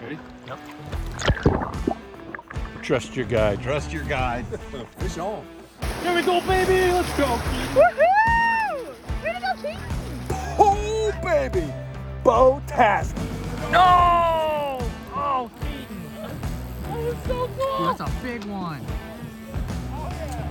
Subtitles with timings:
[0.00, 0.18] Ready?
[0.46, 0.58] Yep.
[2.82, 3.62] Trust your guide.
[3.62, 4.46] Trust your guide.
[4.98, 5.44] Fish on.
[6.02, 6.90] Here we go, baby.
[6.90, 7.26] Let's go.
[7.74, 8.94] Woohoo!
[9.22, 9.82] Way to go, Keaton!
[10.58, 11.70] Oh, baby.
[12.24, 13.14] Bow task.
[13.70, 14.78] No!
[15.14, 16.40] Oh, Keaton.
[16.88, 17.94] Oh, that was so cool.
[17.94, 18.80] That's a big one.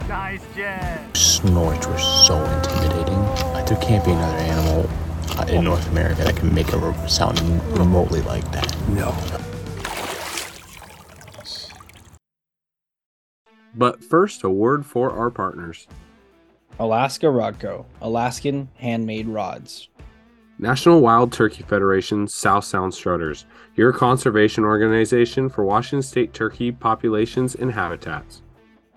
[0.08, 1.18] Nice, Jet.
[1.18, 3.20] Snorch were so intimidating.
[3.54, 4.90] Like, there can't be another animal
[5.40, 7.40] Uh, in North America that can make a re- sound
[7.78, 8.76] remotely like that.
[8.90, 9.16] No.
[13.74, 15.88] But first, a word for our partners.
[16.78, 19.88] Alaska Rod Co., Alaskan handmade rods.
[20.58, 23.46] National Wild Turkey Federation South Sound Strutters,
[23.78, 28.42] your conservation organization for Washington state turkey populations and habitats.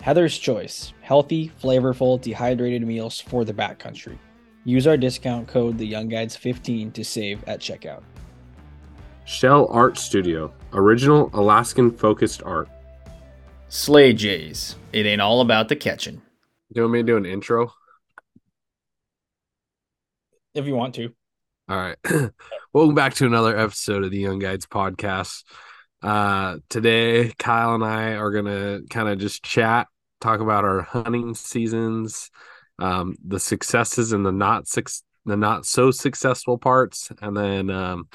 [0.00, 4.19] Heather's Choice, healthy, flavorful, dehydrated meals for the backcountry.
[4.64, 8.02] Use our discount code The Young Guides 15 to save at checkout.
[9.24, 12.68] Shell Art Studio, original Alaskan focused art.
[13.68, 14.77] Slay J's.
[14.92, 16.16] It ain't all about the catching.
[16.16, 16.22] Do
[16.77, 17.72] you want me to do an intro?
[20.54, 21.12] If you want to.
[21.69, 21.97] All right.
[22.72, 25.42] Welcome back to another episode of the Young Guides podcast.
[26.02, 29.88] Uh, today, Kyle and I are going to kind of just chat,
[30.20, 32.30] talk about our hunting seasons,
[32.78, 38.09] um, the successes and the not six, the not so successful parts, and then um,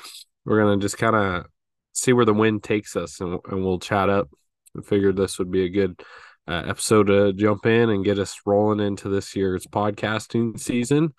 [0.46, 1.46] we're to just kind of
[1.94, 4.30] see where the wind takes us, and, and we'll chat up.
[4.78, 6.02] I figured this would be a good
[6.48, 11.14] uh, episode to jump in and get us rolling into this year's podcasting season.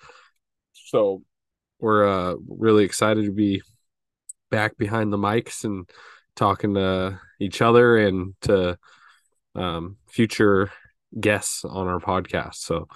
[0.72, 1.22] So
[1.81, 3.62] we're uh, really excited to be
[4.50, 5.89] back behind the mics and
[6.34, 8.78] talking to each other and to
[9.55, 10.70] um, future
[11.18, 12.56] guests on our podcast.
[12.56, 12.88] So,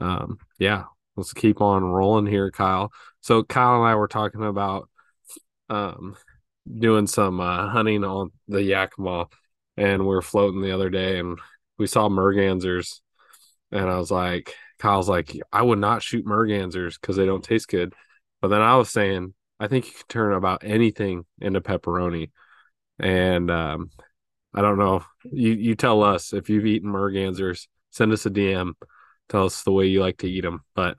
[0.00, 0.84] um, yeah,
[1.16, 2.92] let's keep on rolling here, Kyle.
[3.20, 4.88] So, Kyle and I were talking about
[5.68, 6.16] um,
[6.78, 9.26] doing some uh, hunting on the Yakima,
[9.76, 11.38] and we were floating the other day, and
[11.78, 13.00] we saw mergansers,
[13.70, 17.68] and I was like, Kyle's like, I would not shoot mergansers because they don't taste
[17.68, 17.94] good.
[18.40, 22.30] But then I was saying, I think you can turn about anything into pepperoni.
[22.98, 23.90] And um,
[24.54, 25.04] I don't know.
[25.24, 27.66] You you tell us if you've eaten mergansers.
[27.90, 28.74] Send us a DM.
[29.28, 30.62] Tell us the way you like to eat them.
[30.74, 30.98] But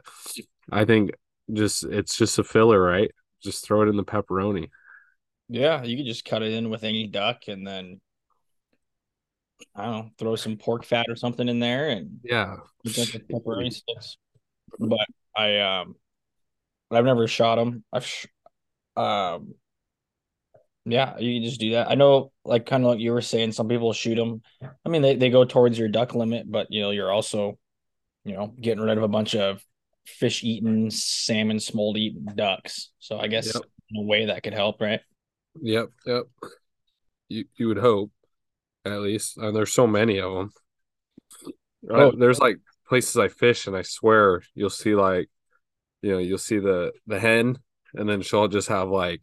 [0.72, 1.12] I think
[1.52, 3.12] just it's just a filler, right?
[3.44, 4.70] Just throw it in the pepperoni.
[5.50, 8.00] Yeah, you could just cut it in with any duck and then
[9.76, 12.58] I don't know, throw some pork fat or something in there and Yeah.
[12.86, 14.18] pepperoni sticks.
[14.80, 15.96] But I um
[16.92, 17.84] I've never shot them.
[17.92, 18.28] I've sh-
[18.96, 19.56] um
[20.86, 21.90] yeah, you can just do that.
[21.90, 24.42] I know like kind of like you were saying some people shoot them.
[24.86, 27.58] I mean they they go towards your duck limit, but you know, you're also
[28.26, 29.64] you know, getting rid of a bunch of
[30.06, 32.92] fish eating, salmon smolt eating ducks.
[33.00, 33.64] So I guess Yep.
[33.90, 35.02] in a way that could help, right?
[35.62, 35.90] Yep.
[36.06, 36.24] Yep.
[37.30, 38.12] You you would hope,
[38.86, 39.38] at least.
[39.38, 40.52] And there's so many of them.
[41.90, 42.10] Oh.
[42.10, 42.58] Uh, there's like
[42.88, 45.30] places I fish, and I swear you'll see like,
[46.02, 47.58] you know, you'll see the the hen,
[47.94, 49.22] and then she'll just have like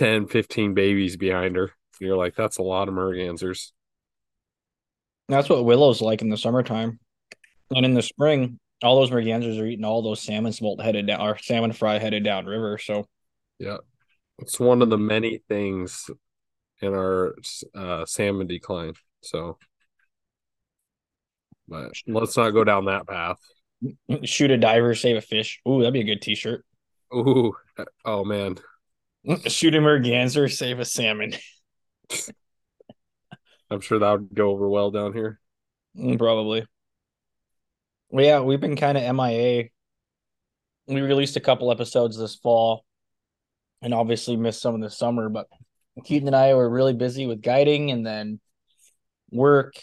[0.00, 1.72] 10, 15 babies behind her.
[2.00, 3.70] You're like, that's a lot of mergansers.
[5.28, 6.98] That's what willow's like in the summertime.
[7.76, 11.20] And in the spring, all those mergansers are eating all those salmon smolt headed down
[11.20, 12.78] or salmon fry headed down river.
[12.78, 13.08] So
[13.58, 13.76] Yeah,
[14.38, 16.08] it's one of the many things
[16.80, 17.36] in our
[17.74, 18.94] uh, salmon decline.
[19.20, 19.58] So,
[21.68, 23.36] but let's not go down that path.
[24.24, 25.60] shoot a diver, save a fish.
[25.68, 26.64] Ooh, that'd be a good t-shirt.
[27.14, 27.52] Ooh,
[28.06, 28.56] oh man,
[29.46, 31.34] Shoot a merganser, save a salmon.
[33.70, 35.38] I'm sure that would go over well down here.
[35.96, 36.66] Mm, Probably.
[38.10, 39.70] Well, yeah, we've been kind of MIA.
[40.88, 42.84] We released a couple episodes this fall
[43.82, 45.46] and obviously missed some of the summer, but
[46.04, 48.40] Keaton and I were really busy with guiding and then
[49.30, 49.74] work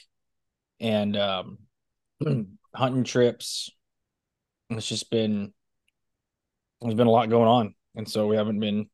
[0.80, 1.58] and um
[2.75, 3.69] hunting trips.
[4.69, 5.54] It's just been
[6.81, 7.75] there's been a lot going on.
[7.96, 8.90] And so we haven't been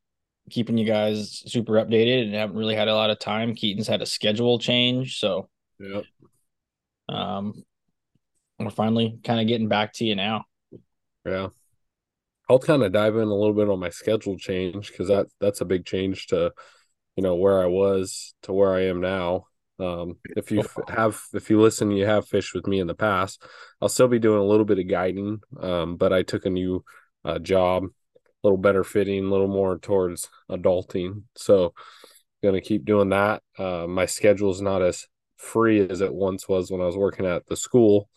[0.50, 3.56] keeping you guys super updated and haven't really had a lot of time.
[3.56, 5.50] Keaton's had a schedule change, so
[5.80, 6.04] Yep.
[7.10, 7.64] um,
[8.60, 10.46] we're finally kind of getting back to you now.
[11.26, 11.50] Yeah.
[12.50, 15.62] I'll kind of dive in a little bit on my schedule change because that that's
[15.62, 16.52] a big change to,
[17.16, 19.48] you know, where I was to where I am now.
[19.80, 23.44] Um, if you have if you listen, you have fished with me in the past.
[23.82, 26.84] I'll still be doing a little bit of guiding, um, but I took a new
[27.26, 27.86] uh, job,
[28.44, 31.24] little better fitting, a little more towards adulting.
[31.36, 31.74] So,
[32.44, 33.42] gonna keep doing that.
[33.58, 35.08] Uh, my schedule is not as
[35.38, 38.10] free as it once was when I was working at the school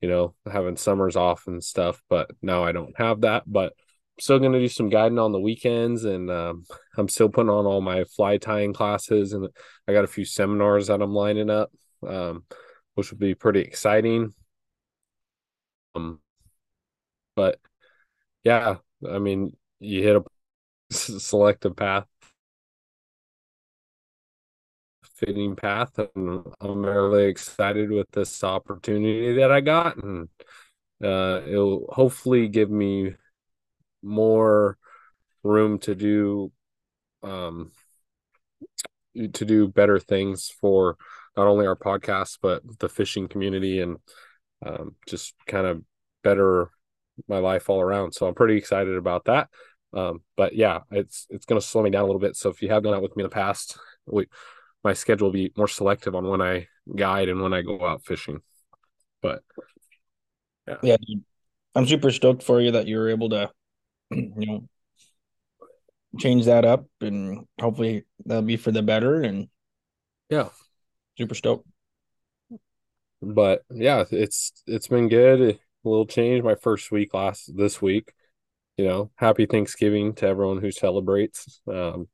[0.00, 3.74] you know, having summers off and stuff, but now I don't have that, but
[4.18, 6.64] still going to do some guiding on the weekends, and um,
[6.96, 9.48] I'm still putting on all my fly tying classes, and
[9.86, 11.70] I got a few seminars that I'm lining up,
[12.06, 12.44] um,
[12.94, 14.32] which will be pretty exciting.
[15.94, 16.20] Um,
[17.34, 17.58] but
[18.44, 18.76] yeah,
[19.08, 20.22] I mean, you hit a
[20.90, 22.06] selective path
[25.20, 30.28] fitting path and i'm really excited with this opportunity that i got and
[31.04, 33.14] uh, it'll hopefully give me
[34.02, 34.78] more
[35.42, 36.50] room to do
[37.22, 37.70] um
[39.32, 40.96] to do better things for
[41.36, 43.98] not only our podcast but the fishing community and
[44.64, 45.82] um, just kind of
[46.22, 46.70] better
[47.28, 48.12] my life all around.
[48.12, 49.48] So i'm pretty excited about that
[49.92, 52.36] um, but yeah it's it's going to slow me down a little bit.
[52.36, 54.26] So if you have gone out with me in the past we
[54.82, 56.66] my schedule will be more selective on when i
[56.96, 58.40] guide and when i go out fishing.
[59.22, 59.42] But
[60.66, 60.96] yeah, yeah
[61.74, 63.50] i'm super stoked for you that you were able to
[64.10, 64.68] you know
[66.18, 69.48] change that up and hopefully that'll be for the better and
[70.28, 70.48] yeah.
[71.18, 71.66] Super stoked.
[73.20, 75.40] But yeah it's it's been good.
[75.40, 75.58] A
[75.88, 78.12] little change my first week last this week
[78.80, 81.60] you know happy thanksgiving to everyone who celebrates.
[81.66, 82.08] Um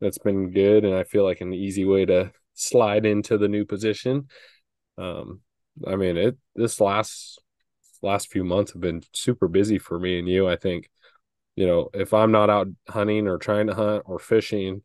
[0.00, 3.64] that's been good and i feel like an easy way to slide into the new
[3.64, 4.28] position.
[4.98, 5.40] Um
[5.86, 7.40] i mean it this last
[8.02, 10.88] last few months have been super busy for me and you i think.
[11.54, 14.82] You know, if I'm not out hunting or trying to hunt or fishing,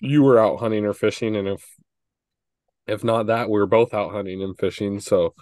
[0.00, 1.62] you were out hunting or fishing, and if
[2.86, 5.00] if not that, we are both out hunting and fishing.
[5.00, 5.34] So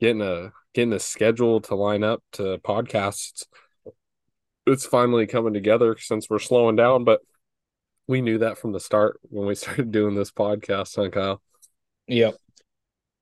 [0.00, 3.44] getting a getting a schedule to line up to podcasts,
[4.66, 7.04] it's finally coming together since we're slowing down.
[7.04, 7.20] But
[8.06, 11.42] we knew that from the start when we started doing this podcast, huh, Kyle?
[12.08, 12.34] Yep,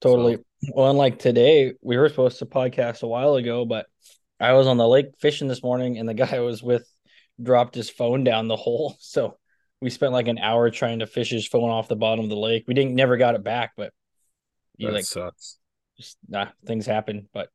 [0.00, 0.36] totally.
[0.36, 0.42] So.
[0.74, 3.86] Well, unlike today, we were supposed to podcast a while ago, but
[4.40, 6.90] I was on the lake fishing this morning, and the guy I was with
[7.40, 8.96] dropped his phone down the hole.
[9.00, 9.36] So
[9.80, 12.36] we spent like an hour trying to fish his phone off the bottom of the
[12.36, 12.64] lake.
[12.66, 13.92] We didn't never got it back, but
[14.76, 15.58] you like sucks.
[15.96, 17.48] Just nah, things happen, but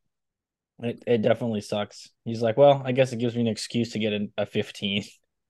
[0.80, 2.10] it, it definitely sucks.
[2.25, 5.04] He's like, well, I guess it gives me an excuse to get a, a 15.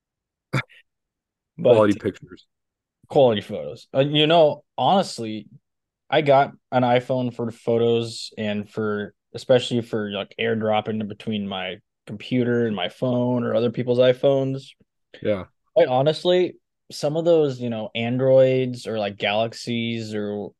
[0.53, 0.61] but,
[1.57, 2.45] quality pictures,
[3.07, 3.87] quality photos.
[3.93, 5.47] Uh, you know, honestly,
[6.09, 12.67] I got an iPhone for photos and for especially for like airdropping between my computer
[12.67, 14.69] and my phone or other people's iPhones.
[15.21, 15.45] Yeah.
[15.73, 16.57] Quite honestly,
[16.91, 20.51] some of those, you know, Androids or like Galaxies or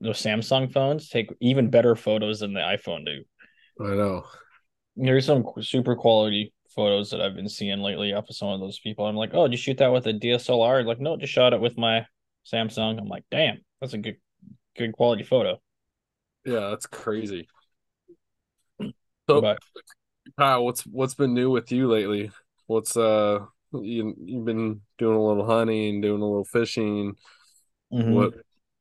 [0.00, 3.24] those Samsung phones take even better photos than the iPhone do.
[3.80, 4.24] I know.
[4.96, 8.78] There's some super quality photos that I've been seeing lately off of some of those
[8.78, 9.06] people.
[9.06, 10.84] I'm like, oh, did you shoot that with a DSLR?
[10.84, 12.06] Like, no, just shot it with my
[12.50, 12.98] Samsung.
[12.98, 14.16] I'm like, damn, that's a good,
[14.76, 15.60] good quality photo.
[16.44, 17.48] Yeah, that's crazy.
[18.80, 19.58] So, but,
[20.38, 22.30] Kyle, what's what's been new with you lately?
[22.66, 27.14] What's uh you you've been doing a little hunting, doing a little fishing.
[27.92, 28.12] Mm-hmm.
[28.12, 28.34] What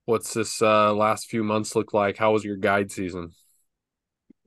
[0.05, 2.17] what's this uh last few months look like?
[2.17, 3.31] How was your guide season?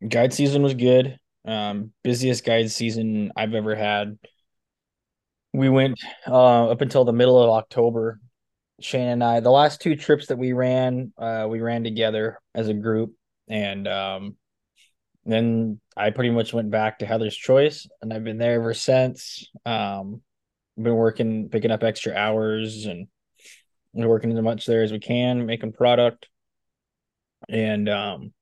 [0.07, 1.19] Guide season was good.
[1.47, 4.19] Um busiest guide season I've ever had.
[5.53, 8.21] We went uh up until the middle of October.
[8.81, 12.69] Shane and I, the last two trips that we ran, uh we ran together as
[12.69, 13.15] a group
[13.49, 14.37] and um
[15.27, 19.51] then I pretty much went back to Heather's Choice, and I've been there ever since.
[19.65, 20.23] Um,
[20.81, 23.09] been working, picking up extra hours, and
[23.93, 26.29] working as much there as we can, making product.
[27.49, 28.33] And um,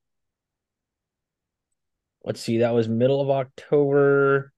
[2.25, 4.51] let's see, that was middle of October.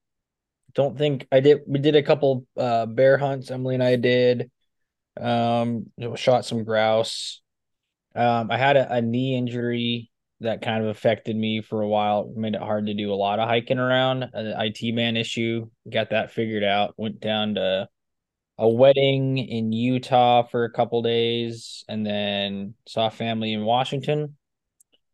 [0.74, 1.60] Don't think I did.
[1.68, 3.52] We did a couple uh, bear hunts.
[3.52, 4.50] Emily and I did.
[5.20, 7.42] Um, shot some grouse.
[8.16, 12.32] Um, I had a, a knee injury that kind of affected me for a while.
[12.36, 14.24] Made it hard to do a lot of hiking around.
[14.34, 16.94] An IT band issue, got that figured out.
[16.98, 17.90] Went down to
[18.60, 24.38] a wedding in Utah for a couple days, and then saw family in Washington,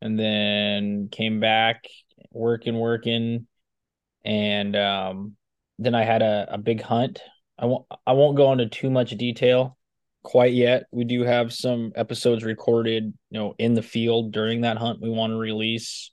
[0.01, 1.85] and then came back
[2.33, 3.47] working, working,
[4.25, 5.35] and um,
[5.79, 7.21] then I had a, a big hunt.
[7.57, 9.77] I won't I won't go into too much detail
[10.23, 10.85] quite yet.
[10.91, 15.09] We do have some episodes recorded, you know, in the field during that hunt we
[15.09, 16.11] want to release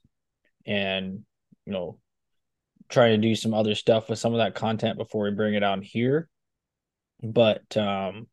[0.65, 1.23] and,
[1.65, 1.97] you know,
[2.89, 5.63] try to do some other stuff with some of that content before we bring it
[5.63, 6.27] on here.
[7.23, 8.27] But um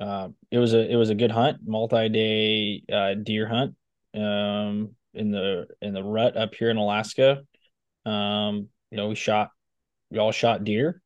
[0.00, 3.74] uh, it was a it was a good hunt, multi-day uh, deer hunt
[4.14, 7.42] um in the in the rut up here in Alaska.
[8.04, 9.50] Um, you know, we shot
[10.10, 11.00] we all shot deer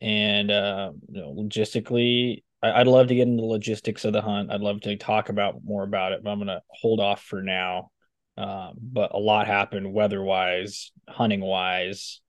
[0.00, 4.22] and uh you know logistically I, would love to get into the logistics of the
[4.22, 4.50] hunt.
[4.50, 7.90] I'd love to talk about more about it, but I'm to hold off for now.
[8.38, 12.20] Um, but a lot happened weather wise, hunting wise.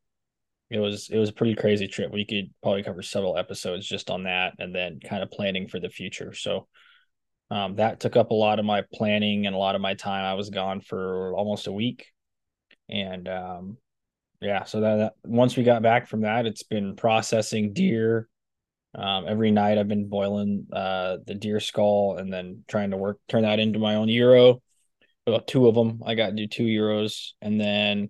[0.69, 2.11] it was it was a pretty crazy trip.
[2.11, 5.79] We could probably cover several episodes just on that, and then kind of planning for
[5.79, 6.33] the future.
[6.33, 6.67] So
[7.49, 10.25] um, that took up a lot of my planning and a lot of my time.
[10.25, 12.07] I was gone for almost a week,
[12.89, 13.77] and um,
[14.41, 18.27] yeah, so that, that once we got back from that, it's been processing deer.
[18.95, 23.19] Um, every night I've been boiling uh, the deer skull and then trying to work
[23.27, 24.61] turn that into my own euro.
[25.25, 28.09] About two of them, I got to do two euros, and then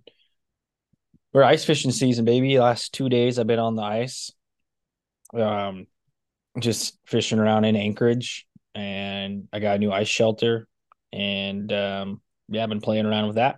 [1.34, 2.60] we're ice fishing season, baby.
[2.60, 4.32] Last two days I've been on the ice,
[5.34, 5.88] um,
[6.60, 8.47] just fishing around in Anchorage,
[8.78, 10.68] and I got a new ice shelter,
[11.12, 13.58] and um, yeah, I've been playing around with that.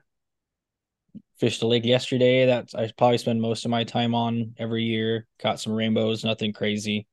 [1.39, 2.45] Fished the lake yesterday.
[2.45, 5.27] That's I probably spend most of my time on every year.
[5.39, 7.05] Caught some rainbows, nothing crazy.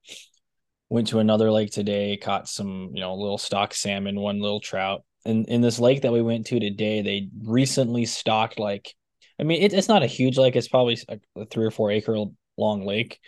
[0.89, 5.03] Went to another lake today, caught some, you know, little stock salmon, one little trout.
[5.25, 8.95] And in this lake that we went to today, they recently stocked like
[9.39, 10.57] I mean, it, it's not a huge lake.
[10.57, 12.17] It's probably a, a three or four acre
[12.57, 13.19] long lake,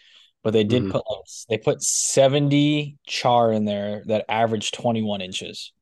[0.48, 0.90] but they did Mhm.
[0.92, 5.72] put like they put seventy char in there that averaged twenty one inches.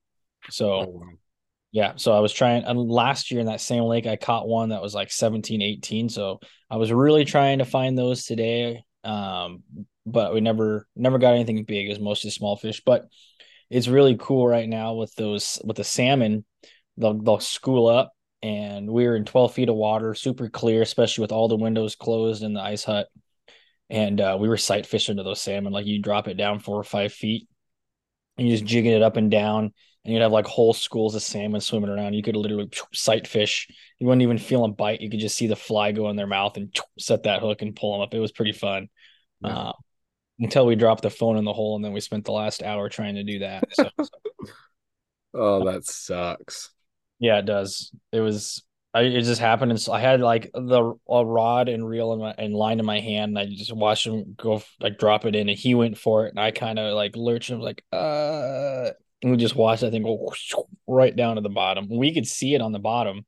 [0.50, 1.02] So Oh,
[1.70, 4.70] yeah, so I was trying and last year in that same lake I caught one
[4.70, 6.08] that was like 17, 18.
[6.08, 8.82] So I was really trying to find those today.
[9.04, 9.62] Um,
[10.04, 11.86] but we never never got anything big.
[11.86, 12.82] It was mostly small fish.
[12.84, 13.06] But
[13.70, 16.44] it's really cool right now with those with the salmon.
[16.96, 21.22] They'll they'll school up and we were in 12 feet of water, super clear, especially
[21.22, 23.08] with all the windows closed in the ice hut.
[23.88, 25.72] And uh, we were sight fishing to those salmon.
[25.72, 27.48] Like you drop it down four or five feet
[28.36, 29.72] and you just jigging it up and down
[30.06, 32.14] and you'd have like whole schools of salmon swimming around.
[32.14, 33.66] You could literally sight fish.
[33.98, 35.00] You wouldn't even feel them bite.
[35.00, 37.74] You could just see the fly go in their mouth and set that hook and
[37.74, 38.14] pull them up.
[38.14, 38.88] It was pretty fun.
[39.40, 39.50] Yeah.
[39.50, 39.72] Uh,
[40.38, 42.88] until we dropped the phone in the hole, and then we spent the last hour
[42.88, 43.64] trying to do that.
[43.72, 43.90] So
[45.34, 46.70] oh, that sucks.
[47.18, 47.90] yeah, it does.
[48.12, 48.62] It was.
[48.96, 52.20] I, it just happened, and so I had like the a rod and reel in
[52.20, 55.36] my and line in my hand, and I just watched him go like drop it
[55.36, 57.84] in, and he went for it, and I kind of like lurched and was like,
[57.92, 60.32] uh, and we just watched that thing go
[60.86, 61.88] right down to the bottom.
[61.90, 63.26] We could see it on the bottom,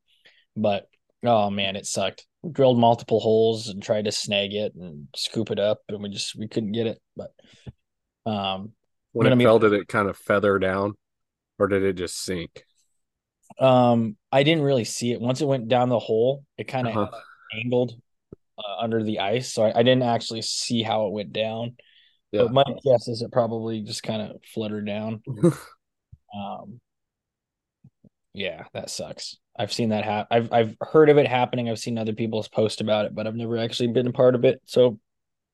[0.56, 0.88] but
[1.22, 2.25] oh man, it sucked.
[2.42, 6.08] We drilled multiple holes and tried to snag it and scoop it up, and we
[6.08, 6.98] just we couldn't get it.
[7.14, 7.32] But
[8.25, 8.72] um,
[9.12, 10.94] When it be- fell, did it kind of feather down,
[11.58, 12.64] or did it just sink?
[13.60, 16.44] Um, I didn't really see it once it went down the hole.
[16.56, 17.20] It kind of Uh-huh.
[17.54, 17.94] angled
[18.58, 21.76] uh, under the ice, so I, I didn't actually see how it went down.
[22.32, 22.42] Yeah.
[22.42, 25.22] But my guess is it probably just kind of fluttered down.
[26.34, 26.78] Um,
[28.34, 29.36] yeah, that sucks.
[29.58, 30.26] I've seen that happen.
[30.30, 31.68] I've I've heard of it happening.
[31.68, 34.44] I've seen other people's post about it, but I've never actually been a part of
[34.44, 34.60] it.
[34.66, 34.98] So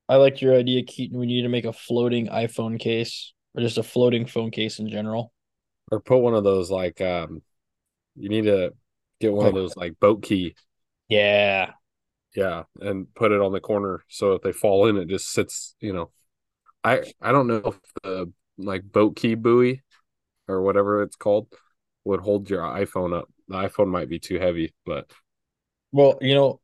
[0.09, 1.17] I like your idea, Keaton.
[1.17, 4.89] We need to make a floating iPhone case or just a floating phone case in
[4.89, 5.31] general.
[5.91, 7.41] or put one of those like um,
[8.15, 8.73] you need to
[9.19, 10.55] get one of those like boat key,
[11.07, 11.73] Yeah.
[12.35, 15.75] yeah, and put it on the corner so if they fall in, it just sits.
[15.79, 16.11] You know,
[16.83, 19.83] I I don't know if the like boat key buoy
[20.47, 21.47] or whatever it's called
[22.05, 23.29] would hold your iPhone up.
[23.49, 25.11] The iPhone might be too heavy, but
[25.91, 26.61] Well, you know,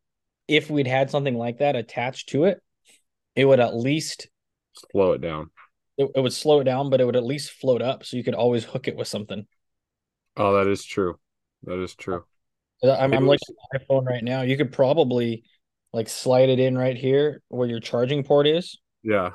[0.48, 2.62] if we'd had something like that attached to it,
[3.36, 4.29] it would at least
[4.91, 5.50] slow it down.
[5.98, 8.24] it, it would slow it down, but it would at least float up so you
[8.24, 9.46] could always hook it with something.
[10.36, 11.20] Oh, that is true.
[11.63, 12.24] That is true.
[12.84, 14.41] I'm, Maybe I'm looking at my phone right now.
[14.41, 15.44] You could probably
[15.94, 19.32] like slide it in right here where your charging port is, Yeah.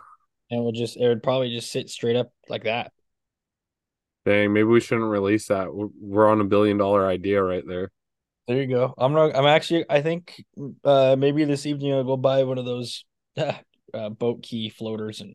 [0.50, 2.92] and it would just it would probably just sit straight up like that.
[4.24, 5.72] Dang, maybe we shouldn't release that.
[5.72, 7.92] We're, we're on a billion dollar idea right there.
[8.48, 8.94] There you go.
[8.98, 9.36] I'm not.
[9.36, 9.84] I'm actually.
[9.88, 10.42] I think
[10.84, 13.04] uh maybe this evening I'll go buy one of those
[13.36, 15.34] uh, boat key floaters and,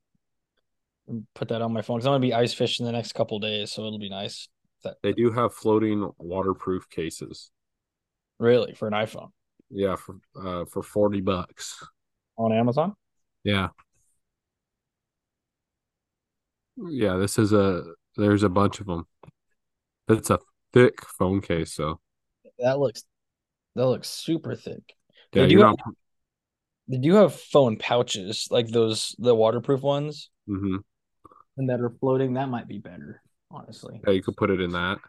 [1.07, 3.39] and put that on my phone because I'm gonna be ice fishing the next couple
[3.39, 4.49] days, so it'll be nice.
[4.83, 7.51] That They do have floating waterproof cases.
[8.39, 9.31] really for an iPhone
[9.69, 11.83] Yeah, for uh for 40 bucks.
[12.37, 12.95] on Amazon.
[13.43, 13.69] Yeah.
[16.77, 17.83] Yeah, this is a
[18.17, 19.07] there's a bunch of them.
[20.07, 20.37] It's a
[20.73, 21.99] thick phone case, so
[22.59, 23.03] That looks
[23.75, 24.95] that looks super thick.
[25.33, 25.95] yeah, They do you're have, not
[26.87, 30.83] they do have phone pouches like those the waterproof ones hmm
[31.57, 32.33] and that are floating.
[32.33, 33.21] That might be better,
[33.53, 34.01] honestly.
[34.05, 34.99] Yeah, you could put it in that.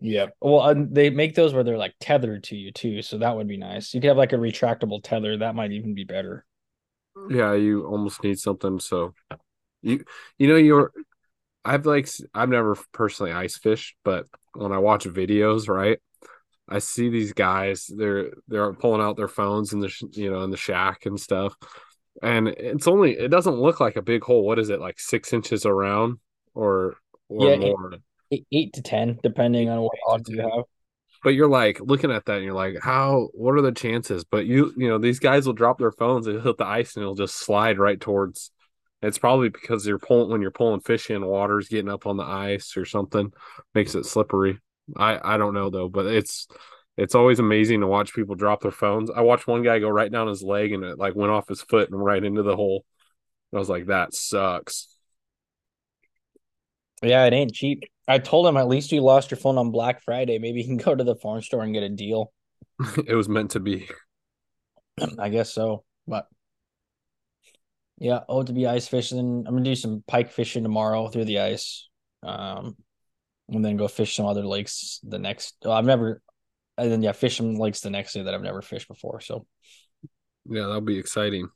[0.00, 0.26] Yeah.
[0.40, 3.48] Well, uh, they make those where they're like tethered to you too, so that would
[3.48, 3.94] be nice.
[3.94, 5.38] You could have like a retractable tether.
[5.38, 6.44] That might even be better.
[7.30, 9.14] Yeah, you almost need something so
[9.82, 10.04] you
[10.38, 10.92] you know you're
[11.64, 15.98] I've like I've never personally ice fished, but when I watch videos, right?
[16.68, 20.42] I see these guys they're they're pulling out their phones in the sh- you know
[20.42, 21.56] in the shack and stuff.
[22.22, 24.44] And it's only it doesn't look like a big hole.
[24.44, 24.80] What is it?
[24.80, 26.18] Like 6 inches around
[26.54, 26.96] or
[27.28, 27.92] or Yeah, more.
[28.32, 30.64] Eight, eight to ten, depending on what odds you have.
[31.22, 33.28] but you're like looking at that and you're like, how?
[33.34, 34.24] What are the chances?
[34.24, 37.02] But you, you know, these guys will drop their phones and hit the ice and
[37.02, 38.50] it'll just slide right towards.
[39.02, 42.24] It's probably because you're pulling when you're pulling fish in, water's getting up on the
[42.24, 43.32] ice or something,
[43.74, 44.58] makes it slippery.
[44.96, 46.46] I I don't know though, but it's
[46.96, 49.10] it's always amazing to watch people drop their phones.
[49.10, 51.60] I watched one guy go right down his leg and it like went off his
[51.62, 52.84] foot and right into the hole.
[53.54, 54.95] I was like, that sucks.
[57.02, 57.84] Yeah, it ain't cheap.
[58.08, 60.38] I told him at least you lost your phone on Black Friday.
[60.38, 62.32] Maybe you can go to the farm store and get a deal.
[63.06, 63.88] it was meant to be.
[65.18, 65.84] I guess so.
[66.06, 66.26] But
[67.98, 69.44] yeah, oh to be ice fishing.
[69.46, 71.88] I'm gonna do some pike fishing tomorrow through the ice.
[72.22, 72.76] Um
[73.48, 76.20] and then go fish some other lakes the next well, I've never
[76.78, 79.20] and then yeah, fish some lakes the next day that I've never fished before.
[79.20, 79.46] So
[80.48, 81.48] Yeah, that'll be exciting.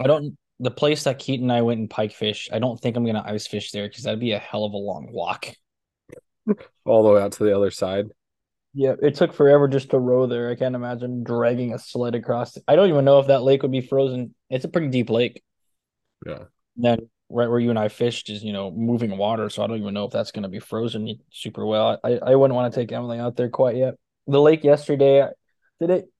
[0.00, 2.96] I don't the place that Keaton and I went and pike fish, I don't think
[2.96, 5.48] I'm gonna ice fish there because that'd be a hell of a long walk.
[6.84, 8.06] All the way out to the other side.
[8.72, 10.50] Yeah, it took forever just to row there.
[10.50, 12.58] I can't imagine dragging a sled across.
[12.68, 14.34] I don't even know if that lake would be frozen.
[14.50, 15.42] It's a pretty deep lake.
[16.26, 16.44] Yeah.
[16.76, 19.78] Then right where you and I fished is, you know, moving water, so I don't
[19.78, 21.98] even know if that's going to be frozen super well.
[22.04, 23.94] I, I wouldn't want to take Emily out there quite yet.
[24.26, 25.26] The lake yesterday,
[25.80, 26.10] did it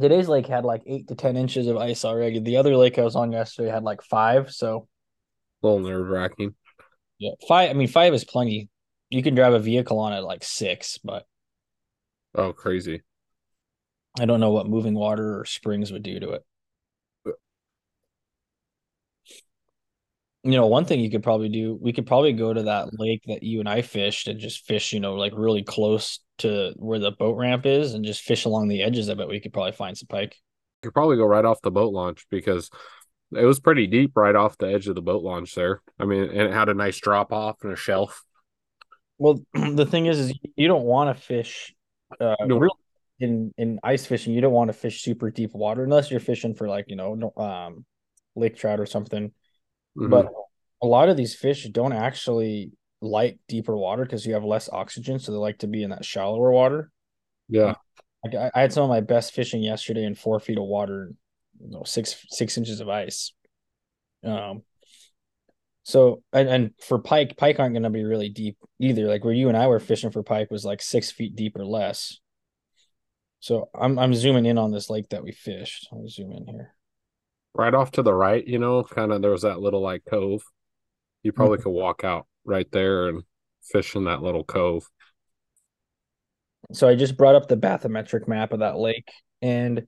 [0.00, 2.40] today's lake had like eight to ten inches of ice already.
[2.40, 4.50] The other lake I was on yesterday had like five.
[4.52, 4.88] So
[5.62, 6.54] a little nerve wracking.
[7.18, 7.70] Yeah, five.
[7.70, 8.68] I mean, five is plenty.
[9.10, 11.26] You can drive a vehicle on it like six, but
[12.34, 13.02] oh, crazy!
[14.18, 16.44] I don't know what moving water or springs would do to it.
[20.44, 23.22] You know, one thing you could probably do, we could probably go to that lake
[23.28, 26.98] that you and I fished and just fish, you know, like really close to where
[26.98, 29.08] the boat ramp is and just fish along the edges.
[29.08, 30.34] I bet we could probably find some pike.
[30.82, 32.70] You could probably go right off the boat launch because
[33.30, 35.80] it was pretty deep right off the edge of the boat launch there.
[35.98, 38.24] I mean, and it had a nice drop off and a shelf.
[39.18, 41.72] Well, the thing is, is you don't want to fish
[42.20, 42.58] uh, No.
[42.58, 42.70] really
[43.20, 44.34] in in ice fishing.
[44.34, 47.32] You don't want to fish super deep water unless you're fishing for like you know
[47.36, 47.84] um
[48.34, 49.32] lake trout or something.
[49.96, 50.10] Mhm.
[50.10, 50.32] But
[50.82, 55.18] a lot of these fish don't actually like deeper water because you have less oxygen,
[55.18, 56.90] so they like to be in that shallower water.
[57.48, 57.74] yeah,
[58.24, 61.12] Like I, I had some of my best fishing yesterday in four feet of water,
[61.60, 63.32] you know, six six inches of ice.
[64.24, 64.62] Um.
[65.84, 69.06] So and, and for pike, pike aren't going to be really deep either.
[69.08, 71.66] Like where you and I were fishing for pike was like six feet deep or
[71.66, 72.20] less.
[73.40, 75.88] So I'm I'm zooming in on this lake that we fished.
[75.92, 76.74] I'll zoom in here.
[77.54, 80.42] Right off to the right, you know, kind of there was that little like cove.
[81.22, 83.22] You probably could walk out right there and
[83.62, 84.88] fish in that little cove.
[86.72, 89.10] So I just brought up the bathymetric map of that lake,
[89.40, 89.86] and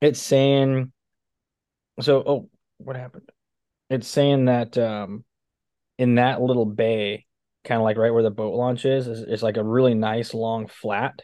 [0.00, 0.92] it's saying,
[2.00, 3.28] so oh, what happened?
[3.90, 5.24] It's saying that um,
[5.98, 7.26] in that little bay,
[7.64, 10.34] kind of like right where the boat launch is, is, is like a really nice
[10.34, 11.20] long flat.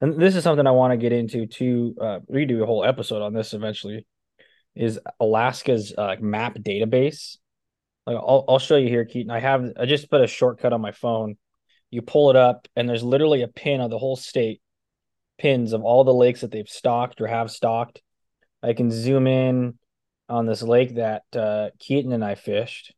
[0.00, 1.94] And this is something I want to get into too.
[2.00, 4.06] Uh, we do a whole episode on this eventually.
[4.74, 7.36] Is Alaska's uh, map database?
[8.08, 9.30] Like I'll I'll show you here, Keaton.
[9.30, 11.36] I have I just put a shortcut on my phone.
[11.90, 14.62] You pull it up and there's literally a pin of the whole state
[15.36, 18.00] pins of all the lakes that they've stocked or have stocked.
[18.62, 19.78] I can zoom in
[20.26, 22.94] on this lake that uh keaton and i fished.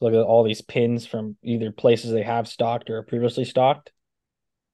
[0.00, 3.90] Look at all these pins from either places they have stocked or previously stocked.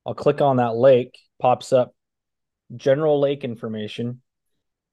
[0.04, 1.94] I'll click on that lake pops up
[2.76, 4.20] general lake information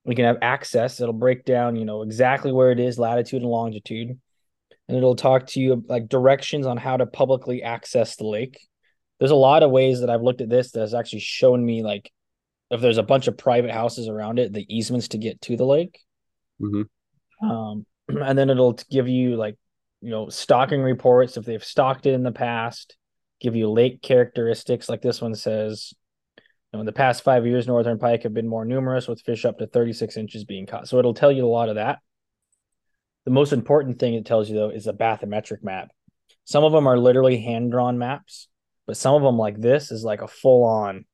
[0.06, 3.52] we can have access it'll break down you know exactly where it is latitude and
[3.52, 4.18] longitude
[4.88, 8.60] and it'll talk to you like directions on how to publicly access the lake.
[9.20, 12.12] There's a lot of ways that I've looked at this that's actually shown me like
[12.70, 15.66] if there's a bunch of private houses around it, the easements to get to the
[15.66, 16.00] lake.
[16.60, 16.86] Mhm.
[17.42, 19.58] Um, and then it'll give you like
[20.02, 22.98] you know stocking reports if they've stocked it in the past,
[23.39, 25.94] give you lake characteristics like this one says.
[26.73, 29.67] In the past five years, northern pike have been more numerous, with fish up to
[29.67, 30.88] 36 inches being caught.
[30.88, 31.99] So it'll tell you a lot of that.
[33.25, 35.89] The most important thing it tells you though is a bathymetric map.
[36.45, 38.47] Some of them are literally hand drawn maps,
[38.88, 41.05] but some of them like this is like a full on,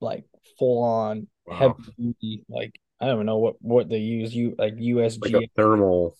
[0.00, 0.24] like
[0.58, 1.76] full on Wow.
[1.98, 4.34] heavy like I don't even know what what they use.
[4.34, 5.32] You like USG.
[5.34, 6.16] Like thermal.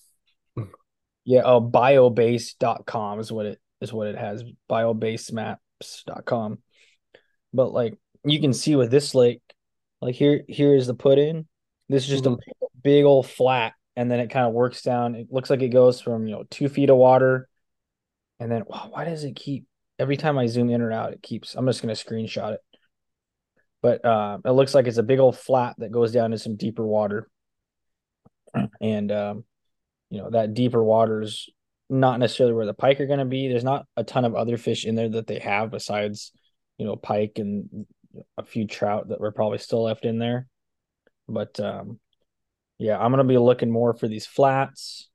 [1.25, 4.45] Yeah, oh biobase.com is what it is what it has.
[4.71, 6.59] Biobasemaps.com.
[7.55, 9.43] But like you can see with this lake,
[10.01, 11.47] like here here is the put in.
[11.89, 12.37] This is just a
[12.83, 15.15] big old flat, and then it kind of works down.
[15.15, 17.49] It looks like it goes from you know two feet of water,
[18.41, 19.67] and then wow, why does it keep
[19.99, 22.61] every time I zoom in or out, it keeps I'm just gonna screenshot it.
[23.83, 26.57] But uh, it looks like it's a big old flat that goes down to some
[26.57, 27.29] deeper water.
[28.81, 29.45] And um,
[30.11, 31.51] you know that deeper water is
[31.91, 34.57] not necessarily where the pike are going to be there's not a ton of other
[34.57, 36.33] fish in there that they have besides
[36.79, 37.87] you know, pike and
[38.39, 40.47] a few trout that were probably still left in there.
[41.29, 41.99] But um,
[42.79, 45.09] yeah, I'm gonna be looking more for these flats.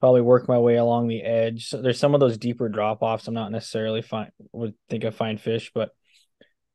[0.00, 1.68] Probably work my way along the edge.
[1.68, 3.28] So there's some of those deeper drop offs.
[3.28, 5.90] I'm not necessarily find would think I find fish, but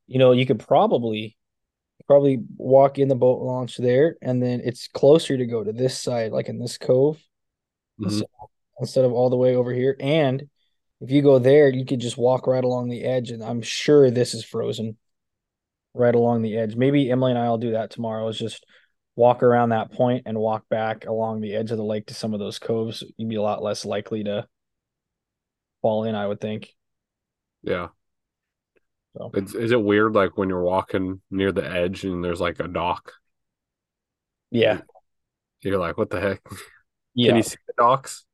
[0.08, 1.36] you know, you could probably
[2.08, 5.98] probably walk in the boat launch there, and then it's closer to go to this
[5.98, 7.18] side, like in this cove,
[8.00, 8.06] Mhm.
[8.06, 8.28] instead,
[8.80, 9.96] instead of all the way over here.
[10.00, 10.48] And
[11.02, 14.12] if you go there, you could just walk right along the edge, and I'm sure
[14.12, 14.98] this is frozen
[15.96, 16.76] right along the edge.
[16.76, 18.28] Maybe Emily and I will do that tomorrow.
[18.28, 18.66] Is just
[19.16, 22.34] walk around that point and walk back along the edge of the lake to some
[22.34, 23.04] of those coves.
[23.18, 24.48] You'd be a lot less likely to
[25.82, 26.70] fall in, I would think.
[27.64, 27.88] Yeah.
[29.18, 29.32] So.
[29.34, 32.68] It's, is it weird like when you're walking near the edge and there's like a
[32.68, 33.14] dock?
[34.52, 34.82] Yeah,
[35.62, 36.42] You're like, what the heck?
[37.16, 37.30] yeah.
[37.30, 38.26] Can you see the docks?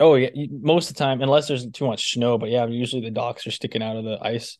[0.00, 2.38] Oh yeah, most of the time, unless there's too much snow.
[2.38, 4.58] But yeah, usually the docks are sticking out of the ice.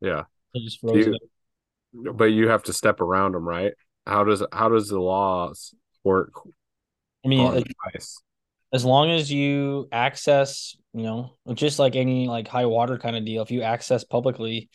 [0.00, 0.24] Yeah.
[0.54, 1.18] Just you-
[1.92, 3.72] but you have to step around them, right?
[4.06, 6.32] How does how does the laws work
[7.24, 7.62] I mean,
[7.94, 8.22] ice?
[8.72, 13.24] as long as you access, you know, just like any like high water kind of
[13.24, 14.68] deal, if you access publicly,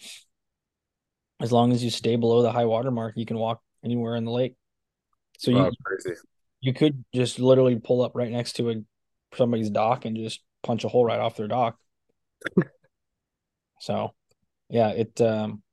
[1.41, 4.25] as long as you stay below the high water mark, you can walk anywhere in
[4.25, 4.55] the lake.
[5.37, 6.13] So you Oh, crazy.
[6.61, 8.75] you could just literally pull up right next to a
[9.35, 11.77] somebody's dock and just punch a hole right off their dock.
[13.79, 14.13] so,
[14.69, 15.63] yeah, it um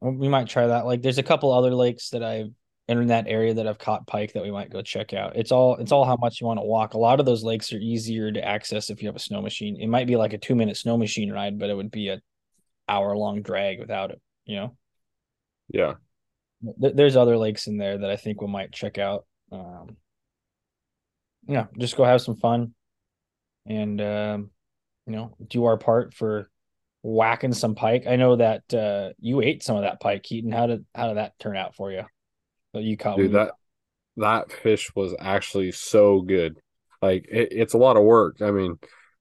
[0.00, 0.86] we might try that.
[0.86, 2.50] Like there's a couple other lakes that I've
[2.88, 5.36] in that area that I've caught pike that we might go check out.
[5.36, 6.94] It's all it's all how much you want to walk.
[6.94, 9.80] A lot of those lakes are easier to access if you have a snow machine.
[9.80, 12.20] It might be like a 2-minute snow machine ride, but it would be a
[12.88, 14.76] hour long drag without it, you know.
[15.68, 15.94] Yeah.
[16.62, 19.24] There's other lakes in there that I think we might check out.
[19.52, 19.96] Um,
[21.46, 22.74] yeah, just go have some fun,
[23.66, 24.50] and um,
[25.06, 26.50] you know, do our part for
[27.02, 28.06] whacking some pike.
[28.06, 30.52] I know that uh, you ate some of that pike, Keaton.
[30.52, 32.02] How did how did that turn out for you?
[32.74, 33.52] That you caught Dude, that
[34.16, 36.58] that fish was actually so good.
[37.02, 38.42] Like it, it's a lot of work.
[38.42, 38.78] I mean,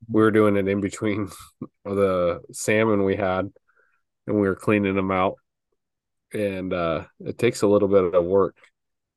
[0.07, 1.29] we were doing it in between
[1.85, 3.51] the salmon we had
[4.27, 5.35] and we were cleaning them out.
[6.33, 8.55] And uh it takes a little bit of work.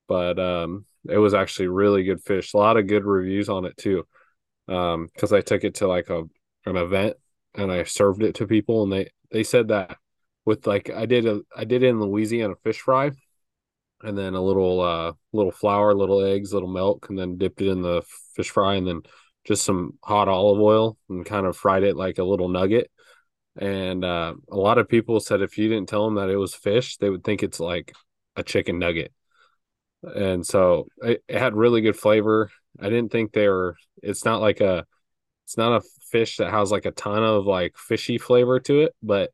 [0.09, 2.55] But um it was actually really good fish.
[2.55, 4.07] A lot of good reviews on it too.
[4.68, 6.22] Um cuz I took it to like a
[6.64, 7.16] an event
[7.55, 9.97] and I served it to people and they they said that
[10.45, 13.12] with like I did a I did in Louisiana fish fry
[14.03, 17.69] and then a little uh little flour, little eggs, little milk, and then dipped it
[17.69, 18.03] in the
[18.35, 19.03] fish fry, and then
[19.45, 22.91] just some hot olive oil and kind of fried it like a little nugget.
[23.57, 26.55] And uh, a lot of people said if you didn't tell them that it was
[26.55, 27.93] fish, they would think it's like
[28.37, 29.12] a chicken nugget.
[30.03, 32.51] And so it, it had really good flavor.
[32.81, 33.77] I didn't think they were.
[34.03, 34.87] It's not like a.
[35.45, 38.94] It's not a fish that has like a ton of like fishy flavor to it,
[39.03, 39.31] but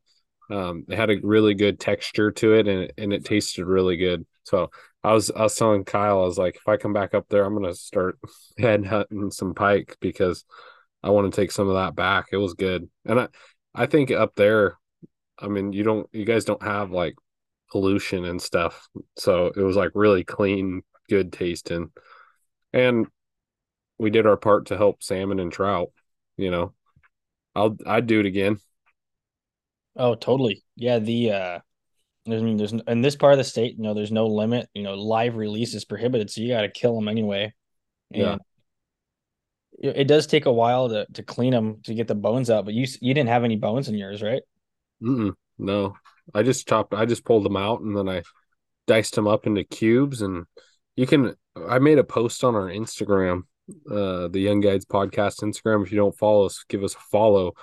[0.49, 4.25] um, it had a really good texture to it, and and it tasted really good.
[4.43, 4.71] So
[5.03, 7.45] I was I was telling Kyle, I was like, if I come back up there,
[7.45, 8.17] I'm gonna start
[8.57, 10.45] head hunting some pike because
[11.03, 12.27] I want to take some of that back.
[12.31, 13.27] It was good, and I
[13.75, 14.77] I think up there,
[15.37, 17.15] I mean, you don't you guys don't have like
[17.71, 18.87] pollution and stuff,
[19.17, 21.91] so it was like really clean, good tasting,
[22.73, 23.07] and
[23.99, 25.89] we did our part to help salmon and trout.
[26.39, 26.73] You know,
[27.53, 28.57] I'll I'd do it again.
[29.95, 30.63] Oh, totally.
[30.75, 31.59] Yeah, the uh
[32.27, 34.83] I mean there's in this part of the state, you know, there's no limit, you
[34.83, 37.53] know, live release is prohibited, so you got to kill them anyway.
[38.09, 38.33] Yeah.
[38.33, 38.41] And
[39.79, 42.63] it, it does take a while to to clean them to get the bones out,
[42.63, 44.43] but you you didn't have any bones in yours, right?
[45.03, 45.95] Mm-mm, no,
[46.33, 46.93] I just chopped.
[46.93, 48.23] I just pulled them out and then I
[48.87, 50.21] diced them up into cubes.
[50.21, 50.45] And
[50.95, 51.35] you can.
[51.67, 53.43] I made a post on our Instagram,
[53.89, 55.83] uh, the Young Guides Podcast Instagram.
[55.83, 57.53] If you don't follow us, give us a follow.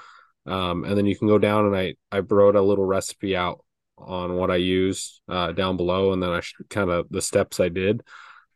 [0.46, 3.64] Um, and then you can go down and I I wrote a little recipe out
[3.98, 6.40] on what I used uh, down below, and then I
[6.70, 8.02] kind of the steps I did.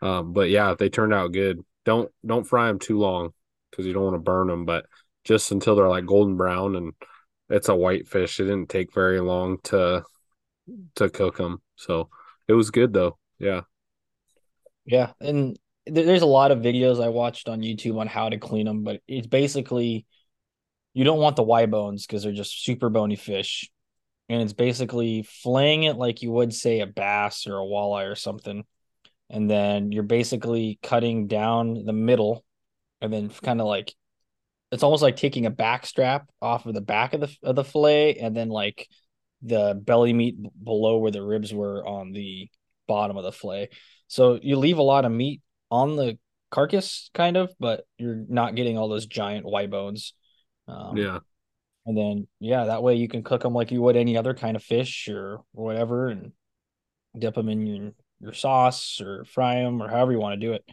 [0.02, 1.60] Um, but yeah, they turned out good.
[1.84, 3.30] Don't don't fry them too long
[3.70, 4.86] because you don't want to burn them, but
[5.24, 6.92] just until they're like golden brown and
[7.48, 8.38] it's a white fish.
[8.40, 10.04] It didn't take very long to
[10.96, 12.08] to cook them, so
[12.46, 13.18] it was good though.
[13.38, 13.62] Yeah,
[14.84, 15.58] Yeah, and
[15.90, 19.00] there's a lot of videos I watched on YouTube on how to clean them, but
[19.09, 20.07] it's basically
[20.94, 23.70] you don't want the Y bones because they're just super bony fish.
[24.29, 28.14] And it's basically flaying it like you would say a bass or a walleye or
[28.14, 28.64] something.
[29.29, 32.44] And then you're basically cutting down the middle
[33.00, 33.94] and then kind of like
[34.72, 37.64] it's almost like taking a back strap off of the back of the of the
[37.64, 38.88] fillet and then like
[39.42, 42.48] the belly meat below where the ribs were on the
[42.87, 43.70] bottom of the fillet.
[44.07, 46.18] So you leave a lot of meat on the
[46.50, 50.14] carcass, kind of, but you're not getting all those giant white bones.
[50.68, 51.18] Um, yeah.
[51.87, 54.56] And then yeah, that way you can cook them like you would any other kind
[54.56, 56.33] of fish or whatever, and
[57.18, 60.52] dip them in your your sauce or fry them or however you want to do
[60.52, 60.64] it.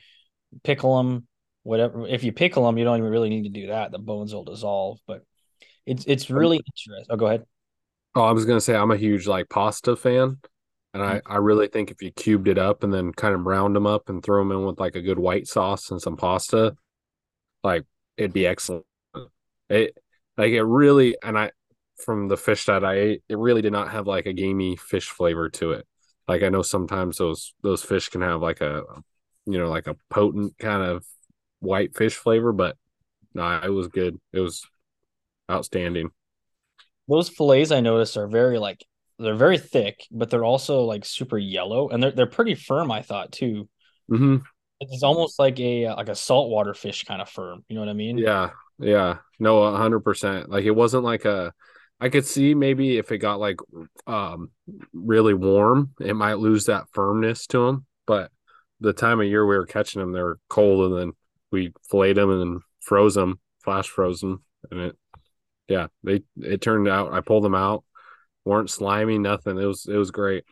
[0.63, 1.27] Pickle them,
[1.63, 2.05] whatever.
[2.07, 3.91] If you pickle them, you don't even really need to do that.
[3.91, 5.23] The bones will dissolve, but
[5.85, 7.05] it's it's really interesting.
[7.09, 7.45] Oh, go ahead.
[8.15, 10.37] Oh, I was gonna say I'm a huge like pasta fan,
[10.97, 11.21] and I mm.
[11.27, 14.09] I really think if you cubed it up and then kind of browned them up
[14.09, 16.75] and throw them in with like a good white sauce and some pasta,
[17.63, 17.85] like
[18.17, 18.85] it'd be excellent.
[19.69, 19.95] It
[20.37, 21.51] like it really and I
[22.03, 25.09] from the fish that I ate, it really did not have like a gamey fish
[25.09, 25.85] flavor to it.
[26.27, 28.83] Like I know sometimes those those fish can have like a
[29.45, 31.05] you know like a potent kind of
[31.59, 32.75] white fish flavor, but
[33.35, 34.19] no, nah, it was good.
[34.33, 34.65] It was
[35.49, 36.09] outstanding.
[37.07, 38.83] Those fillets I noticed are very like
[39.19, 42.91] they're very thick, but they're also like super yellow and they're they're pretty firm.
[42.91, 43.67] I thought too.
[44.11, 44.37] Mm-hmm.
[44.79, 47.63] It's almost like a like a saltwater fish kind of firm.
[47.67, 48.17] You know what I mean?
[48.17, 49.17] Yeah, yeah.
[49.39, 50.49] No, hundred percent.
[50.49, 51.53] Like it wasn't like a.
[51.99, 53.57] I could see maybe if it got like
[54.05, 54.51] um
[54.93, 57.85] really warm, it might lose that firmness to them.
[58.05, 58.31] But
[58.79, 61.11] the time of year we were catching them, they were cold, and then
[61.51, 64.97] we filleted them and froze them, flash froze them, and it,
[65.67, 67.13] yeah, they it turned out.
[67.13, 67.83] I pulled them out,
[68.47, 69.57] weren't slimy, nothing.
[69.57, 70.43] It was it was great,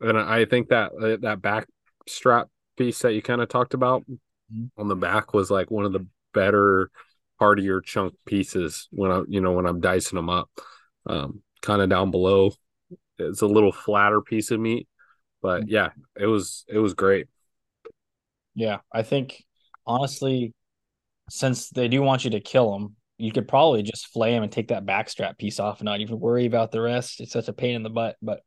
[0.00, 1.66] and I think that that back
[2.08, 4.66] strap piece that you kind of talked about mm-hmm.
[4.78, 6.90] on the back was like one of the better
[7.38, 10.50] heartier chunk pieces when I you know when I'm dicing them up.
[11.06, 12.52] Um, kind of down below,
[13.18, 14.88] it's a little flatter piece of meat,
[15.42, 15.70] but mm-hmm.
[15.70, 17.26] yeah, it was it was great.
[18.54, 19.44] Yeah, I think
[19.86, 20.54] honestly,
[21.28, 24.50] since they do want you to kill them, you could probably just flay them and
[24.50, 27.20] take that backstrap piece off and not even worry about the rest.
[27.20, 28.40] It's such a pain in the butt, but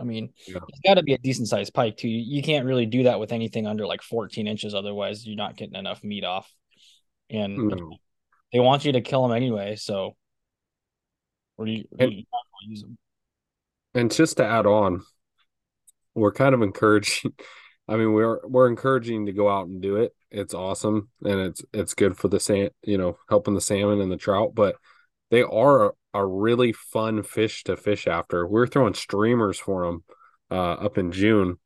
[0.00, 0.58] I mean, yeah.
[0.68, 2.08] it's got to be a decent sized pike too.
[2.08, 5.74] You can't really do that with anything under like 14 inches, otherwise you're not getting
[5.74, 6.50] enough meat off.
[7.30, 7.96] And no.
[8.52, 10.16] they want you to kill them anyway, so
[11.58, 12.24] or do you, and, you
[12.62, 12.96] use them?
[13.94, 15.02] And just to add on,
[16.14, 17.32] we're kind of encouraging.
[17.88, 20.14] I mean, we're we're encouraging to go out and do it.
[20.30, 24.12] It's awesome, and it's it's good for the sand, you know, helping the salmon and
[24.12, 24.54] the trout.
[24.54, 24.76] But
[25.30, 28.46] they are a really fun fish to fish after.
[28.46, 30.04] We are throwing streamers for them
[30.50, 31.56] uh, up in June,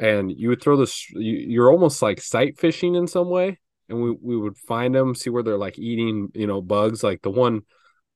[0.00, 1.08] and you would throw this.
[1.10, 5.14] You, are almost like sight fishing in some way, and we we would find them,
[5.14, 7.04] see where they're like eating, you know, bugs.
[7.04, 7.62] Like the one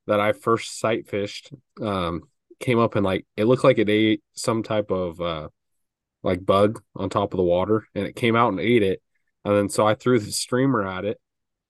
[0.09, 2.23] that I first sight fished um,
[2.59, 5.49] came up and like it looked like it ate some type of uh,
[6.23, 9.03] like bug on top of the water, and it came out and ate it.
[9.45, 11.21] And then so I threw the streamer at it,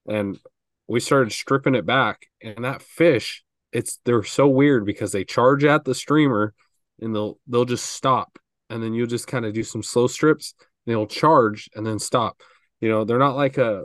[0.08, 0.38] and
[0.86, 5.64] we started stripping it back, and that fish it's they're so weird because they charge
[5.64, 6.54] at the streamer
[7.00, 8.38] and they'll they'll just stop.
[8.70, 10.54] And then you'll just kind of do some slow strips
[10.86, 12.40] they'll charge and then stop.
[12.80, 13.84] You know they're not like a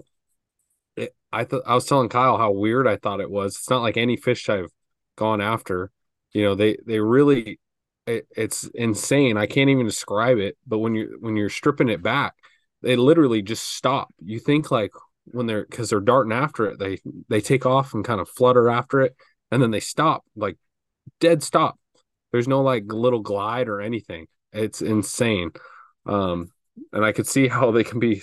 [0.95, 3.55] it, i thought i was telling kyle how weird i thought it was.
[3.55, 4.71] It's not like any fish i've
[5.15, 5.91] gone after.
[6.31, 7.59] You know they they really
[8.05, 9.37] it, it's insane.
[9.37, 12.33] I can't even describe it but when you're when you're stripping it back
[12.81, 14.13] they literally just stop.
[14.23, 14.91] You think like
[15.25, 18.69] when they're because they're darting after it they they take off and kind of flutter
[18.69, 19.15] after it
[19.51, 20.57] and then they stop like
[21.19, 21.79] dead stop.
[22.31, 24.27] There's no like little glide or anything.
[24.51, 25.51] It's insane.
[26.05, 26.51] Um
[26.91, 28.21] and i could see how they can be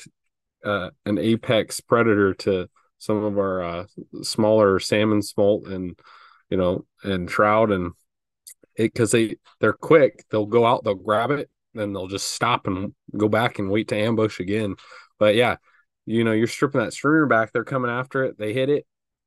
[0.65, 3.87] uh, an apex predator to some of our uh,
[4.23, 5.99] smaller salmon smolt and
[6.51, 7.93] you know and trout and
[8.87, 10.25] because they they're quick.
[10.31, 13.89] They'll go out they'll grab it then they'll just stop and go back and wait
[13.89, 14.77] to ambush again.
[15.19, 15.57] But yeah
[16.07, 18.87] you know you're stripping that streamer back they're coming after it they hit it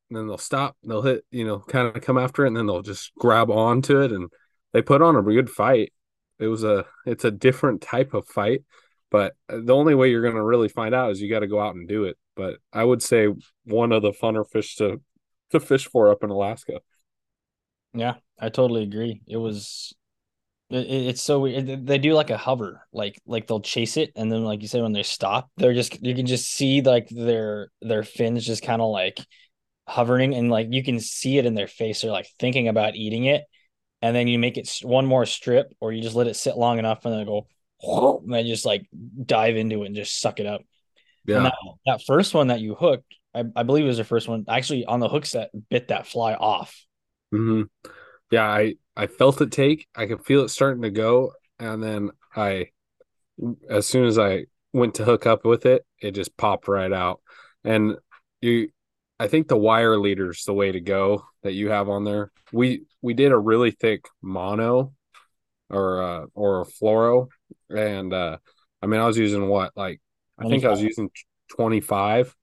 [0.09, 2.65] and then they'll stop they'll hit you know kind of come after it and then
[2.67, 4.29] they'll just grab onto it and
[4.73, 5.93] they put on a good fight.
[6.39, 8.63] It was a it's a different type of fight
[9.11, 11.47] but uh, the only way you're going to really find out is you got to
[11.47, 12.17] go out and do it.
[12.35, 13.27] But i would say
[13.63, 14.99] one of the funner fish to
[15.51, 16.81] to fish for up in alaska.
[17.93, 19.21] Yeah i totally agree.
[19.27, 19.93] It was
[20.69, 21.87] it, it's so weird.
[21.87, 24.81] They do like a hover, like like they'll chase it, and then like you said,
[24.81, 28.81] when they stop, they're just you can just see like their their fins just kind
[28.81, 29.19] of like
[29.87, 32.01] hovering and like you can see it in their face.
[32.01, 33.43] They're like thinking about eating it
[34.01, 36.79] and then you make it one more strip or you just let it sit long
[36.79, 37.47] enough and then go
[38.23, 38.85] and then just like
[39.25, 40.61] dive into it and just suck it up.
[41.25, 41.39] Yeah.
[41.39, 41.53] that,
[41.85, 44.85] that, first one that you hooked I, I believe it was the first one actually
[44.85, 46.85] on the hook set bit that fly off.
[47.33, 47.63] Mm-hmm.
[48.33, 49.87] Yeah i i felt it take.
[49.95, 51.33] I could feel it starting to go.
[51.59, 52.67] And then i
[53.69, 57.21] as soon as i went to hook up with it it just popped right out.
[57.63, 57.95] And
[58.41, 58.69] you
[59.19, 62.31] I think the wire leader's the way to go that you have on there.
[62.51, 64.93] We we did a really thick mono
[65.69, 67.27] or uh or a fluoro.
[67.69, 68.37] And uh
[68.81, 70.01] I mean I was using what like
[70.39, 71.11] I think I was using
[71.49, 72.35] 25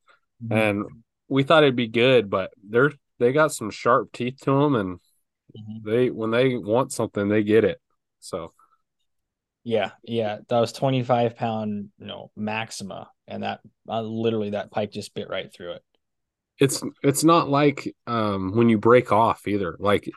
[0.44, 0.52] mm-hmm.
[0.56, 0.84] and
[1.28, 4.98] we thought it'd be good but they're they got some sharp teeth to them, and
[5.56, 5.84] Mhm.
[5.84, 7.80] they when they want something, they get it.
[8.20, 8.52] So
[9.62, 14.90] Yeah, yeah, that was 25 pound, you know, maxima, and that uh, literally that pike
[14.90, 15.82] just bit right through it.
[16.58, 19.76] it's it's not like um when you break off either.
[19.78, 20.10] Like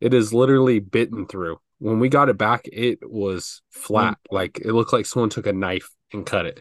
[0.00, 1.58] it is literally bitten through.
[1.78, 4.18] When we got it back, it was flat.
[4.30, 6.60] Like it looked like someone took a knife and cut it.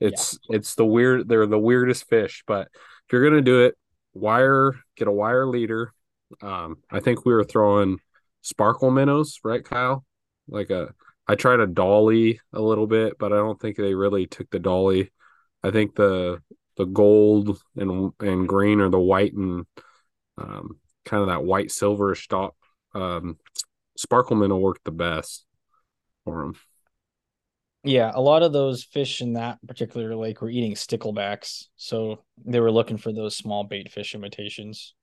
[0.00, 1.28] It's it's the weird.
[1.28, 2.44] They're the weirdest fish.
[2.46, 2.68] But
[3.06, 3.76] if you're gonna do it,
[4.14, 5.92] wire get a wire leader.
[6.42, 7.98] Um, I think we were throwing
[8.42, 10.04] sparkle minnows, right, Kyle?
[10.48, 10.94] Like a
[11.26, 14.58] I tried a dolly a little bit, but I don't think they really took the
[14.58, 15.12] dolly.
[15.62, 16.42] I think the
[16.76, 19.66] the gold and and green or the white and
[20.38, 22.56] um, kind of that white silver stop
[22.94, 23.38] um,
[23.96, 25.44] sparkle minnow worked the best
[26.24, 26.54] for them.
[27.84, 32.60] Yeah, a lot of those fish in that particular lake were eating sticklebacks, so they
[32.60, 34.94] were looking for those small bait fish imitations.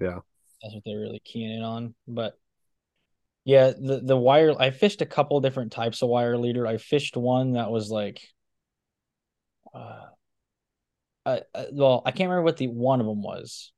[0.00, 0.20] Yeah.
[0.62, 1.94] That's what they're really keying in on.
[2.06, 2.38] But
[3.44, 6.66] yeah, the the wire I fished a couple different types of wire leader.
[6.66, 8.20] I fished one that was like
[9.74, 10.06] uh,
[11.26, 11.40] uh,
[11.72, 13.72] well, I can't remember what the one of them was.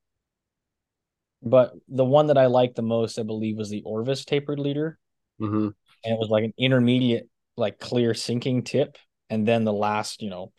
[1.42, 4.98] But the one that I liked the most, I believe, was the Orvis tapered leader
[5.38, 5.68] hmm
[6.04, 8.96] and it was like an intermediate, like clear sinking tip,
[9.30, 10.52] and then the last, you know,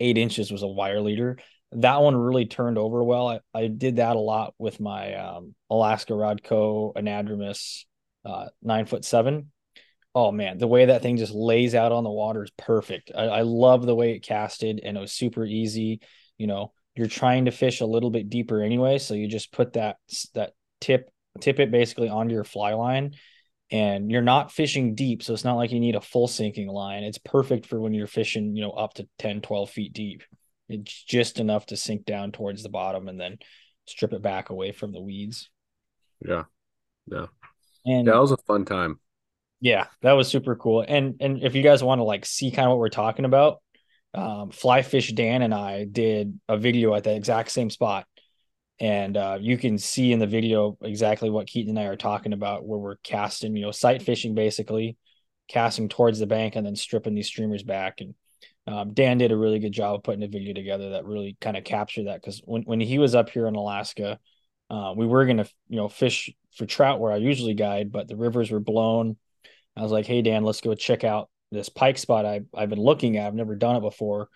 [0.00, 1.38] eight inches was a wire leader.
[1.74, 3.28] That one really turned over well.
[3.28, 7.84] I, I did that a lot with my um, Alaska Rod Co Anadromous
[8.24, 9.50] uh, nine foot seven.
[10.14, 13.10] Oh man, the way that thing just lays out on the water is perfect.
[13.16, 16.00] I, I love the way it casted, and it was super easy.
[16.38, 19.72] You know, you're trying to fish a little bit deeper anyway, so you just put
[19.72, 19.96] that
[20.34, 21.10] that tip
[21.40, 23.14] tip it basically onto your fly line
[23.70, 27.02] and you're not fishing deep so it's not like you need a full sinking line
[27.02, 30.22] it's perfect for when you're fishing you know up to 10 12 feet deep
[30.68, 33.38] it's just enough to sink down towards the bottom and then
[33.86, 35.50] strip it back away from the weeds
[36.26, 36.44] Yeah.
[37.10, 37.26] Yeah.
[37.84, 38.98] and that was a fun time.
[39.60, 42.66] yeah that was super cool and and if you guys want to like see kind
[42.66, 43.60] of what we're talking about
[44.14, 48.06] um fly fish dan and i did a video at the exact same spot
[48.80, 52.32] and uh, you can see in the video exactly what Keaton and I are talking
[52.32, 54.96] about, where we're casting, you know, sight fishing basically,
[55.46, 58.00] casting towards the bank and then stripping these streamers back.
[58.00, 58.16] And
[58.66, 61.56] um, Dan did a really good job of putting a video together that really kind
[61.56, 64.18] of captured that because when when he was up here in Alaska,
[64.70, 68.16] uh, we were gonna you know fish for trout where I usually guide, but the
[68.16, 69.16] rivers were blown.
[69.76, 72.80] I was like, hey Dan, let's go check out this pike spot I I've been
[72.80, 73.26] looking at.
[73.26, 74.28] I've never done it before.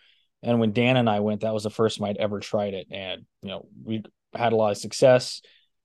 [0.43, 2.87] And when Dan and I went, that was the first time I'd ever tried it.
[2.91, 4.03] And you know, we
[4.35, 5.41] had a lot of success.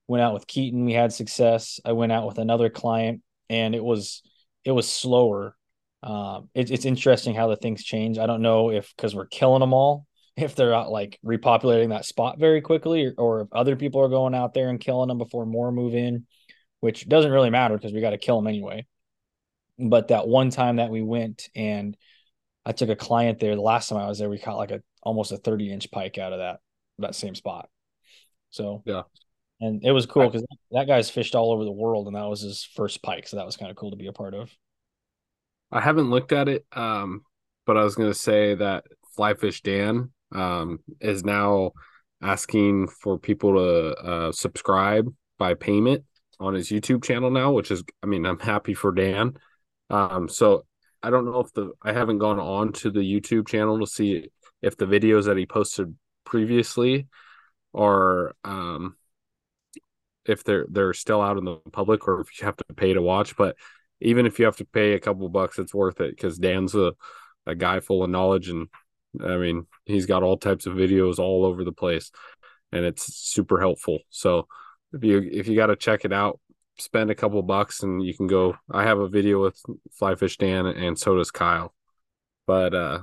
[0.06, 1.80] Went out with Keaton, we had success.
[1.82, 4.22] I went out with another client, and it was
[4.64, 5.56] it was slower.
[6.04, 8.18] Um, it, it's interesting how the things change.
[8.18, 12.04] I don't know if because we're killing them all, if they're out like repopulating that
[12.04, 15.18] spot very quickly, or, or if other people are going out there and killing them
[15.18, 16.26] before more move in,
[16.80, 18.86] which doesn't really matter because we got to kill them anyway.
[19.78, 21.96] But that one time that we went and
[22.66, 23.54] I took a client there.
[23.54, 26.18] The last time I was there, we caught like a almost a 30 inch pike
[26.18, 26.60] out of that
[26.98, 27.68] that same spot.
[28.50, 29.02] So Yeah.
[29.60, 32.40] and it was cool because that guy's fished all over the world, and that was
[32.40, 33.26] his first pike.
[33.26, 34.54] So that was kind of cool to be a part of.
[35.70, 37.22] I haven't looked at it, um,
[37.66, 38.84] but I was going to say that
[39.18, 41.72] Flyfish Dan um, is now
[42.22, 46.04] asking for people to uh, subscribe by payment
[46.40, 49.34] on his YouTube channel now, which is, I mean, I'm happy for Dan.
[49.90, 50.64] Um, so
[51.02, 54.30] I don't know if the I haven't gone on to the YouTube channel to see
[54.62, 57.06] if the videos that he posted previously
[57.74, 58.96] are um
[60.24, 63.02] if they're they're still out in the public or if you have to pay to
[63.02, 63.56] watch but
[64.04, 66.92] even if you have to pay a couple bucks it's worth it because dan's a,
[67.46, 68.68] a guy full of knowledge and
[69.24, 72.10] i mean he's got all types of videos all over the place
[72.74, 74.00] and it's super helpful.
[74.10, 74.48] So
[74.92, 76.40] if you if you got to check it out
[76.76, 79.62] spend a couple bucks and you can go i have a video with
[80.00, 81.72] flyfish dan and so does kyle.
[82.46, 83.00] But uh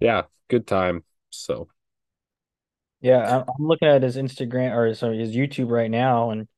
[0.00, 1.68] yeah good time so.
[3.00, 6.48] Yeah, I'm looking at his Instagram or sorry, his YouTube right now, and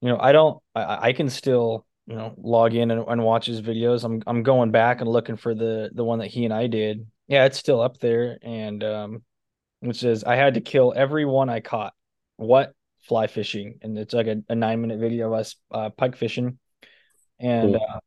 [0.00, 3.46] you know, I don't, I, I can still, you know, log in and, and watch
[3.46, 4.02] his videos.
[4.02, 7.06] I'm, I'm going back and looking for the the one that he and I did.
[7.26, 9.22] Yeah, it's still up there, and um,
[9.82, 11.92] it says I had to kill every one I caught.
[12.36, 13.78] What fly fishing?
[13.82, 16.58] And it's like a, a nine minute video of us uh, pike fishing,
[17.38, 17.86] and Cool.
[17.88, 18.00] uh,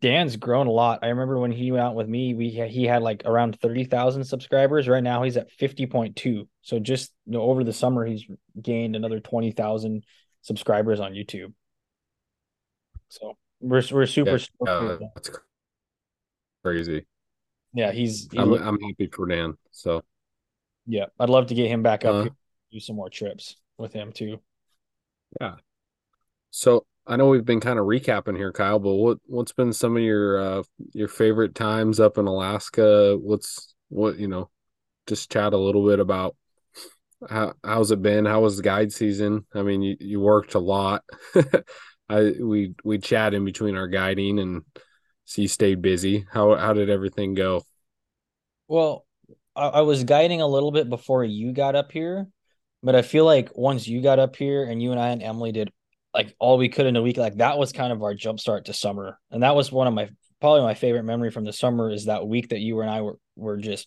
[0.00, 0.98] Dan's grown a lot.
[1.02, 4.86] I remember when he went out with me, we he had like around 30,000 subscribers.
[4.86, 6.46] Right now he's at 50.2.
[6.60, 8.26] So just you know over the summer he's
[8.60, 10.04] gained another 20,000
[10.42, 11.54] subscribers on YouTube.
[13.10, 15.30] So we're we're super yeah, uh, that's
[16.62, 17.04] crazy
[17.74, 20.02] yeah, he's he I'm, look- I'm happy for dan so
[20.86, 22.28] yeah, I'd love to get him back up Uh,
[22.72, 24.40] do some more trips with him too.
[25.40, 25.56] Yeah.
[26.50, 29.96] So I know we've been kind of recapping here, Kyle, but what what's been some
[29.96, 33.16] of your uh your favorite times up in Alaska?
[33.20, 34.50] What's what you know?
[35.06, 36.36] Just chat a little bit about
[37.28, 38.24] how how's it been?
[38.26, 39.46] How was the guide season?
[39.54, 41.04] I mean, you, you worked a lot.
[42.10, 44.62] I we we chat in between our guiding and
[45.24, 46.26] so you stayed busy.
[46.30, 47.62] How how did everything go?
[48.66, 49.06] Well,
[49.54, 52.26] I, I was guiding a little bit before you got up here,
[52.82, 55.52] but I feel like once you got up here and you and I and Emily
[55.52, 55.70] did
[56.12, 58.64] like all we could in a week, like that was kind of our jump start
[58.64, 59.18] to summer.
[59.30, 60.08] And that was one of my
[60.40, 63.18] probably my favorite memory from the summer is that week that you and I were
[63.36, 63.86] were just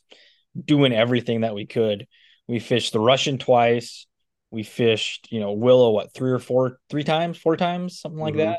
[0.64, 2.08] doing everything that we could.
[2.48, 4.08] We fished the Russian twice.
[4.54, 8.36] We fished, you know, Willow what three or four, three times, four times, something like
[8.36, 8.56] Mhm.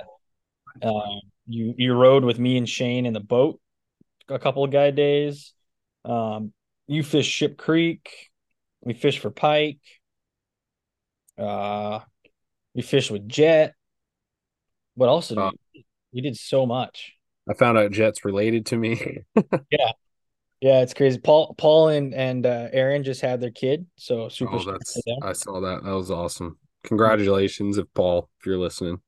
[0.80, 0.86] that.
[0.88, 3.60] Um, you you rode with me and Shane in the boat
[4.28, 5.52] a couple of guide days.
[6.04, 6.52] Um,
[6.88, 8.30] you fished Ship Creek.
[8.80, 9.78] We fished for pike.
[11.38, 12.00] Uh,
[12.74, 13.74] we fished with Jet.
[14.96, 15.86] What else did Uh, we?
[16.12, 17.14] We did so much.
[17.48, 19.22] I found out Jet's related to me.
[19.70, 19.92] Yeah,
[20.82, 21.18] it's crazy.
[21.18, 24.54] Paul, Paul, and and uh, Aaron just had their kid, so super.
[24.54, 24.96] Oh, that's.
[25.22, 25.84] I saw that.
[25.84, 26.58] That was awesome.
[26.84, 28.98] Congratulations, if Paul, if you're listening.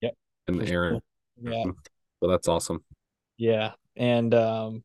[0.00, 0.14] Yep,
[0.48, 1.00] And Aaron.
[1.40, 1.64] Yeah,
[2.20, 2.84] Well, that's awesome.
[3.36, 4.84] yeah, and um,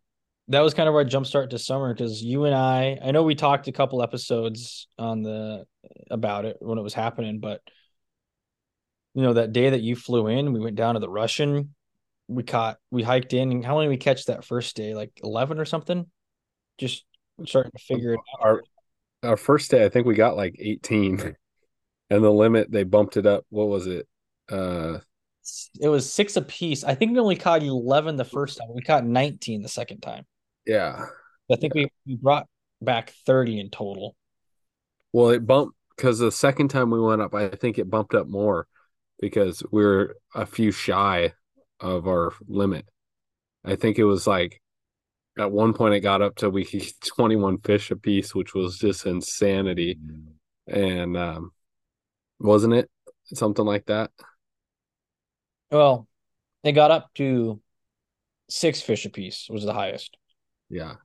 [0.49, 3.23] that was kind of our jump start to summer because you and I, I know
[3.23, 5.65] we talked a couple episodes on the
[6.11, 7.61] about it when it was happening, but
[9.13, 11.75] you know that day that you flew in, we went down to the Russian.
[12.27, 14.93] We caught, we hiked in, and how many we catch that first day?
[14.93, 16.05] Like eleven or something.
[16.79, 17.05] Just
[17.45, 18.47] starting to figure it out.
[18.47, 18.63] Our
[19.23, 21.35] our first day, I think we got like 18.
[22.11, 23.45] And the limit they bumped it up.
[23.49, 24.07] What was it?
[24.49, 24.99] Uh
[25.81, 26.83] It was six apiece.
[26.83, 28.67] I think we only caught eleven the first time.
[28.73, 30.25] We caught nineteen the second time.
[30.65, 31.07] yeah.
[31.51, 32.47] I think we, we brought
[32.81, 34.15] back thirty in total.
[35.13, 38.27] Well, it bumped because the second time we went up, I think it bumped up
[38.27, 38.67] more
[39.19, 41.33] because we are a few shy
[41.79, 42.87] of our limit.
[43.65, 44.61] I think it was like
[45.39, 48.77] at one point it got up to we could 21 fish a piece, which was
[48.77, 49.99] just insanity.
[50.67, 51.51] And um
[52.39, 52.89] wasn't it
[53.33, 54.11] something like that?
[55.71, 56.07] Well,
[56.63, 57.61] it got up to
[58.49, 60.17] six fish a piece was the highest.
[60.69, 60.97] Yeah.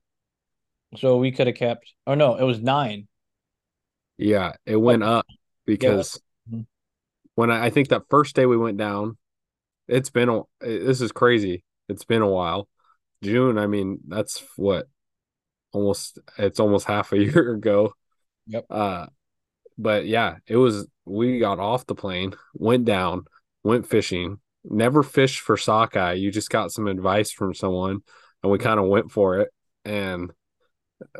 [0.96, 1.92] So we could have kept.
[2.06, 3.08] Oh no, it was nine.
[4.16, 5.26] Yeah, it went up
[5.66, 6.20] because
[6.50, 6.66] Mhm.
[7.34, 9.16] when I, I think that first day we went down,
[9.88, 11.64] it's been a this is crazy.
[11.88, 12.68] It's been a while.
[13.24, 14.86] June, I mean, that's what
[15.72, 17.94] almost it's almost half a year ago.
[18.46, 18.66] Yep.
[18.70, 19.06] Uh
[19.76, 23.24] but yeah, it was we got off the plane, went down,
[23.64, 26.12] went fishing, never fished for sockeye.
[26.12, 28.00] You just got some advice from someone
[28.42, 29.50] and we kind of went for it
[29.84, 30.32] and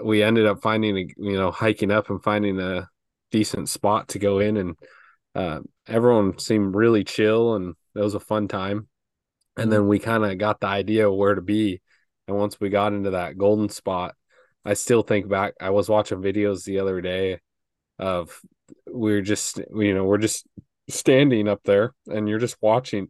[0.03, 2.89] we ended up finding a you know hiking up and finding a
[3.31, 4.77] decent spot to go in and
[5.35, 8.89] uh, everyone seemed really chill and it was a fun time
[9.57, 11.81] and then we kind of got the idea of where to be
[12.29, 14.15] and once we got into that golden spot
[14.65, 17.39] i still think back i was watching videos the other day
[17.99, 18.41] of
[18.93, 20.47] we are just you know we're just
[20.89, 23.09] standing up there and you're just watching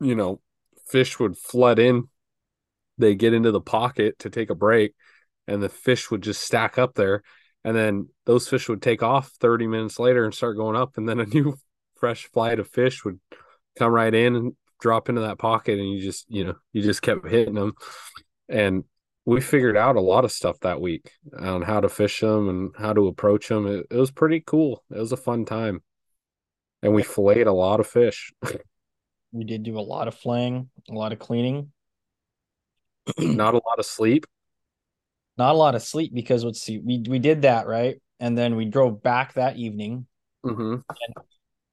[0.00, 0.40] you know
[0.92, 2.08] fish would flood in.
[2.98, 4.94] They get into the pocket to take a break
[5.48, 7.22] and the fish would just stack up there.
[7.64, 10.98] And then those fish would take off 30 minutes later and start going up.
[10.98, 11.56] And then a new
[11.96, 13.18] fresh flight of fish would
[13.78, 14.52] come right in and
[14.82, 17.74] drop into that pocket and you just you know you just kept hitting them.
[18.48, 18.84] And
[19.24, 22.72] we figured out a lot of stuff that week on how to fish them and
[22.76, 23.66] how to approach them.
[23.66, 24.84] It, it was pretty cool.
[24.90, 25.82] It was a fun time.
[26.82, 28.32] And we filleted a lot of fish.
[29.32, 31.72] We did do a lot of flaying, a lot of cleaning,
[33.18, 34.26] not a lot of sleep?
[35.38, 38.56] Not a lot of sleep because let's see, we we did that right, and then
[38.56, 40.06] we drove back that evening.
[40.44, 40.82] hmm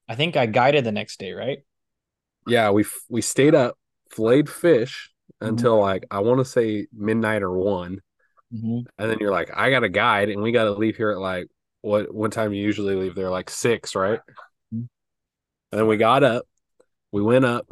[0.08, 1.60] I think I guided the next day, right?
[2.48, 3.78] Yeah we we stayed up
[4.12, 5.12] flayed fish
[5.42, 5.50] Mhm.
[5.50, 8.02] until like i want to say midnight or one
[8.52, 8.80] Mm-hmm.
[8.98, 11.20] and then you're like i got a guide and we got to leave here at
[11.20, 11.48] like
[11.82, 14.20] what what time you usually leave there like six right
[14.74, 14.88] Mhm.
[15.72, 16.46] and then we got up
[17.12, 17.68] we went up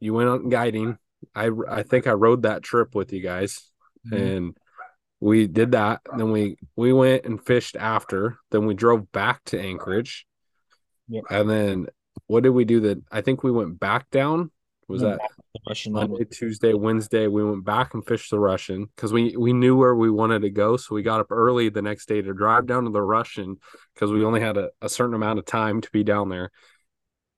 [0.00, 0.96] you went out guiding
[1.34, 3.70] i i think i rode that trip with you guys
[4.10, 4.20] Mhm.
[4.36, 4.56] and
[5.20, 9.60] we did that then we we went and fished after then we drove back to
[9.60, 10.26] anchorage
[11.08, 11.24] Yep.
[11.28, 11.86] and then
[12.26, 14.50] what did we do that i think we went back down
[14.88, 15.20] was that
[15.54, 16.10] The Russian one.
[16.10, 19.94] Monday, Tuesday, Wednesday, we went back and fished the Russian because we we knew where
[19.94, 20.76] we wanted to go.
[20.76, 23.58] So we got up early the next day to drive down to the Russian
[23.94, 26.50] because we only had a, a certain amount of time to be down there.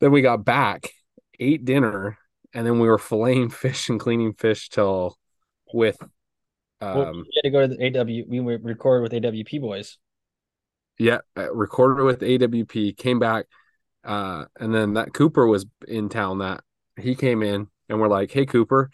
[0.01, 0.91] Then we got back,
[1.39, 2.17] ate dinner,
[2.55, 5.19] and then we were filleting fish and cleaning fish till
[5.75, 5.99] with
[6.81, 8.25] Well, um we had to go to the AW.
[8.29, 9.99] We were recorded with AWP boys.
[10.99, 13.45] yeah, uh, recorded with AWP, came back,
[14.05, 16.39] uh, and then that Cooper was in town.
[16.39, 16.63] That
[16.97, 18.91] he came in, and we're like, "Hey, Cooper,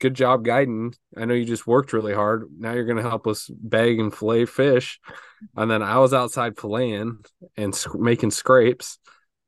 [0.00, 0.94] good job guiding.
[1.16, 2.44] I know you just worked really hard.
[2.58, 5.00] Now you're going to help us bag and fillet fish."
[5.56, 7.24] And then I was outside filleting
[7.56, 8.98] and sc- making scrapes,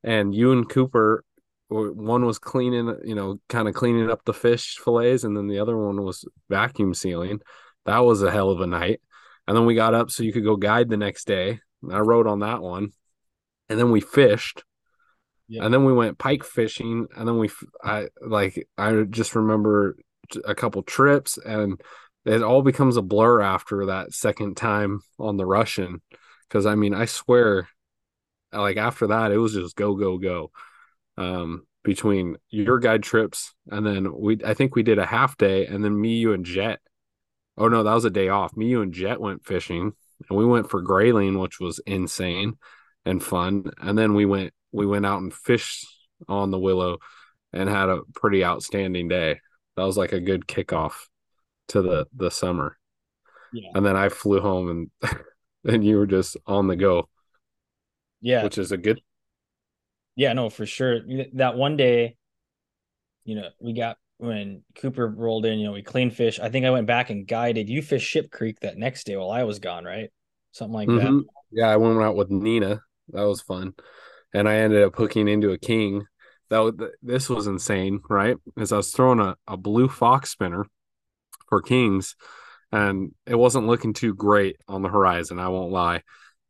[0.03, 1.24] and you and Cooper,
[1.68, 5.61] one was cleaning, you know, kind of cleaning up the fish fillets, and then the
[5.61, 7.40] other one was vacuum sealing.
[7.86, 9.01] That was a hell of a night.
[9.46, 11.61] And then we got up so you could go guide the next day.
[11.90, 12.92] I rode on that one,
[13.68, 14.62] and then we fished.
[15.51, 15.64] Yeah.
[15.64, 17.51] And then we went pike fishing, and then we,
[17.82, 19.96] i like, I just remember
[20.44, 21.80] a couple trips, and
[22.24, 26.03] it all becomes a blur after that second time on the Russian.
[26.48, 27.68] Because I mean, I swear,
[28.53, 30.53] like after that, it was just go, go, go.
[31.16, 35.66] Um, between your guide trips, and then we, I think we did a half day,
[35.66, 36.78] and then me, you, and Jet.
[37.59, 38.57] Oh no, that was a day off.
[38.57, 39.94] Me, you, and Jet went fishing,
[40.28, 42.57] and we went for grayling, which was insane
[43.05, 43.64] and fun.
[43.80, 45.87] And then we went we went out and fished
[46.29, 46.99] on the Willow
[47.53, 49.41] and had a pretty outstanding day.
[49.77, 50.93] That was like a good kickoff
[51.68, 52.77] to the the summer.
[53.53, 53.71] Yeah.
[53.75, 55.14] And then I flew home and
[55.64, 57.09] and you were just on the go,
[58.21, 58.45] Yeah.
[58.45, 59.01] which is a good
[60.16, 61.01] Yeah, no, for sure.
[61.35, 62.16] That one day,
[63.25, 66.39] you know, we got when Cooper rolled in, you know, we cleaned fish.
[66.39, 67.68] I think I went back and guided.
[67.68, 70.11] You fish Ship Creek that next day while I was gone, right?
[70.53, 71.09] Something like that.
[71.09, 71.25] Mhm.
[71.51, 72.83] Yeah, I went out with Nina.
[73.09, 73.75] That was fun.
[74.33, 76.05] And I ended up hooking into a king.
[76.51, 78.37] That was, this was insane, right?
[78.59, 80.66] As I was throwing a, a blue fox spinner
[81.49, 82.16] for kings,
[82.72, 85.39] and it wasn't looking too great on the horizon.
[85.39, 86.03] I won't lie.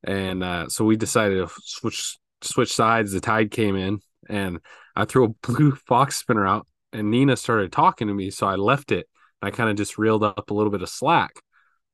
[0.04, 3.12] And uh, so we decided to switch switch sides.
[3.12, 4.60] The tide came in, and
[4.96, 8.56] I threw a blue fox spinner out, and Nina started talking to me, so I
[8.56, 9.06] left it.
[9.42, 11.32] I kind of just reeled up a little bit of slack.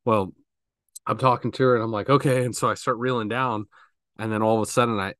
[0.05, 0.33] Well,
[1.07, 3.67] I'm talking to her, and I'm like, okay, and so I start reeling down,
[4.19, 5.15] and then all of a sudden, I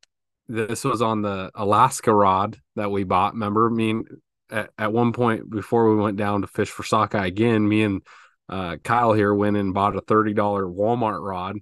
[0.49, 3.35] this was on the Alaska rod that we bought.
[3.35, 4.07] Remember, me and
[4.51, 8.03] at, at one point before we went down to fish for sockeye again, me and
[8.49, 11.57] uh, Kyle here went and bought a thirty dollar Walmart rod,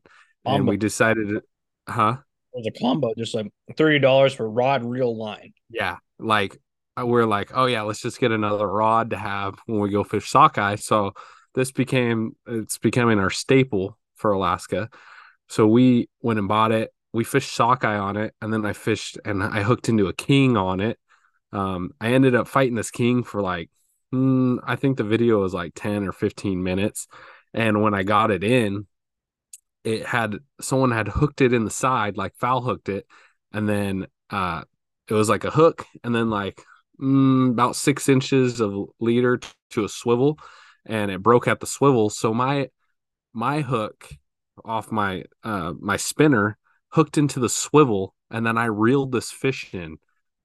[0.45, 1.41] and we decided,
[1.89, 2.16] huh?
[2.53, 5.55] It was a combo, just like thirty dollars for rod, reel, line.
[5.70, 6.59] Yeah, like
[6.99, 10.05] uh, we're like, oh yeah, let's just get another rod to have when we go
[10.05, 10.76] fish sockeye.
[10.76, 11.12] So
[11.55, 14.91] this became it's becoming our staple for Alaska.
[15.49, 16.93] So we went and bought it.
[17.14, 20.56] We fished sockeye on it, and then I fished and I hooked into a king
[20.56, 20.98] on it.
[21.52, 23.70] Um, I ended up fighting this king for like,
[24.10, 27.06] hmm, I think the video was like ten or fifteen minutes.
[27.54, 28.86] And when I got it in,
[29.84, 33.06] it had someone had hooked it in the side, like foul hooked it,
[33.52, 34.62] and then uh,
[35.08, 36.60] it was like a hook, and then like
[37.00, 40.38] mm, about six inches of leader t- to a swivel,
[40.84, 42.10] and it broke at the swivel.
[42.10, 42.70] So my
[43.32, 44.08] my hook
[44.64, 46.56] off my uh my spinner
[46.95, 49.97] hooked into the swivel, and then I reeled this fish in,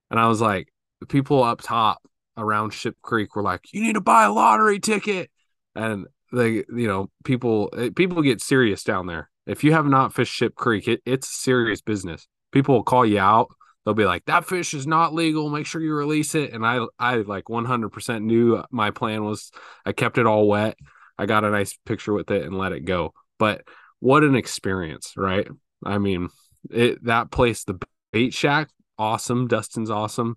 [0.10, 2.02] and I was like, the people up top
[2.36, 5.30] around Ship Creek were like, "You need to buy a lottery ticket,"
[5.76, 9.30] and they, you know, people eh, people get serious down there.
[9.45, 12.28] If you have not fished Ship Creek, it, it's serious business.
[12.52, 13.50] People will call you out.
[13.86, 15.50] They'll be like, "That fish is not legal.
[15.50, 19.52] Make sure you release it." And I, I like 100% knew my plan was.
[19.86, 20.78] I kept it all wet.
[21.18, 23.14] I got a nice picture with it and let it go.
[23.38, 23.62] But
[24.00, 25.47] what an experience, right?
[25.84, 26.30] I mean,
[26.70, 27.80] it that place, the
[28.12, 29.47] bait shack, awesome.
[29.47, 30.36] Dustin's awesome.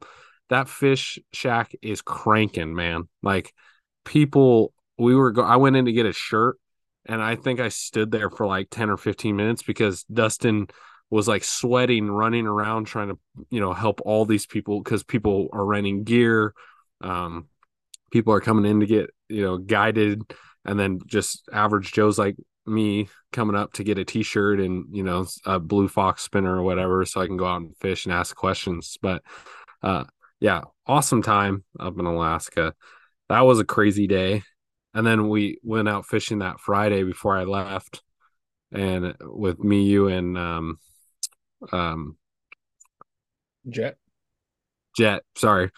[0.48, 3.08] That fish shack is cranking, man.
[3.22, 3.52] Like
[4.04, 5.32] people, we were.
[5.32, 6.58] Go- I went in to get a shirt,
[7.06, 10.68] and I think I stood there for like ten or fifteen minutes because Dustin
[11.10, 13.18] was like sweating, running around trying to,
[13.50, 16.54] you know, help all these people because people are renting gear.
[17.02, 17.48] Um,
[18.10, 20.22] people are coming in to get, you know, guided,
[20.64, 22.36] and then just average Joe's like
[22.66, 26.62] me coming up to get a t-shirt and you know a blue fox spinner or
[26.62, 28.98] whatever so i can go out and fish and ask questions.
[29.02, 29.22] But
[29.82, 30.04] uh
[30.40, 32.74] yeah awesome time up in alaska.
[33.28, 34.42] That was a crazy day.
[34.94, 38.02] And then we went out fishing that friday before i left.
[38.70, 40.78] And with me you and um
[41.72, 42.16] um
[43.68, 43.96] Jet.
[44.96, 45.70] jet sorry.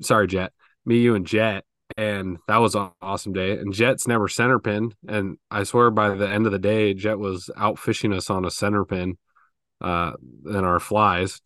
[0.00, 0.52] Sorry jet.
[0.84, 1.64] Me you and jet
[1.96, 3.52] and that was an awesome day.
[3.52, 7.18] And Jet's never center pin, and I swear by the end of the day, Jet
[7.18, 9.18] was out fishing us on a center pin,
[9.80, 10.12] uh,
[10.46, 11.40] in our flies,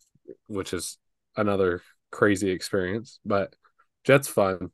[0.47, 0.97] which is
[1.35, 1.81] another
[2.11, 3.19] crazy experience.
[3.25, 3.55] But
[4.03, 4.71] Jet's fun,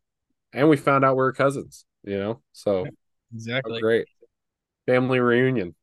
[0.53, 2.85] and we found out we're cousins, you know, so
[3.33, 3.81] Exactly.
[3.81, 4.07] great
[4.85, 5.75] family reunion.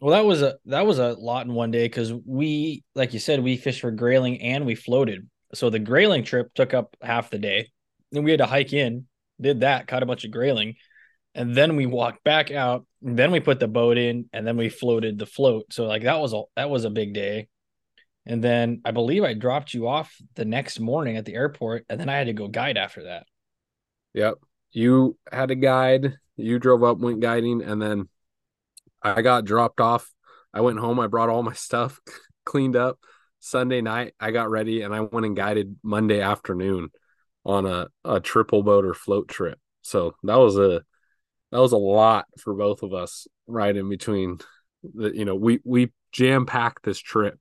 [0.00, 3.18] Well, that was a that was a lot in one day because we, like you
[3.18, 5.28] said, we fished for grayling and we floated.
[5.52, 7.70] So the grayling trip took up half the day.
[8.12, 9.06] Then we had to hike in,
[9.40, 10.76] did that, caught a bunch of grayling,
[11.34, 12.86] and then we walked back out.
[13.02, 15.72] Then we put the boat in, and then we floated the float.
[15.72, 17.48] So like that was a that was a big day.
[18.26, 21.98] And then I believe I dropped you off the next morning at the airport, and
[21.98, 23.26] then I had to go guide after that.
[24.14, 24.34] Yep.
[24.72, 28.08] You had a guide, you drove up, went guiding, and then
[29.02, 30.12] I got dropped off.
[30.52, 32.00] I went home, I brought all my stuff,
[32.44, 32.98] cleaned up.
[33.42, 36.90] Sunday night, I got ready and I went and guided Monday afternoon
[37.44, 39.58] on a, a triple boat or float trip.
[39.82, 40.82] So that was a
[41.52, 44.38] that was a lot for both of us right in between
[44.94, 47.38] the you know, we we jam packed this trip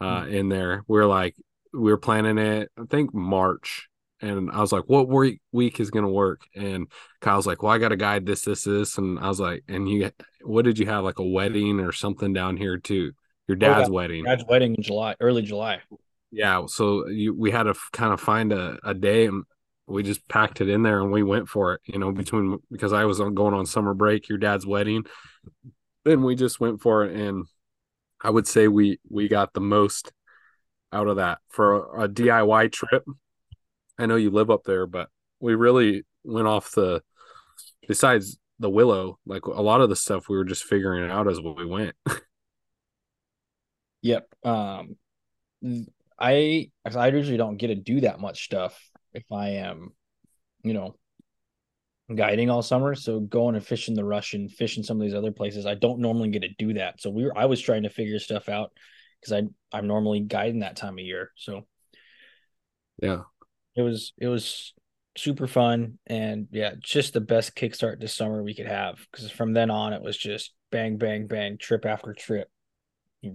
[0.00, 0.84] uh in there.
[0.88, 1.36] We are like
[1.72, 3.88] we were planning it, I think March.
[4.22, 6.42] And I was like, what week week is gonna work?
[6.54, 6.88] And
[7.20, 8.98] Kyle's like, Well, I got a guide this, this, this.
[8.98, 10.10] And I was like, and you
[10.42, 11.04] what did you have?
[11.04, 13.12] Like a wedding or something down here too?
[13.48, 13.94] Your dad's yeah.
[13.94, 14.24] wedding.
[14.24, 15.80] Dad's wedding in July, early July.
[16.30, 19.44] Yeah, so you, we had to kind of find a, a day and
[19.86, 22.92] we just packed it in there and we went for it, you know, between because
[22.92, 25.04] I was on, going on summer break, your dad's wedding.
[26.04, 27.46] Then we just went for it and
[28.22, 30.12] I would say we we got the most
[30.92, 33.04] out of that for a, a DIY trip.
[33.98, 35.08] I know you live up there, but
[35.40, 37.02] we really went off the
[37.88, 41.40] besides the willow, like a lot of the stuff we were just figuring out as
[41.40, 41.96] we went.
[44.02, 44.28] Yep.
[44.44, 44.96] Um,
[46.20, 48.78] I I usually don't get to do that much stuff
[49.14, 49.92] if I am,
[50.62, 50.96] you know,
[52.14, 52.94] guiding all summer.
[52.94, 56.00] So going and fishing the Russian and fishing some of these other places, I don't
[56.00, 57.00] normally get to do that.
[57.00, 58.72] So we were I was trying to figure stuff out
[59.20, 61.30] because I I'm normally guiding that time of year.
[61.36, 61.66] So
[63.02, 63.22] yeah,
[63.74, 64.74] it was it was
[65.16, 69.54] super fun and yeah, just the best kickstart this summer we could have because from
[69.54, 72.48] then on it was just bang bang bang trip after trip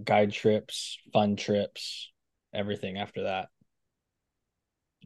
[0.04, 2.10] guide trips, fun trips,
[2.54, 3.48] everything after that.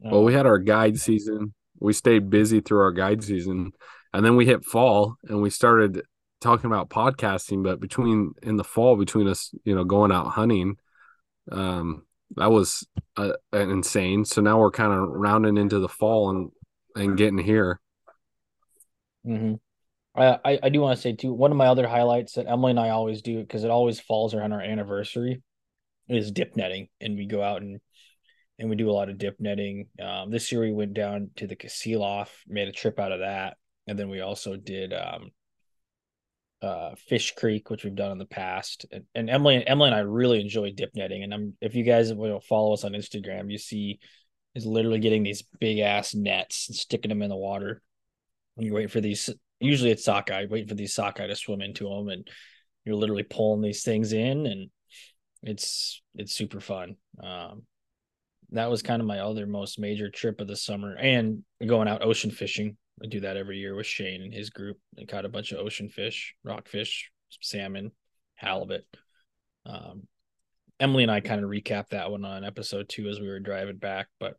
[0.03, 1.53] Well, we had our guide season.
[1.79, 3.71] We stayed busy through our guide season,
[4.13, 6.01] and then we hit fall and we started
[6.39, 7.63] talking about podcasting.
[7.63, 10.77] But between in the fall, between us, you know, going out hunting,
[11.51, 12.87] um, that was
[13.17, 14.25] uh, insane.
[14.25, 16.51] So now we're kind of rounding into the fall and
[16.95, 17.79] and getting here.
[19.25, 19.55] Mm-hmm.
[20.13, 22.79] I, I do want to say too, one of my other highlights that Emily and
[22.79, 25.41] I always do because it always falls around our anniversary
[26.17, 27.79] is dip netting, and we go out and
[28.59, 29.87] and we do a lot of dip netting.
[30.01, 33.57] Um, this year we went down to the Kasilof, made a trip out of that,
[33.87, 35.31] and then we also did um,
[36.61, 38.85] uh, Fish Creek, which we've done in the past.
[38.91, 41.23] And, and Emily, and Emily and I really enjoy dip netting.
[41.23, 42.11] And I'm if you guys
[42.47, 43.99] follow us on Instagram, you see
[44.53, 47.81] is literally getting these big ass nets and sticking them in the water.
[48.57, 49.29] And you wait for these
[49.61, 52.27] usually it's sockeye, waiting for these sockeye to swim into them, and
[52.83, 54.69] you're literally pulling these things in, and
[55.43, 56.95] it's it's super fun.
[57.21, 57.63] Um,
[58.51, 62.03] that was kind of my other most major trip of the summer, and going out
[62.03, 62.77] ocean fishing.
[63.03, 64.77] I do that every year with Shane and his group.
[64.99, 67.09] I caught a bunch of ocean fish, rockfish,
[67.41, 67.91] salmon,
[68.35, 68.85] halibut.
[69.65, 70.03] Um,
[70.79, 73.77] Emily and I kind of recapped that one on episode two as we were driving
[73.77, 74.07] back.
[74.19, 74.35] But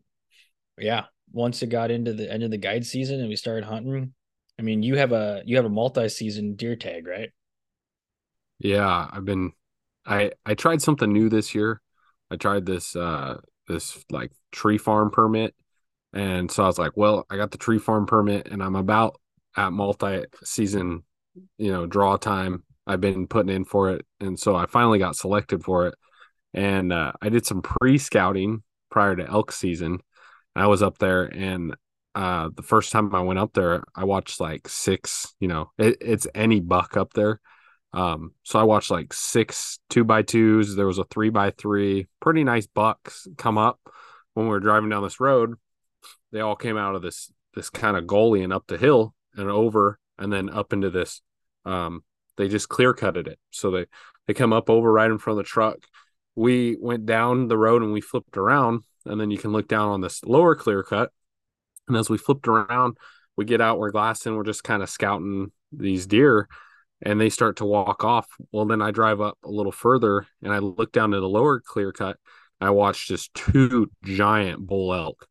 [0.78, 4.12] yeah, once it got into the end of the guide season and we started hunting,
[4.58, 7.30] I mean, you have a you have a multi-season deer tag, right?
[8.58, 9.52] Yeah, I've been
[10.06, 11.80] I I tried something new this year.
[12.30, 13.38] I tried this uh
[13.68, 15.54] this like tree farm permit.
[16.12, 19.20] And so I was like, well, I got the tree farm permit and I'm about
[19.56, 21.04] at multi-season,
[21.58, 22.64] you know, draw time.
[22.86, 24.04] I've been putting in for it.
[24.20, 25.94] And so I finally got selected for it.
[26.52, 30.00] And uh, I did some pre-scouting prior to elk season.
[30.54, 31.74] I was up there and
[32.14, 35.96] uh the first time I went up there, I watched like six, you know, it,
[36.00, 37.40] it's any buck up there.
[37.92, 40.74] Um, so I watched like six two by twos.
[40.74, 43.80] There was a three by three, pretty nice bucks come up
[44.34, 45.54] when we were driving down this road.
[46.30, 49.48] They all came out of this this kind of gully and up the hill and
[49.50, 51.20] over and then up into this.
[51.64, 52.02] Um,
[52.36, 53.38] they just clear cutted it.
[53.50, 53.86] So they
[54.26, 55.78] they come up over right in front of the truck.
[56.34, 59.88] We went down the road and we flipped around, and then you can look down
[59.90, 61.10] on this lower clear cut
[61.88, 62.96] and as we flipped around,
[63.36, 66.48] we get out, we're glassing, we're just kind of scouting these deer
[67.02, 68.28] and they start to walk off.
[68.52, 71.60] Well, then I drive up a little further and I look down to the lower
[71.60, 72.16] clear cut.
[72.60, 75.26] I watched just two giant bull elk.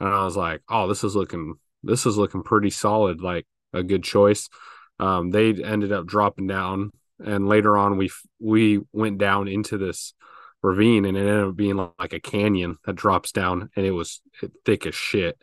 [0.00, 3.82] And I was like, oh, this is looking this is looking pretty solid, like a
[3.82, 4.48] good choice.
[4.98, 6.90] Um, they ended up dropping down
[7.24, 10.14] and later on we we went down into this
[10.62, 14.20] ravine and it ended up being like a canyon that drops down and it was
[14.64, 15.42] thick as shit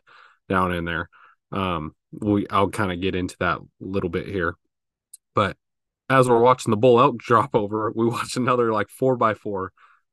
[0.50, 1.10] down in there.
[1.52, 4.56] Um, we I'll kind of get into that a little bit here,
[5.36, 5.56] but
[6.10, 9.72] as we're watching the bull elk drop over, we watch another like four by four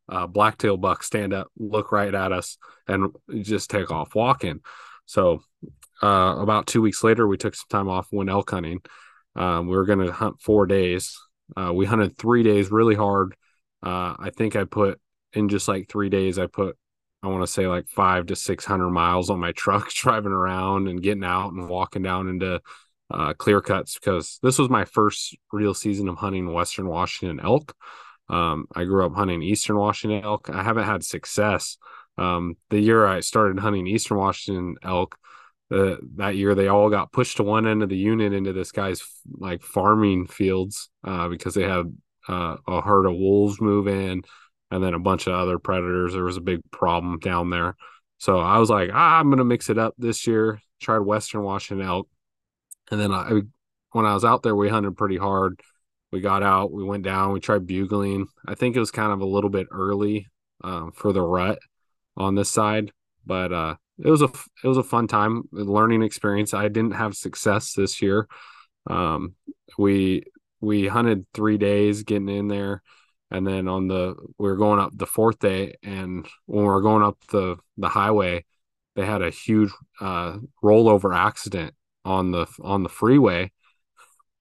[0.08, 4.60] uh, blacktail buck stand up, look right at us, and just take off walking.
[5.06, 5.42] So
[6.02, 8.80] uh, about two weeks later, we took some time off, went elk hunting.
[9.36, 11.18] Um, we were going to hunt four days.
[11.56, 13.34] Uh, we hunted three days really hard.
[13.82, 15.00] Uh, I think I put
[15.32, 16.76] in just like three days, I put
[17.22, 20.88] I want to say like five to six hundred miles on my truck driving around
[20.88, 22.60] and getting out and walking down into
[23.14, 27.74] uh, clear cuts because this was my first real season of hunting Western Washington elk.
[28.28, 30.50] Um, I grew up hunting Eastern Washington elk.
[30.50, 31.76] I haven't had success.
[32.18, 35.16] Um, the year I started hunting Eastern Washington elk,
[35.70, 38.72] uh, that year they all got pushed to one end of the unit into this
[38.72, 39.02] guy's
[39.32, 41.96] like farming fields uh, because they had
[42.28, 44.22] uh, a herd of wolves move in
[44.70, 46.14] and then a bunch of other predators.
[46.14, 47.76] There was a big problem down there.
[48.18, 50.60] So I was like, ah, I'm going to mix it up this year.
[50.80, 52.08] Tried Western Washington elk.
[52.90, 53.40] And then I,
[53.92, 55.60] when I was out there, we hunted pretty hard.
[56.12, 58.28] We got out, we went down, we tried bugling.
[58.46, 60.28] I think it was kind of a little bit early
[60.62, 61.58] um, for the rut
[62.16, 62.92] on this side,
[63.26, 64.28] but uh, it was a
[64.62, 66.54] it was a fun time, a learning experience.
[66.54, 68.28] I didn't have success this year.
[68.88, 69.34] Um,
[69.78, 70.24] we
[70.60, 72.82] we hunted three days getting in there,
[73.30, 76.82] and then on the we were going up the fourth day, and when we were
[76.82, 78.44] going up the the highway,
[78.94, 79.70] they had a huge
[80.00, 81.74] uh, rollover accident
[82.04, 83.52] on the on the freeway,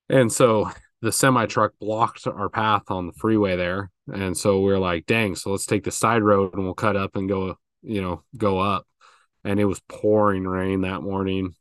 [0.09, 0.69] and so
[1.01, 5.05] the semi truck blocked our path on the freeway there, and so we are like,
[5.05, 8.23] dang, so let's take the side road and we'll cut up and go, you know,
[8.37, 8.85] go up.
[9.43, 11.53] And it was pouring rain that morning,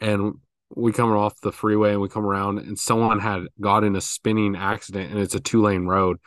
[0.00, 0.34] and
[0.74, 4.00] we come off the freeway and we come around and someone had got in a
[4.00, 6.18] spinning accident and it's a two lane road.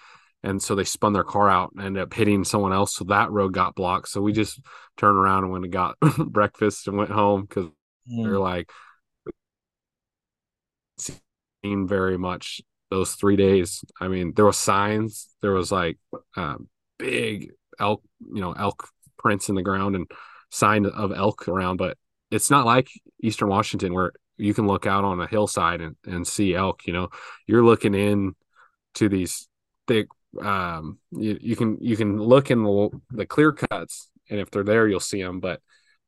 [0.43, 2.95] And so they spun their car out and ended up hitting someone else.
[2.95, 4.07] So that road got blocked.
[4.09, 4.59] So we just
[4.97, 7.67] turned around and went and got breakfast and went home because
[8.11, 8.27] mm.
[8.27, 8.69] were like
[10.97, 15.97] seen very much those three days i mean there was signs there was like
[16.35, 16.55] uh,
[16.99, 18.01] big elk
[18.33, 18.87] you know elk
[19.17, 20.09] prints in the ground and
[20.49, 21.97] sign of elk around but
[22.29, 22.89] it's not like
[23.21, 26.93] eastern washington where you can look out on a hillside and, and see elk you
[26.93, 27.09] know
[27.47, 28.35] you're looking in
[28.95, 29.47] to these
[29.87, 30.07] thick
[30.41, 34.63] um you, you can you can look in the, the clear cuts and if they're
[34.63, 35.61] there you'll see them but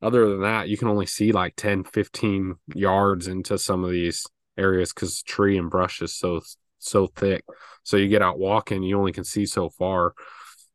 [0.04, 4.26] other than that you can only see like 10 15 yards into some of these
[4.58, 6.40] areas because tree and brush is so
[6.78, 7.42] so thick.
[7.82, 10.12] So you get out walking you only can see so far.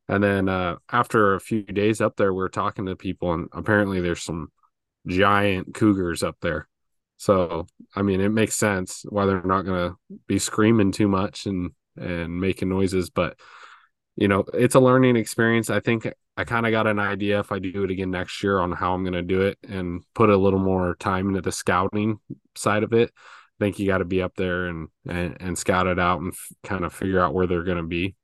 [0.08, 3.48] And then uh after a few days up there we are talking to people and
[3.54, 4.52] apparently there's some
[5.08, 6.68] giant cougars up there.
[7.18, 11.46] So i mean it makes sense why they're not going to be screaming too much
[11.46, 13.38] and and making noises but
[14.20, 15.70] you know it's a learning experience.
[15.70, 16.08] I think
[16.38, 18.94] i kind of got an idea if i do it again next year on how
[18.94, 22.20] i'm going to do it and put a little more time into the scouting
[22.56, 23.12] side of it.
[23.16, 26.34] I think you got to be up there and, and and scout it out and
[26.34, 28.16] f- kind of figure out where they're going to be.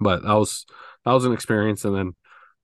[0.00, 0.66] But that was
[1.04, 2.14] that was an experience and then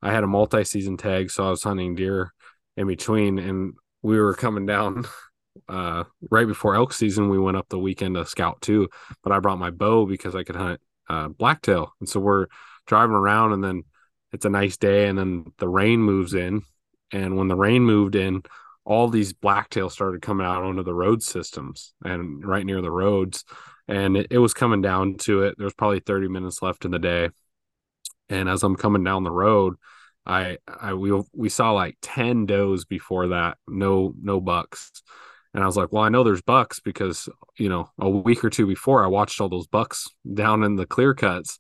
[0.03, 2.33] i had a multi-season tag so i was hunting deer
[2.77, 5.05] in between and we were coming down
[5.69, 8.89] uh, right before elk season, we went up the weekend to scout too.
[9.23, 12.47] But I brought my bow because I could hunt uh, blacktail, and so we're
[12.87, 13.85] driving around, and then
[14.33, 16.63] it's a nice day, and then the rain moves in,
[17.13, 18.43] and when the rain moved in,
[18.85, 23.45] all these blacktail started coming out onto the road systems and right near the roads,
[23.89, 25.57] and it, it was coming down to it.
[25.57, 27.31] There was probably thirty minutes left in the day,
[28.29, 29.77] and as I'm coming down the road.
[30.29, 33.59] I I we we saw like 10 does before that.
[33.69, 35.03] No no bucks
[35.57, 38.51] and I was like, well, I know there's bucks because, you know, a week or
[38.51, 41.59] two before I watched all those bucks down in the clear cuts.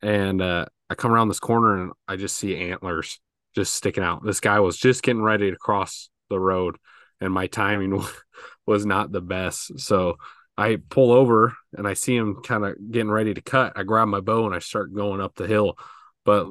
[0.00, 3.20] And uh, I come around this corner and I just see antlers
[3.54, 4.24] just sticking out.
[4.24, 6.76] This guy was just getting ready to cross the road
[7.20, 8.02] and my timing
[8.66, 9.80] was not the best.
[9.80, 10.16] So
[10.56, 13.74] I pull over and I see him kind of getting ready to cut.
[13.76, 15.76] I grab my bow and I start going up the hill.
[16.24, 16.48] But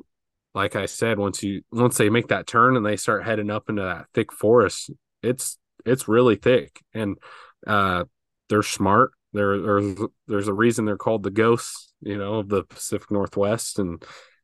[0.53, 3.71] like I said, once you once they make that turn and they start heading up
[3.71, 4.91] into that thick forest,
[5.23, 6.81] it's it's really thick.
[6.93, 7.17] And
[7.67, 8.05] uh
[8.49, 9.11] they're smart.
[9.33, 13.79] There there's there's a reason they're called the ghosts you know of the pacific northwest.
[13.79, 14.03] And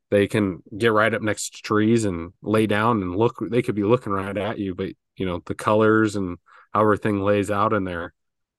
[0.10, 3.76] they can get right up next to trees and lay down and look they could
[3.76, 6.38] be looking right at you but you know the colors and
[6.74, 8.14] how everything lays out in there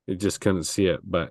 [0.06, 1.00] you just couldn't see it.
[1.04, 1.30] But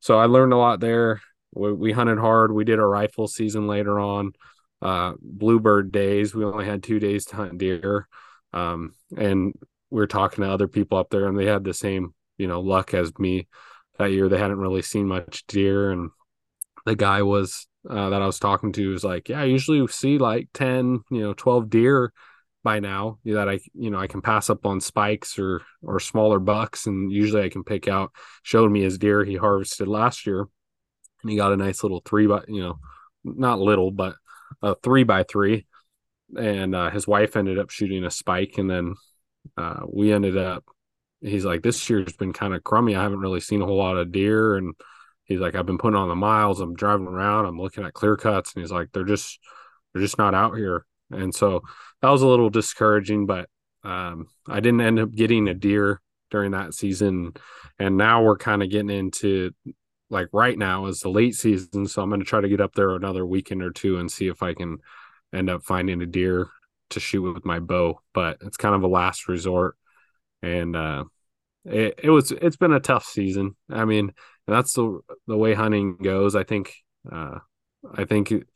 [0.00, 1.20] so i learned a lot there.
[1.54, 2.52] We, we hunted hard.
[2.52, 4.32] We did a rifle season later on.
[4.80, 6.34] Uh bluebird days.
[6.34, 8.08] We only had two days to hunt deer.
[8.52, 9.54] Um and
[9.92, 12.60] we were talking to other people up there and they had the same you know
[12.60, 13.46] luck as me
[13.98, 14.28] that year.
[14.28, 15.90] They hadn't really seen much deer.
[15.90, 16.10] And
[16.86, 20.16] the guy was uh, that i was talking to was like yeah i usually see
[20.16, 22.12] like 10 you know 12 deer
[22.62, 26.38] by now that i you know i can pass up on spikes or or smaller
[26.38, 26.86] bucks.
[26.86, 28.12] And usually i can pick out
[28.42, 30.46] showed me his deer he harvested last year.
[31.22, 32.78] And he got a nice little three by you know
[33.24, 34.16] not little but
[34.62, 35.66] a three by three.
[36.36, 38.94] And uh, his wife ended up shooting a spike and then
[39.56, 40.64] uh, we ended up
[41.20, 43.96] he's like this year's been kind of crummy i haven't really seen a whole lot
[43.96, 44.74] of deer and
[45.24, 48.16] he's like i've been putting on the miles i'm driving around i'm looking at clear
[48.16, 49.38] cuts and he's like they're just
[49.92, 50.86] they're just not out here.
[51.10, 51.62] And so
[52.00, 53.48] that was a little discouraging, but
[53.84, 57.34] um, I didn't end up getting a deer during that season.
[57.78, 59.52] And now we're kind of getting into
[60.08, 61.86] like right now is the late season.
[61.86, 64.28] So I'm going to try to get up there another weekend or two and see
[64.28, 64.78] if I can
[65.34, 66.48] end up finding a deer
[66.92, 68.00] to shoot with my bow.
[68.14, 69.76] But it's kind of a last resort.
[70.42, 71.04] And uh,
[71.64, 73.56] it, it was, it's been a tough season.
[73.70, 74.12] I mean,
[74.46, 76.34] that's the, the way hunting goes.
[76.34, 76.74] I think,
[77.10, 77.38] uh,
[77.94, 78.46] I think it,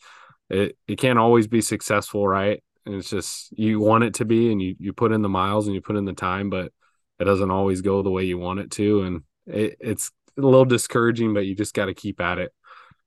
[0.49, 2.63] it, it can't always be successful, right?
[2.85, 5.67] And it's just you want it to be, and you you put in the miles
[5.67, 6.73] and you put in the time, but
[7.19, 10.65] it doesn't always go the way you want it to, and it, it's a little
[10.65, 11.35] discouraging.
[11.35, 12.53] But you just got to keep at it,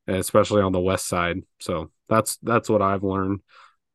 [0.06, 1.44] especially on the west side.
[1.62, 3.40] So that's that's what I've learned,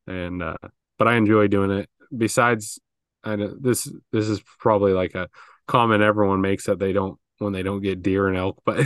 [0.07, 0.57] and uh,
[0.99, 1.89] but I enjoy doing it.
[2.17, 2.79] Besides,
[3.23, 5.29] and this this is probably like a
[5.67, 8.81] comment everyone makes that they don't when they don't get deer and elk, but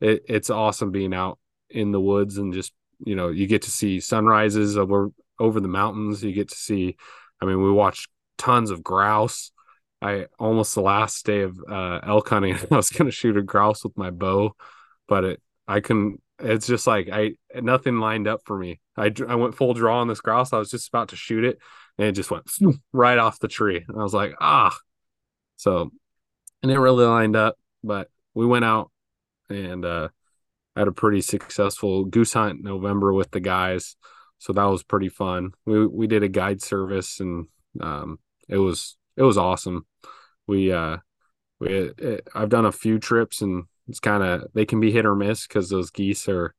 [0.00, 1.38] it, it's awesome being out
[1.70, 2.72] in the woods and just
[3.04, 6.22] you know you get to see sunrises over over the mountains.
[6.22, 6.96] You get to see
[7.40, 9.50] i mean we watched tons of grouse.
[10.00, 13.42] I almost the last day of uh, elk hunting i was going to shoot a
[13.42, 14.56] grouse with my bow
[15.06, 19.34] but it i couldn't it's just like i nothing lined up for me i i
[19.34, 21.58] went full draw on this grouse i was just about to shoot it
[21.98, 22.44] and it just went
[22.92, 24.76] right off the tree and i was like ah
[25.56, 25.90] so
[26.62, 28.90] and it really lined up but we went out
[29.48, 30.08] and uh
[30.76, 33.96] had a pretty successful goose hunt in November with the guys.
[34.38, 35.52] So that was pretty fun.
[35.66, 37.46] We we did a guide service and
[37.80, 38.18] um,
[38.48, 39.86] it was it was awesome.
[40.46, 40.98] We uh
[41.60, 45.06] we it, I've done a few trips and it's kind of they can be hit
[45.06, 46.54] or miss because those geese are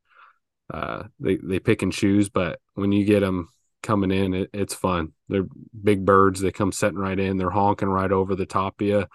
[0.73, 3.49] uh they they pick and choose, but when you get them
[3.83, 5.13] coming in, it, it's fun.
[5.29, 5.45] They're
[5.83, 6.39] big birds.
[6.39, 7.37] They come setting right in.
[7.37, 9.05] They're honking right over the top of you.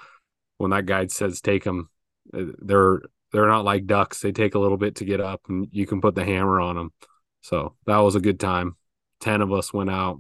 [0.59, 1.88] When that guide says take them,
[2.32, 3.00] they're
[3.32, 4.20] they're not like ducks.
[4.20, 6.76] They take a little bit to get up, and you can put the hammer on
[6.76, 6.92] them.
[7.40, 8.76] So that was a good time.
[9.20, 10.18] Ten of us went out.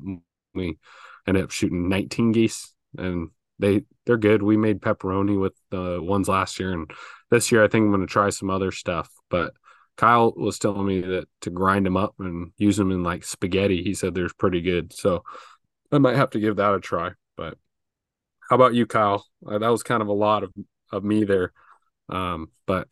[0.54, 0.78] we
[1.26, 4.42] ended up shooting 19 geese, and they they're good.
[4.42, 6.90] We made pepperoni with the ones last year, and
[7.30, 9.10] this year I think I'm going to try some other stuff.
[9.30, 9.52] But
[9.98, 13.82] Kyle was telling me that to grind them up and use them in like spaghetti.
[13.82, 15.22] He said they're pretty good, so
[15.92, 17.10] I might have to give that a try.
[17.36, 17.58] But
[18.48, 19.26] how about you, Kyle?
[19.46, 20.52] Uh, that was kind of a lot of
[20.90, 21.52] of me there,
[22.08, 22.88] um, but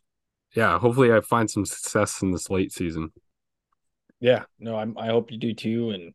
[0.55, 3.13] yeah, hopefully I find some success in this late season.
[4.21, 5.91] Yeah, no, I'm, I hope you do too.
[5.91, 6.15] And,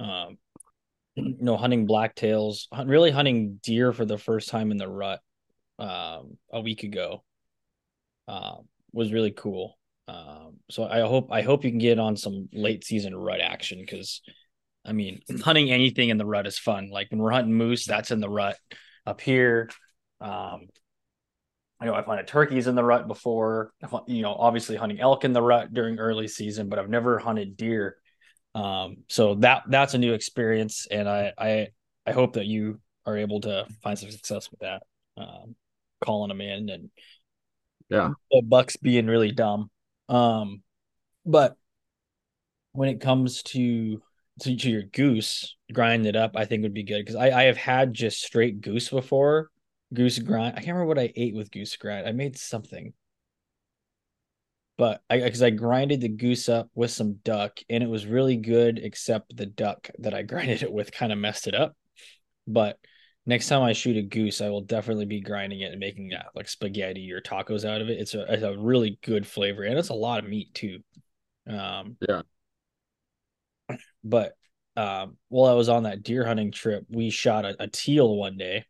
[0.00, 0.38] um,
[1.14, 5.20] you know, hunting blacktails, really hunting deer for the first time in the rut,
[5.78, 7.22] um, a week ago,
[8.28, 8.56] uh,
[8.92, 9.75] was really cool.
[10.08, 13.80] Um, so I hope I hope you can get on some late season rut action
[13.80, 14.22] because,
[14.84, 16.90] I mean, hunting anything in the rut is fun.
[16.90, 18.56] Like when we're hunting moose, that's in the rut.
[19.04, 19.70] Up here,
[20.20, 20.66] um,
[21.80, 23.72] I know I've hunted turkeys in the rut before.
[24.06, 27.56] You know, obviously hunting elk in the rut during early season, but I've never hunted
[27.56, 27.96] deer.
[28.54, 31.68] Um, so that that's a new experience, and I I
[32.06, 34.82] I hope that you are able to find some success with that.
[35.16, 35.54] Um,
[36.04, 36.90] calling them in and
[37.88, 39.70] yeah, the bucks being really dumb.
[40.08, 40.62] Um,
[41.24, 41.56] but
[42.72, 44.02] when it comes to
[44.42, 47.42] to, to your goose, grind it up, I think would be good because I I
[47.44, 49.50] have had just straight goose before
[49.94, 50.54] goose grind.
[50.56, 52.06] I can't remember what I ate with goose grind.
[52.06, 52.92] I made something,
[54.76, 58.36] but I because I grinded the goose up with some duck, and it was really
[58.36, 58.78] good.
[58.78, 61.76] Except the duck that I grinded it with kind of messed it up.
[62.46, 62.78] But
[63.26, 66.28] next time I shoot a goose, I will definitely be grinding it and making that
[66.34, 67.98] like spaghetti or tacos out of it.
[67.98, 70.80] It's a it's a really good flavor, and it's a lot of meat too.
[71.48, 72.22] Um, yeah.
[74.04, 74.32] But
[74.76, 78.36] um, while I was on that deer hunting trip, we shot a, a teal one
[78.36, 78.64] day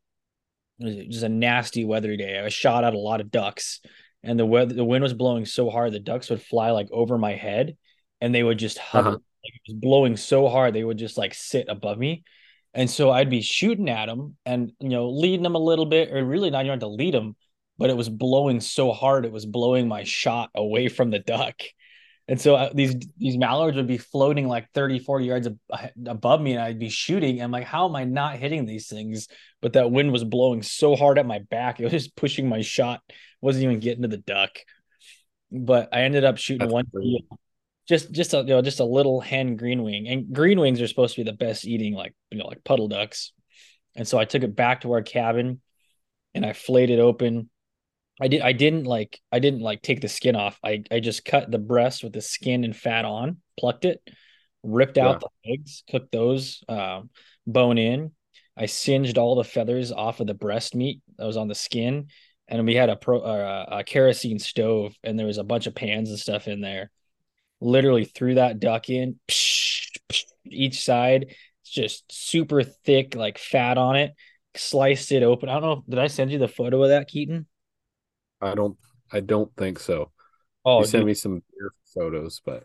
[0.78, 2.38] it was just a nasty weather day.
[2.38, 3.80] I shot at a lot of ducks,
[4.22, 7.16] and the weather the wind was blowing so hard the ducks would fly like over
[7.18, 7.76] my head,
[8.20, 9.08] and they would just hover.
[9.08, 9.18] Uh-huh.
[9.44, 12.24] Like, it was blowing so hard they would just like sit above me,
[12.76, 16.12] and so I'd be shooting at them and you know leading them a little bit,
[16.12, 17.34] or really not even to lead them,
[17.78, 21.54] but it was blowing so hard it was blowing my shot away from the duck.
[22.28, 26.40] And so uh, these these mallards would be floating like 30, 40 yards ab- above
[26.40, 27.40] me, and I'd be shooting.
[27.40, 29.28] I'm like, how am I not hitting these things?
[29.62, 32.60] But that wind was blowing so hard at my back, it was just pushing my
[32.60, 33.00] shot.
[33.40, 34.50] wasn't even getting to the duck.
[35.50, 36.86] But I ended up shooting That's one,
[37.88, 40.88] just just a you know just a little hen green wing, and green wings are
[40.88, 43.32] supposed to be the best eating, like you know like puddle ducks.
[43.94, 45.60] And so I took it back to our cabin,
[46.34, 47.48] and I flayed it open
[48.20, 50.58] I did I didn't like I didn't like take the skin off.
[50.64, 54.00] I I just cut the breast with the skin and fat on, plucked it,
[54.62, 55.28] ripped out yeah.
[55.44, 57.10] the legs, cooked those, um,
[57.46, 58.12] bone in.
[58.56, 62.06] I singed all the feathers off of the breast meat that was on the skin,
[62.48, 65.74] and we had a pro uh, a kerosene stove, and there was a bunch of
[65.74, 66.90] pans and stuff in there.
[67.60, 71.26] Literally threw that duck in psh, psh, each side.
[71.62, 74.12] It's just super thick, like fat on it.
[74.54, 75.48] Sliced it open.
[75.48, 75.84] I don't know.
[75.88, 77.46] Did I send you the photo of that, Keaton?
[78.40, 78.76] I don't
[79.12, 80.10] I don't think so.
[80.64, 82.64] Oh, you sent dude, me some beer photos, but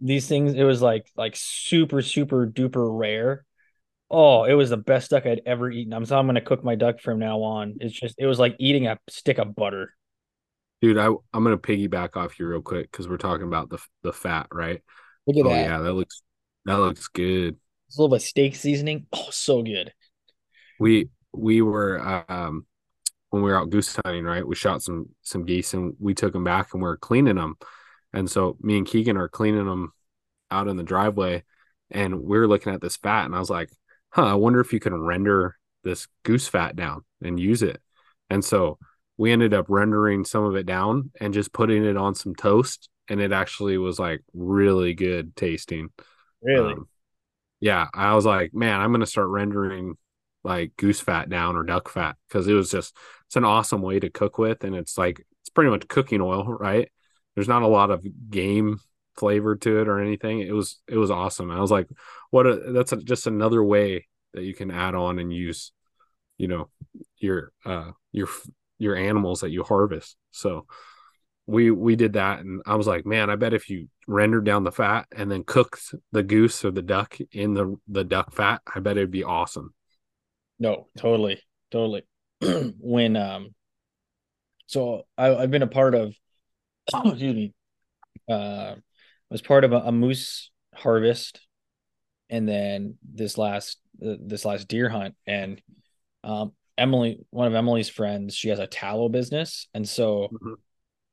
[0.00, 0.54] these things.
[0.54, 3.44] It was like like super super duper rare.
[4.10, 5.92] Oh, it was the best duck I'd ever eaten.
[5.92, 7.76] I'm so I'm gonna cook my duck from now on.
[7.80, 9.94] It's just it was like eating a stick of butter.
[10.84, 14.12] Dude, I I'm gonna piggyback off you real quick because we're talking about the the
[14.12, 14.82] fat, right?
[15.26, 15.60] Look at oh that.
[15.60, 16.22] yeah, that looks
[16.66, 17.56] that looks good.
[17.88, 19.06] It's a little bit of steak seasoning.
[19.10, 19.94] Oh, so good.
[20.78, 22.66] We we were um
[23.30, 24.46] when we were out goose hunting, right?
[24.46, 27.56] We shot some some geese and we took them back and we are cleaning them.
[28.12, 29.92] And so me and Keegan are cleaning them
[30.50, 31.44] out in the driveway
[31.90, 33.70] and we are looking at this fat and I was like,
[34.10, 37.80] "Huh, I wonder if you can render this goose fat down and use it."
[38.28, 38.78] And so
[39.16, 42.88] we ended up rendering some of it down and just putting it on some toast
[43.08, 45.90] and it actually was like really good tasting.
[46.42, 46.72] Really?
[46.72, 46.88] Um,
[47.60, 49.96] yeah, I was like, man, I'm gonna start rendering
[50.42, 52.96] like goose fat down or duck fat because it was just
[53.26, 56.44] it's an awesome way to cook with, and it's like it's pretty much cooking oil,
[56.44, 56.90] right?
[57.34, 58.80] There's not a lot of game
[59.16, 60.40] flavor to it or anything.
[60.40, 61.50] It was it was awesome.
[61.50, 61.88] I was like,
[62.30, 62.46] what?
[62.46, 65.72] A, that's a, just another way that you can add on and use,
[66.36, 66.68] you know,
[67.16, 68.28] your uh your
[68.78, 70.16] your animals that you harvest.
[70.30, 70.66] So
[71.46, 74.64] we we did that and I was like, man, I bet if you rendered down
[74.64, 78.62] the fat and then cooked the goose or the duck in the the duck fat,
[78.72, 79.74] I bet it'd be awesome.
[80.58, 82.04] No, totally, totally.
[82.78, 83.54] when um,
[84.66, 86.14] so I, I've been a part of,
[86.94, 87.54] excuse me,
[88.28, 88.76] uh,
[89.30, 91.40] was part of a, a moose harvest,
[92.30, 95.60] and then this last uh, this last deer hunt, and
[96.22, 100.56] um, Emily, one of Emily's friends, she has a tallow business, and so Mhm.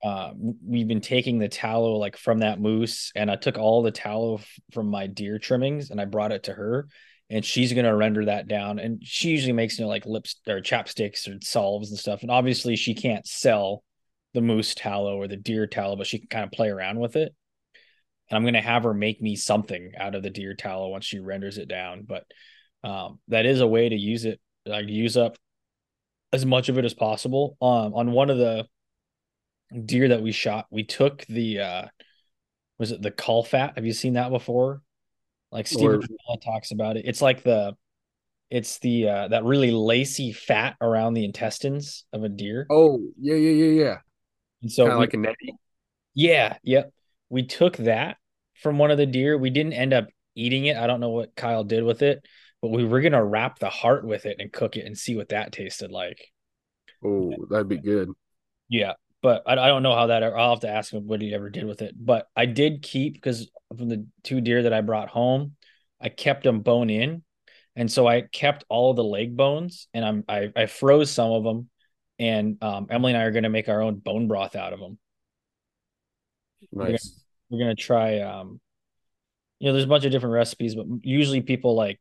[0.04, 0.34] uh,
[0.66, 4.38] we've been taking the tallow like from that moose, and I took all the tallow
[4.38, 6.88] f- from my deer trimmings, and I brought it to her,
[7.30, 8.80] and she's gonna render that down.
[8.80, 12.24] And she usually makes you know like lips or chapsticks or salves and stuff.
[12.24, 13.84] And obviously she can't sell
[14.34, 17.16] the moose tallow or the deer tallow, but she can kind of play around with
[17.16, 17.36] it.
[18.30, 21.20] And I'm gonna have her make me something out of the deer tallow once she
[21.20, 22.04] renders it down.
[22.04, 22.26] But
[22.84, 25.38] um, that is a way to use it, like use up
[26.34, 27.58] as much of it as possible.
[27.62, 28.68] Um, on one of the
[29.86, 31.86] deer that we shot, we took the uh
[32.80, 33.74] was it the caul fat?
[33.76, 34.82] Have you seen that before?
[35.52, 37.06] Like Stephen Or- talks about it.
[37.06, 37.76] It's like the
[38.50, 42.66] it's the uh that really lacy fat around the intestines of a deer.
[42.70, 43.98] Oh yeah yeah yeah yeah,
[44.62, 45.54] And so we- like a netty.
[46.14, 46.92] yeah, yep.
[47.30, 48.18] We took that
[48.62, 49.38] from one of the deer.
[49.38, 50.76] We didn't end up eating it.
[50.76, 52.26] I don't know what Kyle did with it,
[52.62, 55.30] but we were gonna wrap the heart with it and cook it and see what
[55.30, 56.32] that tasted like.
[57.04, 58.10] Oh, that'd be good.
[58.70, 60.24] Yeah, but I, I don't know how that.
[60.24, 61.96] I'll have to ask him what he ever did with it.
[61.98, 65.56] But I did keep because from the two deer that I brought home,
[66.00, 67.24] I kept them bone in,
[67.76, 71.44] and so I kept all the leg bones, and I'm I, I froze some of
[71.44, 71.70] them,
[72.20, 74.80] and um, Emily and I are going to make our own bone broth out of
[74.80, 74.98] them.
[76.72, 77.24] Nice.
[77.50, 78.20] We're going to try.
[78.20, 78.60] Um,
[79.60, 82.00] you know, there's a bunch of different recipes, but usually people like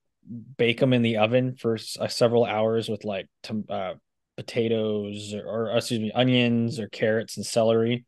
[0.57, 3.95] bake them in the oven for uh, several hours with like tom- uh,
[4.37, 8.05] potatoes or, or excuse me, onions or carrots and celery,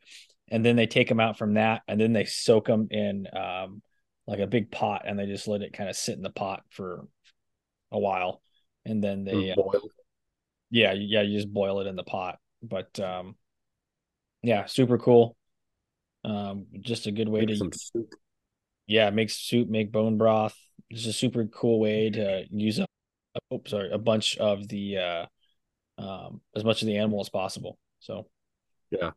[0.48, 3.82] and then they take them out from that, and then they soak them in um,
[4.26, 6.62] like a big pot, and they just let it kind of sit in the pot
[6.70, 7.06] for
[7.90, 8.40] a while,
[8.84, 9.90] and then they uh, Boil.
[10.70, 13.36] yeah yeah you just boil it in the pot, but um,
[14.42, 15.36] yeah, super cool.
[16.24, 18.14] Um, just a good way to Some soup.
[18.86, 20.56] yeah, make soup, make bone broth.
[20.92, 22.86] It's a super cool way to use a,
[23.50, 25.26] oh, sorry, a bunch of the uh
[25.98, 27.78] um as much of the animal as possible.
[28.00, 28.28] So
[28.90, 29.12] yeah,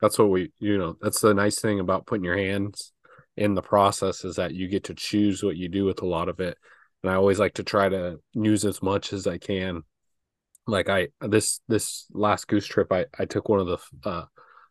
[0.00, 2.92] That's what we, you know, that's the nice thing about putting your hands
[3.36, 6.28] in the process is that you get to choose what you do with a lot
[6.28, 6.58] of it.
[7.02, 9.82] And I always like to try to use as much as I can.
[10.66, 13.78] Like I this this last goose trip, I I took one of the
[14.08, 14.24] uh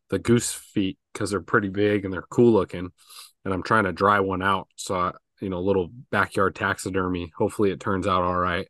[0.09, 2.91] the goose feet because they're pretty big and they're cool looking,
[3.45, 4.67] and I'm trying to dry one out.
[4.75, 5.11] So I,
[5.43, 7.31] you know, little backyard taxidermy.
[7.37, 8.67] Hopefully, it turns out all right.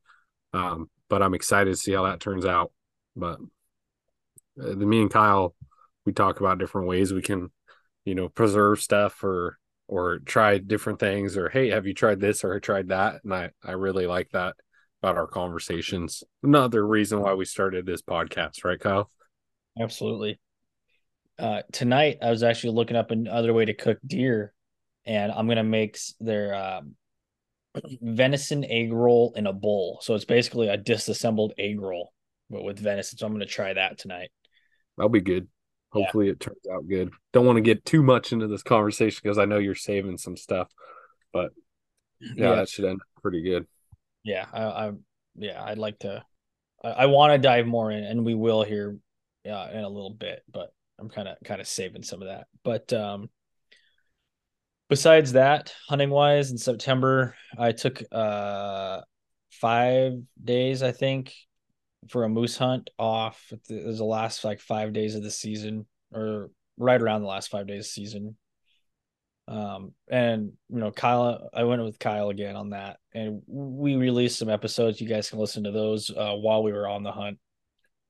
[0.54, 2.72] Um, but I'm excited to see how that turns out.
[3.16, 3.40] But
[4.62, 5.56] uh, me and Kyle
[6.06, 7.50] we talk about different ways we can
[8.06, 9.58] you know preserve stuff or
[9.88, 13.50] or try different things or hey have you tried this or tried that and i
[13.64, 14.56] i really like that
[15.02, 19.10] about our conversations another reason why we started this podcast right kyle
[19.80, 20.40] absolutely.
[21.40, 24.54] Uh tonight I was actually looking up another way to cook deer
[25.06, 26.96] and I'm gonna make their um
[28.02, 30.00] venison egg roll in a bowl.
[30.02, 32.14] So it's basically a disassembled egg roll,
[32.50, 33.18] but with venison.
[33.18, 34.30] So I'm gonna try that tonight.
[34.98, 35.48] that'll be good
[35.92, 37.12] hopefully it turns out good.
[37.34, 40.36] Don't want to get too much into this conversation because I know you're saving some
[40.36, 40.68] stuff,
[41.32, 41.52] but
[42.20, 42.56] yeah, Yeah.
[42.56, 43.68] that should end pretty good.
[44.24, 44.92] yeah I, I
[45.36, 46.24] yeah i'd like to
[46.84, 48.98] i, I want to dive more in and we will here
[49.48, 52.48] uh, in a little bit but i'm kind of kind of saving some of that
[52.64, 53.30] but um
[54.94, 59.02] besides that hunting wise in september i took uh
[59.52, 60.14] five
[60.44, 61.34] days i think
[62.10, 63.52] for a moose hunt off.
[63.70, 67.50] It was the last like five days of the season or right around the last
[67.50, 68.36] five days season.
[69.48, 74.40] Um and you know kyle i went with kyle again on that and we released
[74.40, 75.02] some episodes.
[75.02, 77.40] You guys can listen to those uh while we were on the hunt.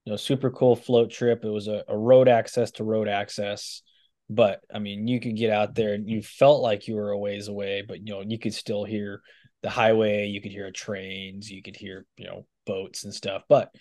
[0.06, 1.44] You know super cool float trip.
[1.44, 3.82] It was a, a road access to road access
[4.30, 7.18] but i mean you could get out there and you felt like you were a
[7.18, 9.22] ways away but you know you could still hear
[9.62, 13.74] the highway you could hear trains you could hear you know boats and stuff but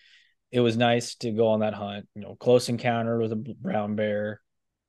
[0.51, 3.97] it was nice to go on that hunt you know close encounter with a brown
[3.97, 4.41] bear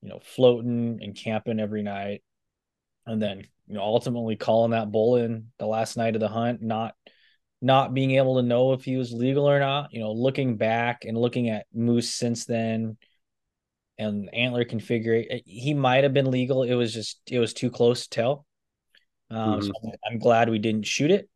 [0.01, 2.23] you know floating and camping every night
[3.05, 6.61] and then you know ultimately calling that bull in the last night of the hunt
[6.61, 6.93] not
[7.61, 11.05] not being able to know if he was legal or not you know looking back
[11.05, 12.97] and looking at moose since then
[13.97, 16.63] and antler configuration he might have been legal.
[16.63, 18.45] It was just it was too close to tell.
[19.29, 19.71] Um, so
[20.07, 21.29] i'm glad we didn't shoot it.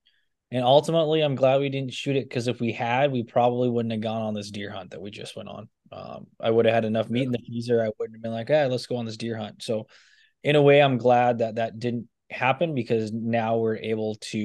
[0.52, 3.92] And ultimately i'm glad we didn't shoot it because if we had we probably wouldn't
[3.92, 5.70] have gone on this deer hunt that we just went on.
[5.92, 7.82] Um, i would have had enough meat in the freezer.
[7.82, 9.64] I wouldn't have been like hey let's go on this deer hunt.
[9.64, 9.88] So
[10.44, 14.38] in a way i'm glad that that didn't happen because now we're able to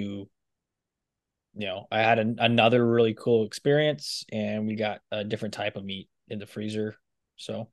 [1.54, 5.76] you know i had an, another really cool experience and we got a different type
[5.76, 6.96] of meat in the freezer.
[7.36, 7.68] So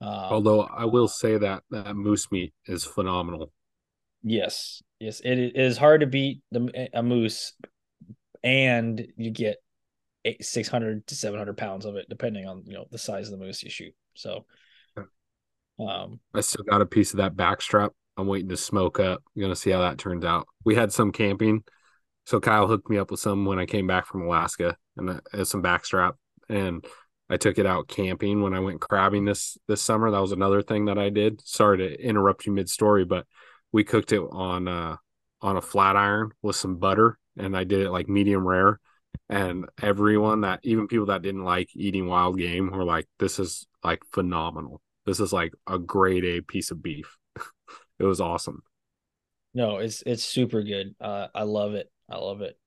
[0.00, 3.52] um, Although I will say that that moose meat is phenomenal.
[4.22, 7.52] yes yes it it is hard to beat the a moose
[8.42, 9.56] and you get
[10.24, 13.44] eight, 600 to 700 pounds of it depending on you know the size of the
[13.44, 14.44] moose you shoot so
[15.78, 17.90] um I still got a piece of that backstrap.
[18.16, 19.22] I'm waiting to smoke up.
[19.36, 20.46] I'm gonna see how that turns out.
[20.64, 21.64] We had some camping,
[22.24, 25.20] so Kyle hooked me up with some when I came back from Alaska, and uh,
[25.34, 26.14] uh, some backstrap,
[26.48, 26.82] and
[27.28, 30.10] I took it out camping when I went crabbing this this summer.
[30.10, 31.40] That was another thing that I did.
[31.46, 33.26] Sorry to interrupt you mid story, but
[33.72, 34.96] we cooked it on uh
[35.42, 38.80] on a flat iron with some butter, and I did it like medium rare.
[39.28, 43.66] And everyone that even people that didn't like eating wild game were like, "This is
[43.82, 47.16] like phenomenal." this is like a grade A piece of beef.
[47.98, 48.62] it was awesome.
[49.54, 50.94] No, it's it's super good.
[51.00, 51.90] Uh, I love it.
[52.10, 52.58] I love it.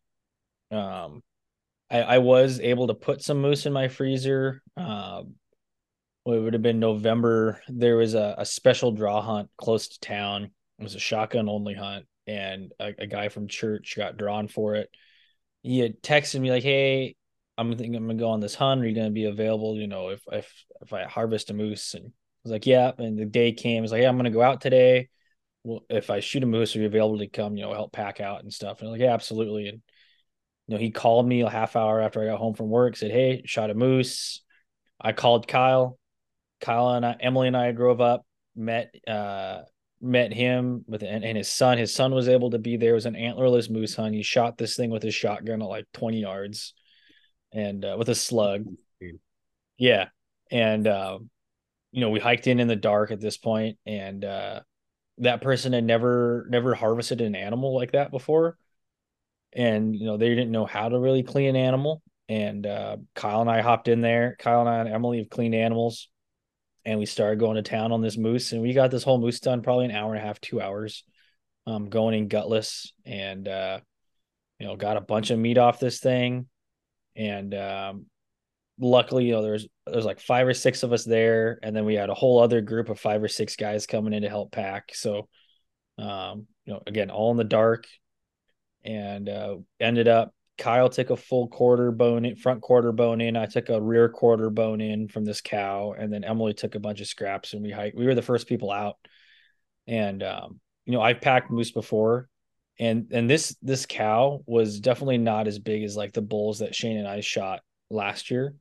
[0.72, 1.22] Um,
[1.90, 4.62] I I was able to put some moose in my freezer.
[4.78, 5.36] Um,
[6.26, 7.62] well, it would have been November.
[7.68, 10.52] There was a, a special draw hunt close to town.
[10.78, 14.76] It was a shotgun only hunt, and a, a guy from church got drawn for
[14.76, 14.90] it.
[15.64, 17.16] He had texted me like, "Hey,
[17.58, 18.82] I'm thinking I'm gonna go on this hunt.
[18.82, 19.76] Are you gonna be available?
[19.78, 22.12] You know, if if if I harvest a moose?" And I
[22.44, 23.82] was like, "Yeah." And the day came.
[23.82, 25.10] Was like, "Yeah, I'm gonna go out today."
[25.64, 28.20] well, if I shoot a moose, are you available to come, you know, help pack
[28.20, 28.80] out and stuff?
[28.80, 29.68] And I'm like, yeah, absolutely.
[29.68, 29.82] And
[30.76, 33.42] know, he called me a half hour after I got home from work, said, Hey,
[33.46, 34.42] shot a moose.
[35.00, 35.98] I called Kyle.
[36.62, 39.62] Kyle and I, Emily and I drove up, met uh
[40.02, 41.78] met him with and, and his son.
[41.78, 42.92] His son was able to be there.
[42.92, 44.16] It was an antlerless moose hunt.
[44.16, 46.74] He shot this thing with his shotgun at like 20 yards
[47.54, 48.66] and uh, with a slug.
[49.78, 50.10] Yeah.
[50.52, 51.20] And uh,
[51.92, 54.60] you know, we hiked in in the dark at this point and uh
[55.20, 58.58] that person had never never harvested an animal like that before
[59.54, 62.02] and you know they didn't know how to really clean an animal.
[62.28, 64.36] And uh, kyle and i hopped in there.
[64.40, 66.10] Kyle and i and emily have cleaned animals.
[66.86, 69.40] And we started going to town on this moose and we got this whole moose
[69.40, 71.04] done probably an hour and a half two hours
[71.68, 72.94] um, going in gutless.
[73.06, 73.80] And uh,
[74.60, 76.48] you know got a bunch of meat off this thing.
[77.16, 78.06] And um,
[78.80, 81.60] luckily you know there's there's like five or six of us there.
[81.64, 84.22] And then we had a whole other group of five or six guys coming in
[84.22, 84.92] to help pack.
[84.94, 85.28] So
[85.98, 87.86] um you know again all in the dark
[88.84, 93.38] and uh ended up kyle took a full quarter bone in front quarter bone in
[93.38, 96.80] i took a rear quarter bone in from this cow and then emily took a
[96.80, 98.96] bunch of scraps and we hiked we were the first people out
[99.88, 102.28] and um you know i've packed moose before
[102.80, 106.76] and and this this cow was definitely not as big as like the bulls that
[106.76, 108.54] shane and i shot last year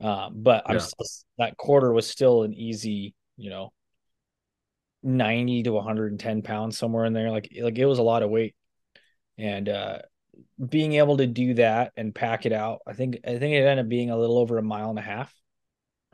[0.00, 1.06] um, but I'm still,
[1.38, 3.72] that quarter was still an easy, you know,
[5.02, 7.30] 90 to 110 pounds somewhere in there.
[7.30, 8.54] Like, like it was a lot of weight.
[9.38, 9.98] And uh
[10.68, 13.84] being able to do that and pack it out, I think I think it ended
[13.84, 15.34] up being a little over a mile and a half.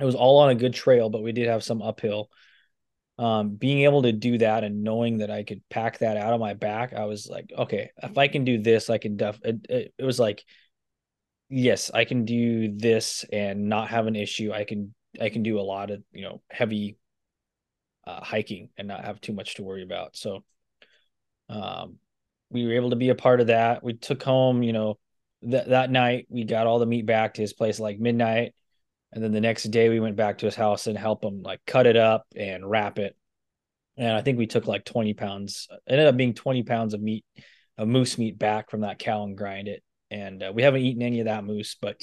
[0.01, 2.31] It was all on a good trail, but we did have some uphill.
[3.19, 6.41] Um, being able to do that and knowing that I could pack that out of
[6.41, 9.67] my back, I was like, okay, if I can do this, I can def it,
[9.69, 10.45] it, it was like
[11.49, 14.53] yes, I can do this and not have an issue.
[14.53, 16.97] I can I can do a lot of you know heavy
[18.07, 20.17] uh, hiking and not have too much to worry about.
[20.17, 20.45] So,
[21.49, 21.99] um,
[22.53, 23.83] we were able to be a part of that.
[23.83, 24.99] We took home, you know,
[25.43, 28.55] that that night we got all the meat back to his place like midnight,
[29.13, 31.61] and then the next day we went back to his house and help him like
[31.67, 33.17] cut it up and wrap it.
[33.97, 35.69] And I think we took like twenty pounds.
[35.71, 37.25] It ended up being twenty pounds of meat,
[37.79, 39.83] of moose meat back from that cow and grind it.
[40.11, 42.03] And uh, we haven't eaten any of that moose, but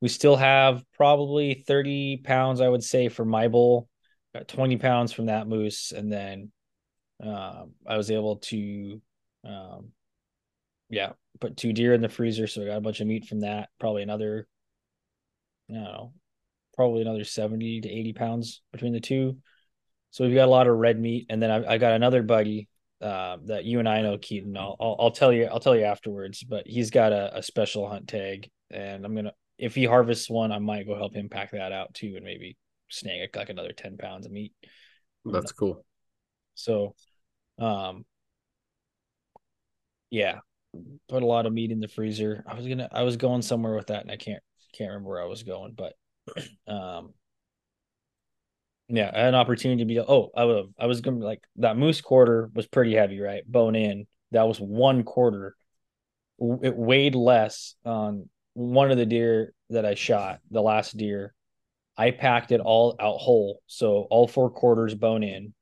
[0.00, 3.88] we still have probably 30 pounds, I would say, for my bowl,
[4.34, 5.92] got 20 pounds from that moose.
[5.92, 6.52] And then
[7.22, 9.00] um, I was able to,
[9.46, 9.88] um,
[10.88, 12.46] yeah, put two deer in the freezer.
[12.46, 14.46] So I got a bunch of meat from that, probably another,
[15.70, 16.12] I don't know,
[16.74, 19.38] probably another 70 to 80 pounds between the two.
[20.10, 21.26] So we've got a lot of red meat.
[21.28, 22.68] And then I, I got another buddy
[23.00, 24.56] uh, that you and I know, Keaton.
[24.56, 26.42] I'll, I'll, I'll tell you, I'll tell you afterwards.
[26.42, 30.52] But he's got a, a special hunt tag, and I'm gonna if he harvests one,
[30.52, 32.56] I might go help him pack that out too, and maybe
[32.88, 34.54] snag like another ten pounds of meat.
[35.24, 35.84] That's cool.
[36.54, 36.94] So,
[37.58, 38.04] um,
[40.10, 40.38] yeah,
[41.08, 42.44] put a lot of meat in the freezer.
[42.46, 44.42] I was gonna, I was going somewhere with that, and I can't
[44.76, 45.94] can't remember where I was going, but
[46.66, 47.14] um,
[48.88, 49.98] yeah, I had an opportunity to be.
[49.98, 53.42] Oh, I was I was gonna like that moose quarter was pretty heavy, right?
[53.46, 54.06] Bone in.
[54.32, 55.56] That was one quarter.
[56.38, 61.34] It weighed less on one of the deer that I shot, the last deer.
[61.96, 65.54] I packed it all out whole, so all four quarters bone in,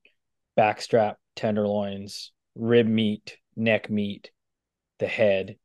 [0.58, 4.30] backstrap, tenderloins, rib meat, neck meat,
[5.04, 5.56] the head,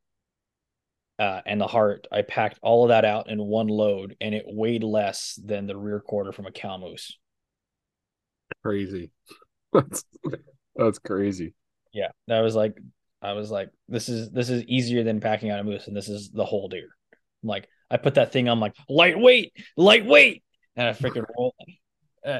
[1.18, 2.08] uh, and the heart.
[2.12, 5.78] I packed all of that out in one load, and it weighed less than the
[5.78, 7.18] rear quarter from a cow moose.
[8.64, 9.12] Crazy.
[9.74, 10.04] That's
[10.76, 11.54] that's crazy.
[11.94, 12.76] Yeah, that was like,
[13.22, 16.10] I was like, this is this is easier than packing out a moose, and this
[16.10, 16.90] is the whole deer.
[17.44, 20.44] I'm like, I put that thing on, like lightweight, lightweight,
[20.76, 21.54] and I freaking roll.
[22.26, 22.40] Uh,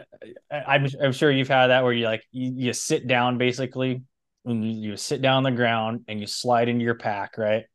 [0.52, 4.02] I'm I'm sure you've had that where you like you, you sit down basically,
[4.46, 7.66] and you, you sit down on the ground and you slide into your pack, right,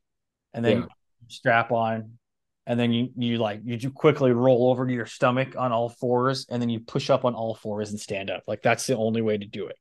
[0.53, 0.86] and then Yeah.
[1.28, 2.19] strap on,
[2.66, 5.89] and then you you like you do quickly roll over to your stomach on all
[5.89, 8.45] fours, and then you push up on all fours and stand up.
[8.47, 9.77] Like that's the only way to do it,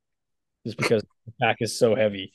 [0.66, 2.32] just because the pack is so heavy.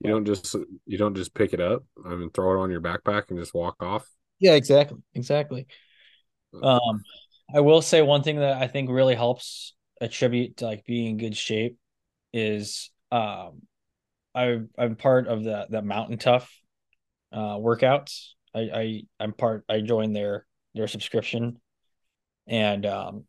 [0.00, 0.54] You don't just
[0.86, 1.82] you don't just pick it up.
[2.06, 4.06] I mean, throw it on your backpack and just walk off.
[4.38, 4.98] Yeah, exactly.
[5.14, 5.66] Exactly.
[6.62, 7.02] Um,
[7.54, 11.16] I will say one thing that I think really helps attribute to like being in
[11.16, 11.76] good shape
[12.32, 13.62] is um
[14.34, 16.52] I I'm part of the the mountain tough
[17.32, 18.30] uh workouts.
[18.54, 21.58] I, I I'm part I joined their their subscription
[22.46, 23.24] and um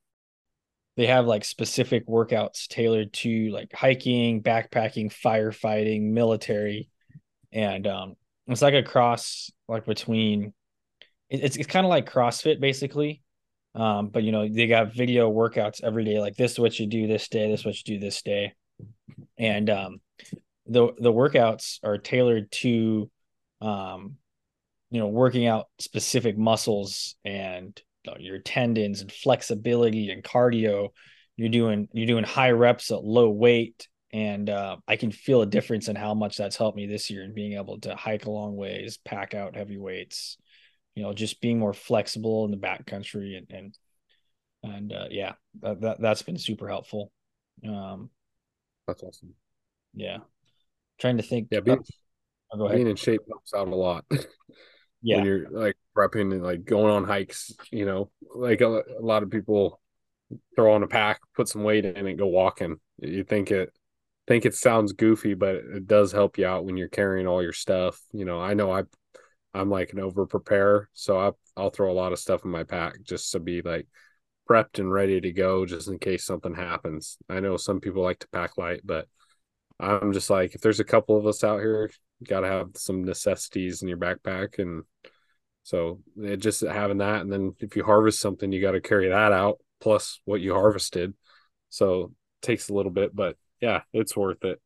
[0.98, 6.90] they have like specific workouts tailored to like hiking, backpacking, firefighting, military,
[7.54, 8.16] and um
[8.48, 10.54] it's like a cross like between
[11.30, 13.22] it- it's it's kind of like CrossFit basically.
[13.76, 16.88] Um, but you know, they got video workouts every day, like this is what you
[16.88, 18.54] do this day, this is what you do this day.
[19.38, 20.02] And um
[20.66, 23.10] the the workouts are tailored to
[23.62, 24.16] um
[24.92, 30.90] you know working out specific muscles and uh, your tendons and flexibility and cardio.
[31.36, 33.88] You're doing you're doing high reps at low weight.
[34.12, 37.24] And uh, I can feel a difference in how much that's helped me this year
[37.24, 40.38] in being able to hike a long ways, pack out heavy weights,
[40.96, 43.78] you know, just being more flexible in the backcountry and and
[44.64, 47.12] and uh, yeah, that, that that's been super helpful.
[47.68, 48.10] Um,
[48.90, 49.34] That's awesome.
[49.94, 50.18] yeah,
[51.00, 51.48] trying to think.
[51.52, 51.84] Yeah, being,
[52.52, 52.78] oh, go ahead.
[52.78, 54.06] being in shape helps out a lot.
[55.02, 59.00] Yeah, when you're like prepping and like going on hikes, you know, like a, a
[59.00, 59.80] lot of people
[60.58, 62.82] throw on a pack, put some weight in it, go walking.
[62.98, 63.72] You think it
[64.28, 67.54] think it sounds goofy, but it does help you out when you're carrying all your
[67.54, 67.98] stuff.
[68.12, 68.84] You know, I know I
[69.54, 72.64] I'm like an over preparer, so I I'll throw a lot of stuff in my
[72.64, 73.88] pack just to be like
[74.50, 77.18] prepped and ready to go just in case something happens.
[77.30, 79.08] I know some people like to pack light, but
[79.80, 81.90] I'm just like if there's a couple of us out here,
[82.20, 84.60] you got to have some necessities in your backpack.
[84.60, 84.84] And
[85.64, 89.10] so it just having that and then if you harvest something you got to carry
[89.10, 91.14] that out plus what you harvested.
[91.70, 92.06] So
[92.42, 94.60] it takes a little bit but yeah it's worth it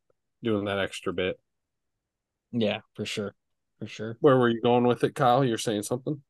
[0.43, 1.38] doing that extra bit.
[2.51, 3.34] Yeah, for sure,
[3.80, 4.18] for sure.
[4.22, 5.43] where were you going with it kyle?
[5.43, 6.22] You're saying something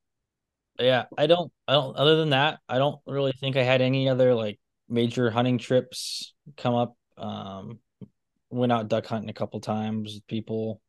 [0.79, 1.95] Yeah, I don't, I don't.
[1.95, 4.59] Other than that, I don't really think I had any other like
[4.89, 6.95] major hunting trips come up.
[7.17, 7.79] Um,
[8.49, 10.81] went out duck hunting a couple times with people.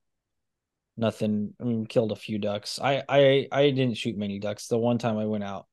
[0.97, 1.55] Nothing.
[1.61, 2.79] I mean, killed a few ducks.
[2.81, 4.69] I, I, I didn't shoot many ducks.
[4.69, 5.67] The one time I went out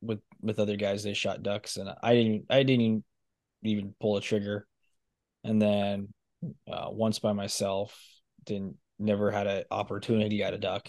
[0.00, 2.44] with with other guys, they shot ducks, and I didn't.
[2.50, 3.04] I didn't
[3.64, 4.66] even pull a trigger.
[5.44, 6.08] And then
[6.70, 7.98] uh, once by myself,
[8.44, 10.88] didn't never had an opportunity at a duck.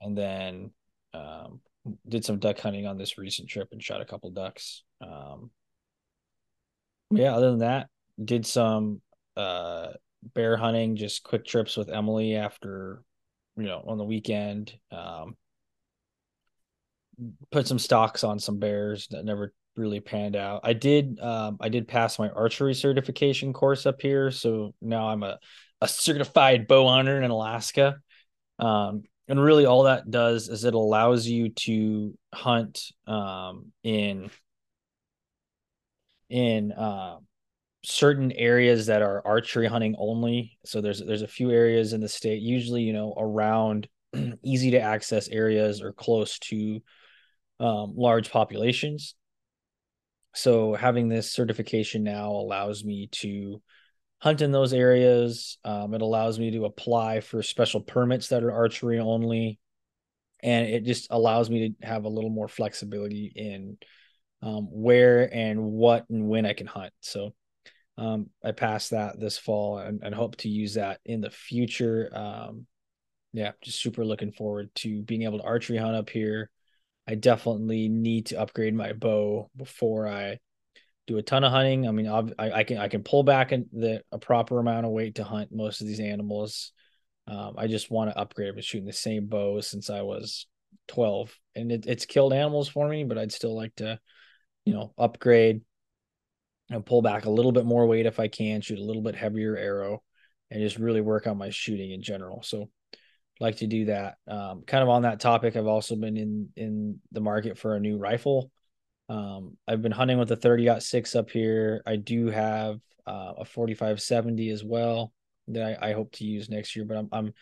[0.00, 0.70] And then
[1.12, 1.60] um,
[2.08, 4.82] did some duck hunting on this recent trip and shot a couple ducks.
[5.00, 5.50] Um,
[7.10, 7.88] yeah, other than that,
[8.22, 9.00] did some
[9.36, 9.88] uh
[10.34, 13.02] bear hunting, just quick trips with Emily after
[13.56, 14.72] you know on the weekend.
[14.90, 15.36] Um,
[17.50, 20.60] put some stocks on some bears that never really panned out.
[20.64, 25.22] I did um I did pass my archery certification course up here, so now I'm
[25.22, 25.38] a
[25.80, 27.96] a certified bow hunter in Alaska.
[28.58, 34.30] Um and really all that does is it allows you to hunt um in
[36.28, 37.18] in uh,
[37.84, 40.58] certain areas that are archery hunting only.
[40.64, 43.88] So there's there's a few areas in the state, usually you know around
[44.42, 46.80] easy to access areas or close to
[47.58, 49.14] um, large populations.
[50.34, 53.62] So having this certification now allows me to
[54.20, 55.58] hunt in those areas.
[55.64, 59.58] Um, it allows me to apply for special permits that are archery only,
[60.42, 63.78] and it just allows me to have a little more flexibility in
[64.42, 66.92] um, where and what and when I can hunt.
[67.00, 67.34] So
[67.98, 72.10] um, I passed that this fall and, and, hope to use that in the future.
[72.14, 72.66] Um,
[73.34, 76.50] yeah, just super looking forward to being able to archery hunt up here.
[77.06, 80.38] I definitely need to upgrade my bow before I
[81.10, 81.88] do a ton of hunting.
[81.88, 85.16] I mean, I, I can I can pull back the a proper amount of weight
[85.16, 86.72] to hunt most of these animals.
[87.26, 88.48] Um, I just want to upgrade.
[88.48, 90.46] I've been shooting the same bow since I was
[90.86, 93.02] 12, and it, it's killed animals for me.
[93.02, 93.98] But I'd still like to,
[94.64, 95.62] you know, upgrade
[96.70, 99.16] and pull back a little bit more weight if I can, shoot a little bit
[99.16, 100.04] heavier arrow,
[100.48, 102.44] and just really work on my shooting in general.
[102.44, 102.70] So
[103.40, 104.14] like to do that.
[104.28, 107.80] Um, kind of on that topic, I've also been in in the market for a
[107.80, 108.52] new rifle.
[109.10, 111.82] Um, I've been hunting with a 30 six up here.
[111.84, 112.78] I do have
[113.08, 115.12] uh, a 4570 as well
[115.48, 117.34] that I, I, hope to use next year, but I'm I'm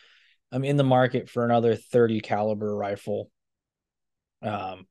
[0.51, 3.31] I'm in the market for another 30 caliber rifle.
[4.41, 4.87] Um,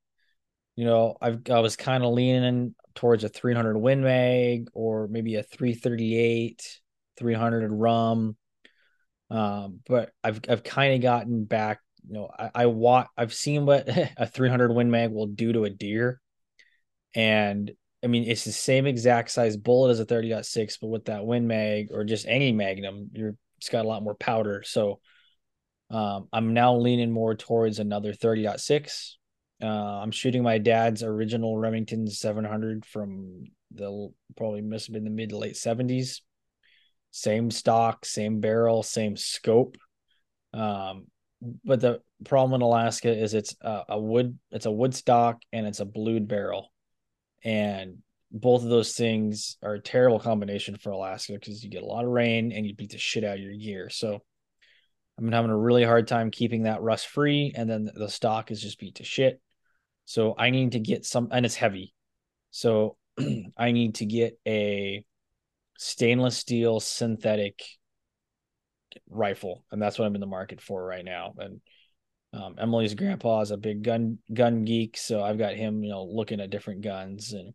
[0.75, 5.33] you know, I've I was kind of leaning towards a 300 Win Mag or maybe
[5.35, 6.79] a 338,
[7.17, 8.37] 300 RUM.
[9.31, 11.79] Um, but I've I've kind of gotten back.
[12.07, 15.63] You know, I, I want I've seen what a 300 Win Mag will do to
[15.63, 16.21] a deer,
[17.17, 17.71] and
[18.03, 21.47] I mean it's the same exact size bullet as a 30.6, but with that Win
[21.47, 24.63] Mag or just any Magnum, you're it's got a lot more powder.
[24.63, 24.99] So
[25.89, 29.17] um, I'm now leaning more towards another 30.6.
[29.61, 35.09] Uh, I'm shooting my dad's original Remington 700 from the probably must have been the
[35.09, 36.21] mid to late 70s
[37.11, 39.77] same stock, same barrel, same scope.
[40.53, 41.07] Um,
[41.63, 45.65] but the problem in Alaska is it's a, a wood, it's a wood stock and
[45.65, 46.71] it's a blued barrel,
[47.43, 47.97] and
[48.31, 52.03] both of those things are a terrible combination for Alaska because you get a lot
[52.03, 53.89] of rain and you beat the shit out of your gear.
[53.89, 54.21] So
[55.17, 58.51] I've been having a really hard time keeping that rust free, and then the stock
[58.51, 59.41] is just beat to shit.
[60.05, 61.93] So I need to get some, and it's heavy.
[62.51, 62.97] So
[63.57, 65.03] I need to get a
[65.77, 67.63] stainless steel synthetic
[69.09, 71.33] rifle, and that's what I'm in the market for right now.
[71.37, 71.61] And
[72.37, 76.03] um, Emily's grandpa is a big gun gun geek, so I've got him, you know,
[76.03, 77.53] looking at different guns, and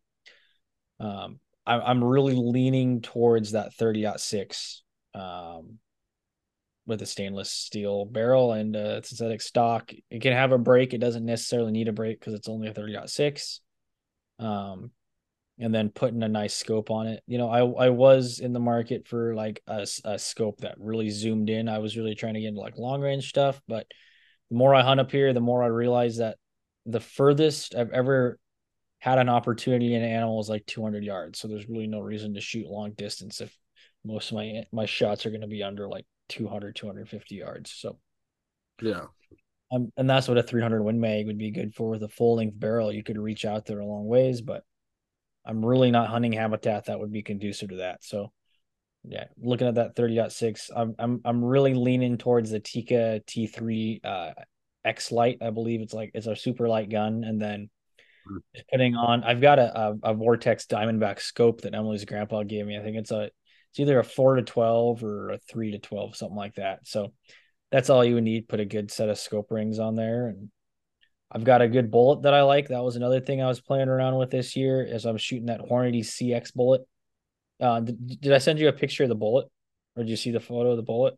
[0.98, 4.82] um, I, I'm really leaning towards that 30 six,
[5.14, 5.78] um,
[6.86, 9.92] with a stainless steel barrel and a synthetic stock.
[10.10, 10.94] It can have a break.
[10.94, 13.60] It doesn't necessarily need a break because it's only a 30 six.
[14.40, 14.90] Um,
[15.58, 17.22] and then putting a nice scope on it.
[17.28, 21.10] You know, I I was in the market for like a, a scope that really
[21.10, 21.68] zoomed in.
[21.68, 23.86] I was really trying to get into like long range stuff, but
[24.52, 26.36] the more I hunt up here, the more I realize that
[26.84, 28.38] the furthest I've ever
[28.98, 31.38] had an opportunity in an animal is like 200 yards.
[31.38, 33.56] So there's really no reason to shoot long distance if
[34.04, 37.70] most of my my shots are going to be under like 200 250 yards.
[37.70, 37.98] So
[38.82, 39.06] yeah.
[39.72, 42.36] Um, and that's what a 300 Win Mag would be good for with a full
[42.36, 42.92] length barrel.
[42.92, 44.64] You could reach out there a long ways, but
[45.46, 48.04] I'm really not hunting habitat that would be conducive to that.
[48.04, 48.32] So
[49.04, 54.32] yeah, looking at that 30.6, I'm I'm I'm really leaning towards the Tikka T3 uh
[54.84, 55.38] X Light.
[55.40, 57.70] I believe it's like it's a super light gun, and then
[58.26, 58.36] hmm.
[58.70, 62.78] putting on I've got a, a, a Vortex Diamondback scope that Emily's grandpa gave me.
[62.78, 63.30] I think it's a
[63.70, 66.86] it's either a four to twelve or a three to twelve, something like that.
[66.86, 67.12] So
[67.70, 68.48] that's all you would need.
[68.48, 70.50] Put a good set of scope rings on there and
[71.34, 72.68] I've got a good bullet that I like.
[72.68, 75.62] That was another thing I was playing around with this year as I'm shooting that
[75.62, 76.82] Hornady CX bullet.
[77.62, 79.46] Uh, did, did I send you a picture of the bullet,
[79.96, 81.14] or did you see the photo of the bullet?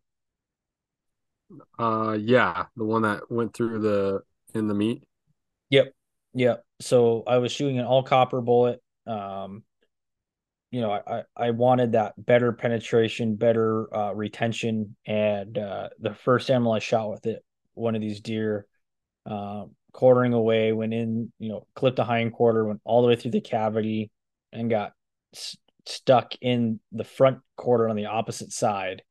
[1.78, 4.20] Uh, yeah, the one that went through the
[4.54, 5.04] in the meat.
[5.70, 5.92] Yep,
[6.34, 6.64] yep.
[6.80, 8.82] So I was shooting an all copper bullet.
[9.06, 9.62] Um,
[10.70, 16.50] you know, I I wanted that better penetration, better uh, retention, and uh, the first
[16.50, 17.42] animal I shot with it,
[17.74, 18.66] one of these deer,
[19.24, 23.16] uh, quartering away, went in, you know, clipped the hind quarter, went all the way
[23.16, 24.10] through the cavity,
[24.52, 24.92] and got
[25.86, 29.02] stuck in the front quarter on the opposite side.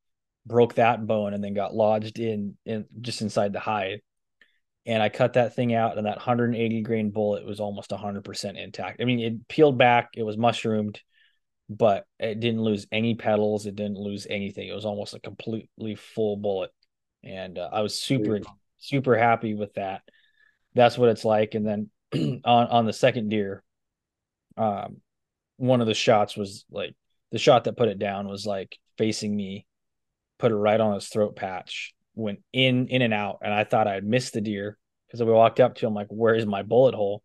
[0.46, 4.02] Broke that bone and then got lodged in in just inside the hide.
[4.86, 9.02] And I cut that thing out, and that 180 grain bullet was almost 100% intact.
[9.02, 11.00] I mean, it peeled back, it was mushroomed,
[11.70, 13.66] but it didn't lose any petals.
[13.66, 14.68] It didn't lose anything.
[14.68, 16.72] It was almost a completely full bullet,
[17.24, 18.42] and uh, I was super
[18.78, 20.02] super happy with that.
[20.76, 21.56] That's what it's like.
[21.56, 21.90] And then
[22.46, 23.64] on on the second deer,
[24.58, 24.98] um,
[25.58, 26.96] one of the shots was like
[27.32, 29.66] the shot that put it down was like facing me,
[30.40, 33.88] put it right on his throat patch, went in in and out, and I thought
[33.88, 34.78] I'd missed the deer
[35.08, 37.24] because we walked up to him like, "Where's my bullet hole?"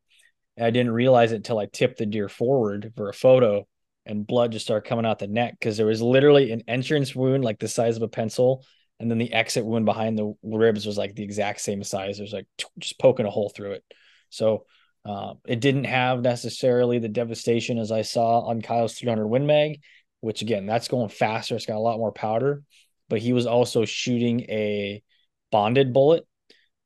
[0.57, 3.67] And I didn't realize it until I tipped the deer forward for a photo,
[4.07, 7.45] and blood just started coming out the neck because there was literally an entrance wound
[7.45, 8.65] like the size of a pencil,
[8.99, 12.19] and then the exit wound behind the ribs was like the exact same size.
[12.19, 12.47] There's like
[12.79, 13.85] just poking a hole through it.
[14.31, 14.65] So
[15.09, 19.81] uh, it didn't have necessarily the devastation as I saw on Kyle's 300 Win Mag,
[20.21, 21.57] which again, that's going faster.
[21.57, 22.63] It's got a lot more powder,
[23.09, 25.03] but he was also shooting a
[25.51, 26.27] bonded bullet,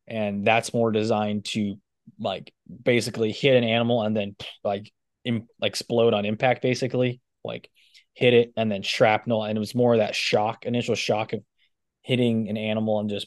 [0.07, 1.77] and that's more designed to
[2.21, 2.53] like
[2.85, 4.93] basically hit an animal and then like
[5.25, 7.69] Im- explode on impact, basically like
[8.15, 11.41] hit it and then shrapnel, and it was more of that shock, initial shock of
[12.03, 13.27] hitting an animal and just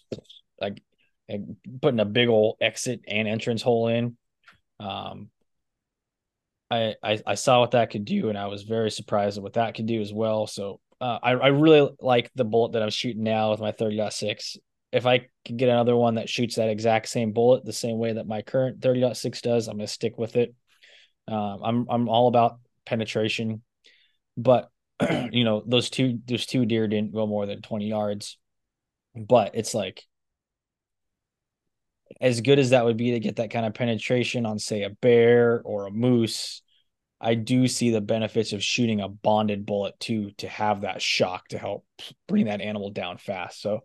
[0.62, 0.82] like
[1.28, 4.16] and putting a big old exit and entrance hole in.
[4.80, 5.30] Um,
[6.72, 9.54] I, I I saw what that could do, and I was very surprised at what
[9.54, 10.48] that could do as well.
[10.48, 14.58] So uh, I I really like the bullet that I'm shooting now with my 30.6.
[14.92, 18.14] If I could get another one that shoots that exact same bullet the same way
[18.14, 20.56] that my current 30.6 does, I'm gonna stick with it.
[21.28, 23.62] Um, I'm I'm all about penetration,
[24.38, 24.70] but
[25.32, 28.38] you know those two those two deer didn't go more than 20 yards,
[29.16, 30.04] but it's like
[32.22, 34.90] as good as that would be to get that kind of penetration on, say, a
[34.90, 36.62] bear or a moose,
[37.20, 41.48] I do see the benefits of shooting a bonded bullet too to have that shock
[41.50, 41.86] to help
[42.28, 43.62] bring that animal down fast.
[43.62, 43.84] So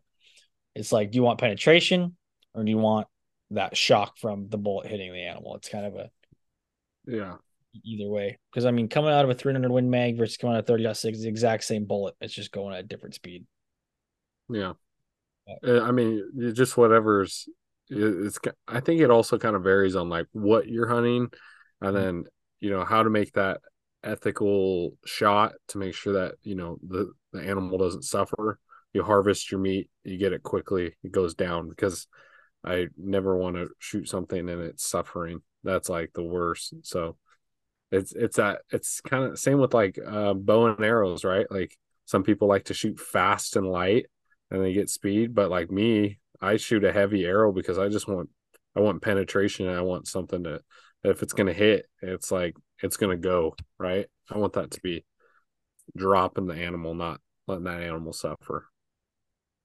[0.75, 2.17] it's like, do you want penetration
[2.55, 3.07] or do you want
[3.51, 5.57] that shock from the bullet hitting the animal?
[5.57, 6.11] It's kind of a
[7.07, 7.39] Yeah.
[7.85, 8.39] either way.
[8.51, 11.19] Because I mean, coming out of a 300 Win Mag versus coming out of 30.6
[11.19, 12.15] is the exact same bullet.
[12.21, 13.47] It's just going at a different speed.
[14.49, 14.75] Yeah.
[15.67, 17.49] Uh, I mean, just whatever's
[17.91, 18.39] it's
[18.69, 21.29] I think it also kind of varies on like what you're hunting
[21.81, 22.25] and then,
[22.61, 23.61] you know, how to make that
[24.03, 28.59] ethical shot to make sure that, you know, the the animal doesn't suffer.
[28.93, 32.07] You harvest your meat, you get it quickly, it goes down because
[32.65, 35.41] I never want to shoot something and it's suffering.
[35.63, 36.75] That's like the worst.
[36.83, 37.17] So
[37.91, 41.47] it's it's that it's kind of same with like uh bow and arrows, right?
[41.51, 44.07] Like some people like to shoot fast and light
[44.51, 45.35] and they get speed.
[45.35, 48.31] But like me, I shoot a heavy arrow because I just want
[48.77, 50.61] I want penetration and I want something to
[51.03, 54.07] if it's gonna hit, it's like it's gonna go, right?
[54.31, 55.05] I want that to be
[55.97, 58.67] dropping the animal, not letting that animal suffer.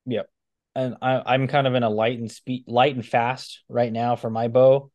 [0.05, 0.29] Yep.
[0.75, 4.15] And I, I'm kind of in a light and speed, light and fast right now
[4.15, 4.91] for my bow.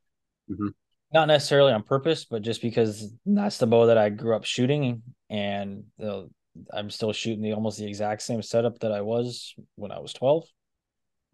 [0.51, 0.73] Mhm.
[1.12, 5.02] Not necessarily on purpose, but just because that's the bow that I grew up shooting,
[5.28, 5.85] and
[6.73, 10.12] I'm still shooting the almost the exact same setup that I was when I was
[10.12, 10.44] 12.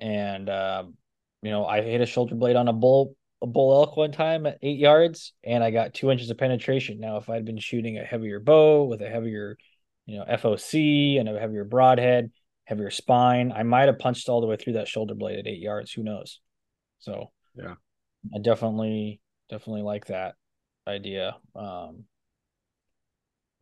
[0.01, 0.94] And um,
[1.43, 4.47] you know, I hit a shoulder blade on a bull a bull elk one time
[4.47, 6.98] at eight yards, and I got two inches of penetration.
[7.01, 9.59] Now, if I'd been shooting a heavier bow with a heavier,
[10.06, 12.31] you know, FOC and a heavier broadhead,
[12.64, 13.52] heavier spine.
[13.52, 15.93] I might have punched all the way through that shoulder blade at eight yards.
[15.93, 16.40] Who knows?
[16.98, 17.74] So Yeah.
[18.35, 20.35] I definitely definitely like that
[20.86, 21.36] idea.
[21.55, 22.05] Um,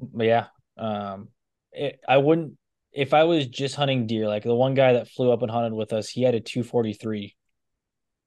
[0.01, 0.47] but yeah,
[0.79, 1.29] um,
[1.73, 2.57] it, I wouldn't
[2.95, 4.29] if I was just hunting deer.
[4.29, 6.63] Like the one guy that flew up and hunted with us, he had a two
[6.63, 7.35] forty three,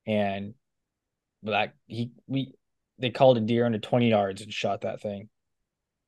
[0.06, 0.54] and
[1.44, 2.54] that he we
[3.00, 5.30] they called a deer under twenty yards and shot that thing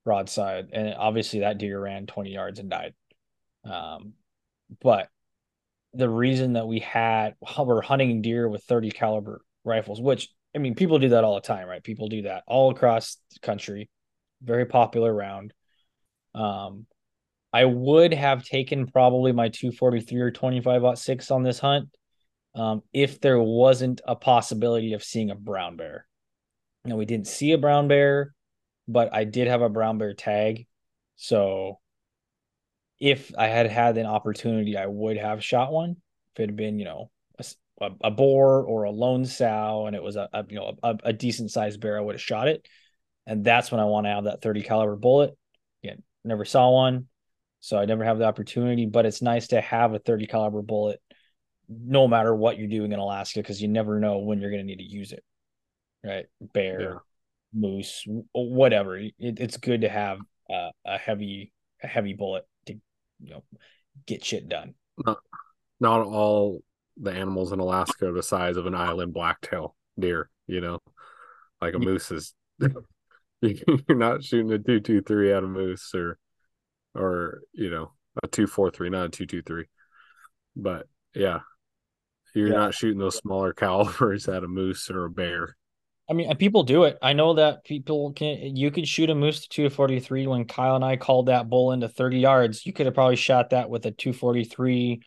[0.06, 2.94] broadside, and obviously that deer ran twenty yards and died.
[3.64, 4.14] Um,
[4.82, 5.10] but
[5.94, 10.76] the reason that we had we're hunting deer with 30 caliber rifles which i mean
[10.76, 13.90] people do that all the time right people do that all across the country
[14.42, 15.54] very popular round
[16.36, 16.86] um
[17.54, 21.90] i would have taken probably my 243 or 25 6 on this hunt
[22.56, 26.06] um if there wasn't a possibility of seeing a brown bear
[26.86, 28.34] now we didn't see a brown bear
[28.88, 30.66] but i did have a brown bear tag
[31.16, 31.80] so
[33.00, 35.98] if I had had an opportunity, I would have shot one.
[36.34, 37.12] If it had been, you know,
[37.82, 40.98] a, a boar or a lone sow, and it was a, a you know a,
[41.04, 42.66] a decent sized bear, I would have shot it.
[43.26, 45.38] And that's when I want to have that 30 caliber bullet.
[45.84, 47.09] Again, never saw one,
[47.60, 48.86] so I never have the opportunity.
[48.86, 51.02] But it's nice to have a 30 caliber bullet,
[51.68, 54.68] no matter what you're doing in Alaska, because you never know when you're going to
[54.68, 55.24] need to use it.
[56.04, 56.26] right?
[56.54, 56.98] Bear, Yeah.
[57.54, 58.98] moose, whatever.
[58.98, 60.20] It, it's good to have
[60.50, 61.52] uh, a heavy
[61.84, 62.74] a heavy bullet to
[63.22, 63.44] you know
[64.06, 64.74] get shit done.
[65.80, 66.62] Not all
[66.98, 70.30] the animals in Alaska are the size of an island blacktail deer.
[70.48, 70.80] You know,
[71.62, 72.34] like a moose is.
[73.42, 76.18] You're not shooting a two two three at a moose or,
[76.96, 77.92] or you know
[78.24, 79.66] a two four three, not a two two three.
[80.56, 81.40] But yeah,
[82.36, 82.56] you're Yeah.
[82.56, 85.56] not shooting those smaller calibers at a moose or a bear.
[86.10, 86.98] I mean, people do it.
[87.04, 88.56] I know that people can.
[88.56, 90.26] You could shoot a moose to two forty three.
[90.26, 93.52] When Kyle and I called that bull into thirty yards, you could have probably shot
[93.52, 95.02] that with a 243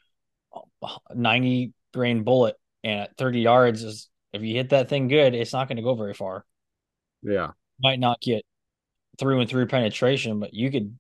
[1.15, 2.57] 90 grain bullet.
[2.85, 5.83] And at thirty yards, is if you hit that thing good, it's not going to
[5.83, 6.45] go very far.
[7.23, 7.51] Yeah,
[7.81, 8.45] Might not get
[9.19, 10.99] through and through penetration, but you could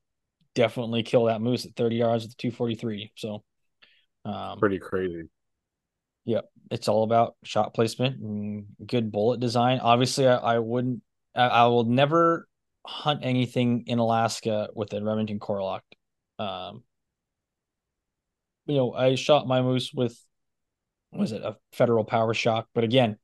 [0.55, 3.12] definitely kill that moose at thirty yards with a two forty three.
[3.16, 3.43] So,
[4.24, 5.29] um, pretty crazy.
[6.24, 6.49] Yep.
[6.70, 9.81] It's all about shot placement and good bullet design.
[9.81, 11.03] Obviously, I, I wouldn't,
[11.35, 12.47] I, I will never
[12.87, 15.95] hunt anything in Alaska with a Remington Core-Lokt.
[16.39, 16.85] Um,
[18.66, 20.16] you know, I shot my moose with,
[21.12, 22.65] was it a Federal Power-Shok?
[22.74, 23.19] But again,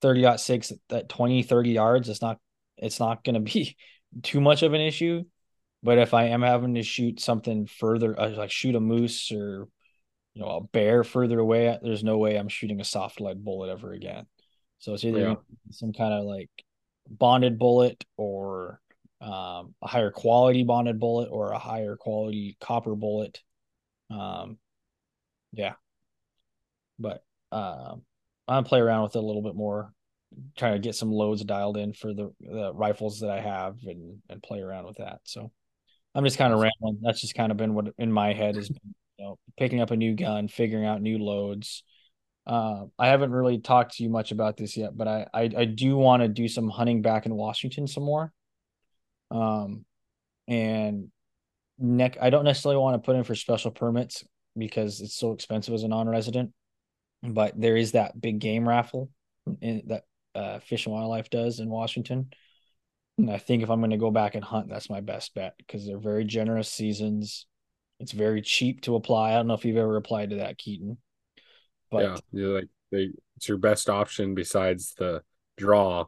[0.00, 2.38] 30 six at 20, 30 yards, it's not,
[2.78, 3.76] it's not going to be
[4.22, 5.24] too much of an issue.
[5.82, 9.68] But if I am having to shoot something further, uh, like shoot a moose or
[10.34, 13.70] you know, a bear further away, there's no way I'm shooting a soft lead bullet
[13.70, 14.26] ever again.
[14.78, 15.34] So it's either Yeah.
[15.70, 16.50] some kind of like
[17.08, 18.80] bonded bullet or
[19.20, 23.40] um, a higher quality bonded bullet or a higher quality copper bullet.
[24.10, 24.58] Um,
[25.52, 25.74] yeah,
[26.98, 28.02] but um,
[28.48, 29.92] I'm gonna play around with it a little bit more,
[30.56, 34.20] trying to get some loads dialed in for the, the rifles that I have and
[34.28, 35.20] and play around with that.
[35.24, 35.50] So
[36.16, 36.98] I'm just kind of rambling.
[37.02, 39.90] That's just kind of been what in my head has been, you know, picking up
[39.90, 41.82] a new gun, figuring out new loads.
[42.46, 45.64] Uh, I haven't really talked to you much about this yet, but I I, I
[45.66, 48.32] do want to do some hunting back in Washington some more.
[49.30, 49.84] Um,
[50.48, 51.10] and
[51.78, 54.24] neck I don't necessarily want to put in for special permits
[54.56, 56.52] because it's so expensive as a non-resident.
[57.22, 59.10] But there is that big game raffle
[59.60, 62.30] in, that uh, Fish and Wildlife does in Washington.
[63.18, 65.54] And I think if I'm going to go back and hunt, that's my best bet
[65.56, 67.46] because they're very generous seasons.
[67.98, 69.30] It's very cheap to apply.
[69.30, 70.98] I don't know if you've ever applied to that, Keaton.
[71.90, 75.22] But yeah, you're like they, it's your best option besides the
[75.56, 76.04] draw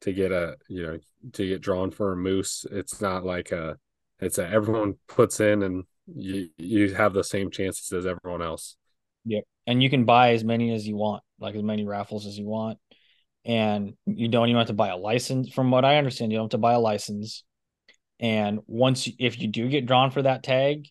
[0.00, 0.98] to get a you know
[1.34, 2.66] to get drawn for a moose.
[2.70, 3.76] It's not like a
[4.18, 5.84] it's a everyone puts in and
[6.14, 8.76] you you have the same chances as everyone else.
[9.26, 9.44] Yep.
[9.66, 12.46] And you can buy as many as you want, like as many raffles as you
[12.46, 12.78] want.
[13.44, 15.50] And you don't even have to buy a license.
[15.50, 17.44] From what I understand, you don't have to buy a license.
[18.20, 20.88] And once, if you do get drawn for that tag,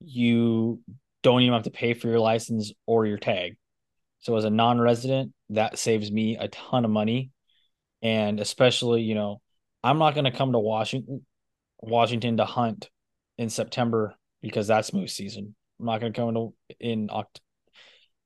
[0.00, 0.80] you
[1.22, 3.56] don't even have to pay for your license or your tag.
[4.20, 7.30] So as a non-resident, that saves me a ton of money.
[8.02, 9.40] And especially, you know,
[9.82, 11.26] I'm not going to come to Washington,
[11.78, 12.88] Washington to hunt
[13.36, 15.54] in September because that's moose season.
[15.78, 17.40] I'm not going to come to in Oct.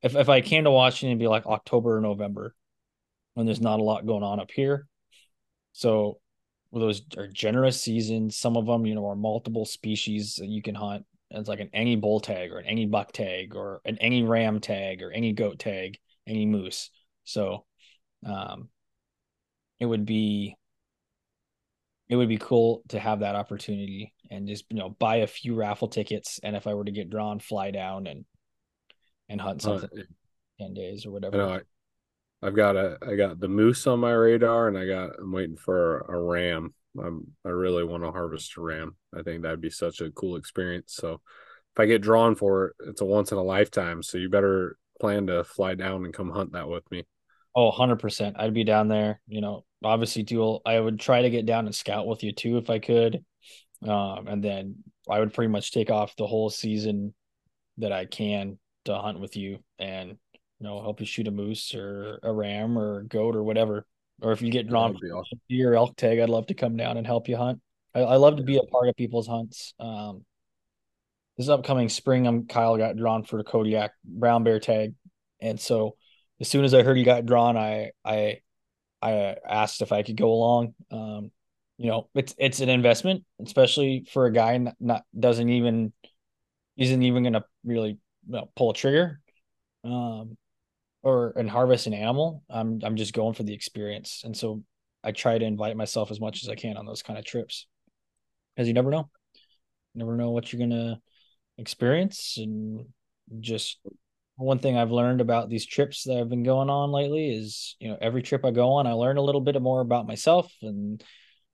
[0.03, 2.55] If if I came to Washington, it'd be like October or November,
[3.35, 4.87] when there's not a lot going on up here.
[5.73, 6.19] So
[6.73, 8.37] those are generous seasons.
[8.37, 11.05] Some of them, you know, are multiple species that you can hunt.
[11.31, 14.61] It's like an any bull tag or an any buck tag or an any ram
[14.61, 16.91] tag or any goat tag, any moose.
[17.25, 17.65] So
[18.27, 18.69] um
[19.81, 20.57] it would be
[22.09, 25.55] it would be cool to have that opportunity and just you know buy a few
[25.55, 28.25] raffle tickets and if I were to get drawn, fly down and
[29.29, 29.91] and hunt Uh, something
[30.61, 31.37] ten days or whatever.
[31.39, 31.61] know
[32.45, 35.57] I've got a I got the moose on my radar and I got I'm waiting
[35.57, 36.75] for a ram.
[37.03, 38.97] I'm I really want to harvest a ram.
[39.17, 40.95] I think that'd be such a cool experience.
[40.95, 44.03] So if I get drawn for it, it's a once in a lifetime.
[44.03, 47.05] So you better plan to fly down and come hunt that with me.
[47.57, 48.35] Oh, 100%.
[48.37, 51.75] I'd be down there, you know, obviously do I would try to get down and
[51.75, 53.25] scout with you too if I could.
[53.83, 54.77] Um, and then
[55.09, 57.15] I would pretty much take off the whole season
[57.79, 60.19] that I can to hunt with you and
[60.61, 63.87] you know help you shoot a moose or a ram or a goat or whatever.
[64.23, 65.39] Or if you get drawn That'd awesome.
[65.39, 67.61] for deer elk tag, I'd love to come down and help you hunt.
[67.95, 69.75] I, I love to be a part of people's hunts.
[69.81, 70.25] Um,
[71.37, 74.95] this upcoming spring, I'm Kyle got drawn for the Kodiak brown bear tag,
[75.41, 75.97] and so
[76.41, 78.41] as soon as I heard he got drawn, I I
[79.03, 80.75] I asked if I could go along.
[80.91, 81.31] Um,
[81.77, 85.93] you know, it's it's an investment, especially for a guy not, not doesn't even
[86.77, 89.21] isn't even gonna really you know, pull a trigger,
[89.85, 90.37] um,
[91.05, 92.43] or and harvest an animal.
[92.51, 94.65] I'm I'm just going for the experience, and so
[95.05, 97.67] I try to invite myself as much as I can on those kind of trips,
[98.57, 99.09] because you never know,
[99.95, 101.01] you never know what you're gonna
[101.59, 102.87] experience, and
[103.41, 103.79] just
[104.37, 107.89] one thing I've learned about these trips that I've been going on lately is, you
[107.89, 111.03] know, every trip I go on, I learn a little bit more about myself and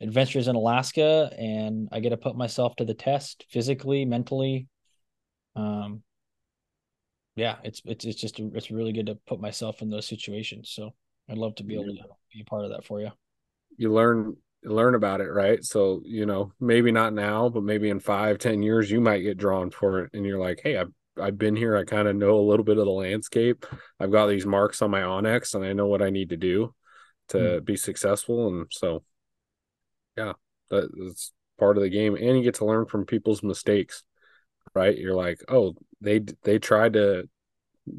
[0.01, 4.67] adventures in Alaska, and I get to put myself to the test physically, mentally.
[5.57, 6.03] Um,
[7.41, 10.71] yeah, it's it's it's just it's really good to put myself in those situations.
[10.71, 10.95] So
[11.29, 13.11] I'd love to be able to be a part of that for you.
[13.77, 15.65] You learn learn about it, right?
[15.65, 19.39] So you know, maybe not now, but maybe in five, ten years, you might get
[19.39, 21.77] drawn for it, and you're like, hey, I've I've been here.
[21.77, 23.67] I kind of know a little bit of the landscape.
[23.99, 26.75] I've got these marks on my onX, and I know what I need to do
[27.29, 27.65] to Mm.
[27.65, 28.49] be successful.
[28.49, 29.03] And so,
[30.17, 30.33] yeah,
[30.71, 34.03] that, that's part of the game, and you get to learn from people's mistakes,
[34.75, 34.97] right?
[34.97, 37.29] You're like, oh, they they tried to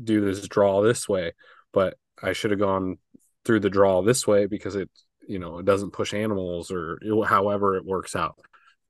[0.03, 1.33] do this draw this way,
[1.73, 2.97] but I should have gone
[3.45, 4.89] through the draw this way because it
[5.27, 8.39] you know it doesn't push animals or it- however it works out.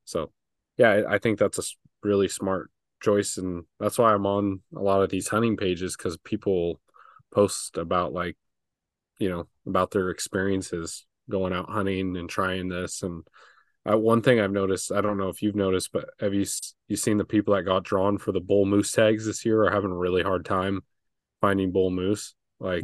[0.06, 0.32] So,
[0.78, 1.64] yeah, I, I think that's a
[2.08, 2.72] really smart
[3.02, 6.80] choice, and that's why I'm on a lot of these hunting pages because people
[7.34, 8.38] post about like
[9.20, 13.24] you know about their experiences going out hunting and trying this and
[13.90, 16.46] uh, one thing I've noticed, I don't know if you've noticed, but have you
[16.88, 19.72] you seen the people that got drawn for the bull moose tags this year are
[19.72, 20.82] having a really hard time
[21.42, 22.36] finding bull moose?
[22.60, 22.84] Like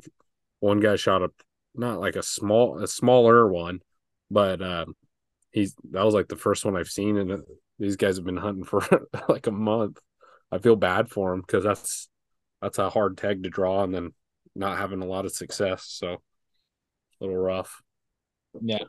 [0.59, 1.29] one guy shot a
[1.75, 3.81] not like a small a smaller one,
[4.31, 4.95] but um
[5.51, 7.37] he's that was like the first one I've seen, and uh,
[7.79, 8.81] these guys have been hunting for
[9.29, 9.99] like a month.
[10.51, 12.09] I feel bad for them because that's
[12.61, 14.13] that's a hard tag to draw, and then
[14.55, 16.19] not having a lot of success, so a
[17.19, 17.81] little rough.
[18.61, 18.83] Yeah,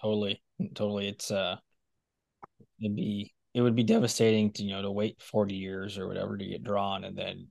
[0.00, 0.42] totally,
[0.74, 1.08] totally.
[1.08, 1.56] It's uh,
[2.80, 6.36] it'd be it would be devastating to you know to wait forty years or whatever
[6.36, 7.48] to get drawn, and then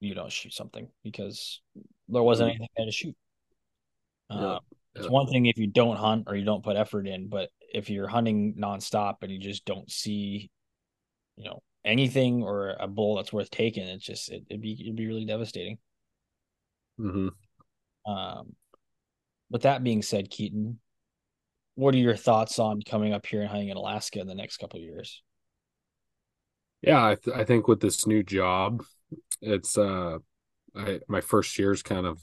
[0.00, 1.60] you don't shoot something because
[2.08, 3.16] there wasn't anything there to shoot.
[4.30, 4.58] Yeah, Uh,
[4.94, 7.90] it's one thing if you don't hunt or you don't put effort in, but if
[7.90, 10.50] you're hunting nonstop and you just don't see,
[11.36, 14.96] you know, anything or a bull that's worth taking, it's just it, it'd be it'd
[14.96, 15.78] be really devastating.
[16.98, 17.28] hmm
[18.06, 18.54] Um,
[19.50, 20.80] with that being said, Keaton,
[21.76, 24.56] what are your thoughts on coming up here and hunting in Alaska in the next
[24.56, 25.22] couple of years?
[26.82, 28.82] Yeah, I, th- I think with this new job,
[29.40, 30.18] it's uh,
[30.74, 32.20] I my first year's kind of,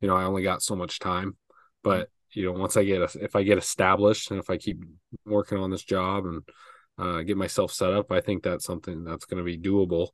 [0.00, 1.36] you know, I only got so much time,
[1.82, 4.82] but you know, once I get a, if I get established and if I keep
[5.24, 6.42] working on this job and
[6.98, 10.08] uh, get myself set up, I think that's something that's going to be doable.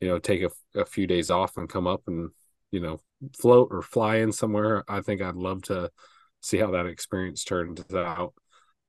[0.00, 2.30] You know, take a, a few days off and come up and
[2.72, 3.00] you know
[3.38, 4.84] float or fly in somewhere.
[4.88, 5.90] I think I'd love to
[6.44, 8.34] see how that experience turns out.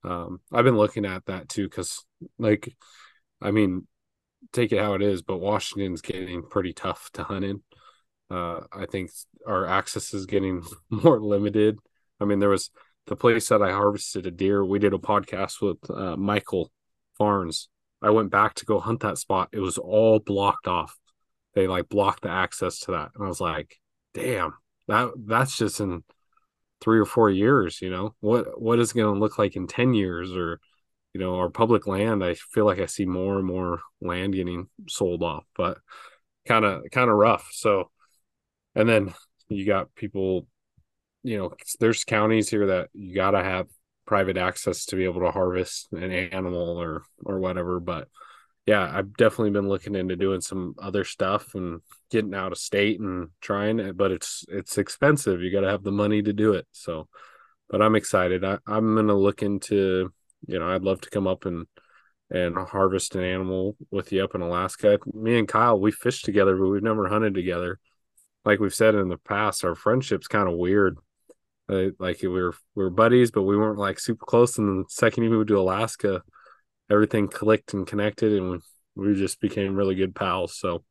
[0.04, 2.04] Um, I've been looking at that too because,
[2.38, 2.76] like,
[3.42, 3.88] I mean,
[4.54, 7.64] take it how it is, but Washington's getting pretty tough to hunt in.
[8.30, 9.12] Uh, I think
[9.48, 11.80] our access is getting more limited.
[12.20, 12.72] I mean, there was
[13.08, 14.64] the place that I harvested a deer.
[14.64, 16.72] We did a podcast with uh, Michael
[17.20, 17.68] Farnes.
[18.02, 19.50] I went back to go hunt that spot.
[19.52, 20.98] It was all blocked off.
[21.54, 23.80] They like blocked the access to that, and I was like,
[24.14, 24.54] "Damn,
[24.88, 26.04] that that's just in
[26.82, 27.82] three or four years.
[27.82, 28.62] You know what?
[28.62, 30.60] What is going to look like in ten years or?"
[31.16, 34.68] you know, our public land, I feel like I see more and more land getting
[34.90, 35.78] sold off, but
[36.46, 37.48] kind of kind of rough.
[37.54, 37.90] So,
[38.76, 39.14] and then
[39.48, 40.46] you got people,
[41.24, 43.68] you know, there's counties here that you got to have
[44.06, 47.80] private access to be able to harvest an animal or or whatever.
[47.80, 48.10] But
[48.66, 53.00] yeah, I've definitely been looking into doing some other stuff and getting out of state
[53.00, 55.42] and trying it, but it's it's expensive.
[55.42, 56.66] You got to have the money to do it.
[56.72, 57.08] So,
[57.70, 58.44] but I'm excited.
[58.44, 60.12] I, I'm gonna look into
[60.48, 61.68] you know, I'd love to come up and
[62.32, 64.98] and harvest an animal with you up in Alaska.
[65.14, 67.80] Me and Kyle, we fished together, but we've never hunted together.
[68.44, 70.98] Like we've said in the past, our friendship's kind of weird.
[71.70, 74.58] Uh, like we were we were buddies, but we weren't like super close.
[74.58, 76.24] And the second we moved to Alaska,
[76.90, 78.62] everything clicked and connected, and
[78.96, 80.58] we, just became really good pals.
[80.58, 80.84] So,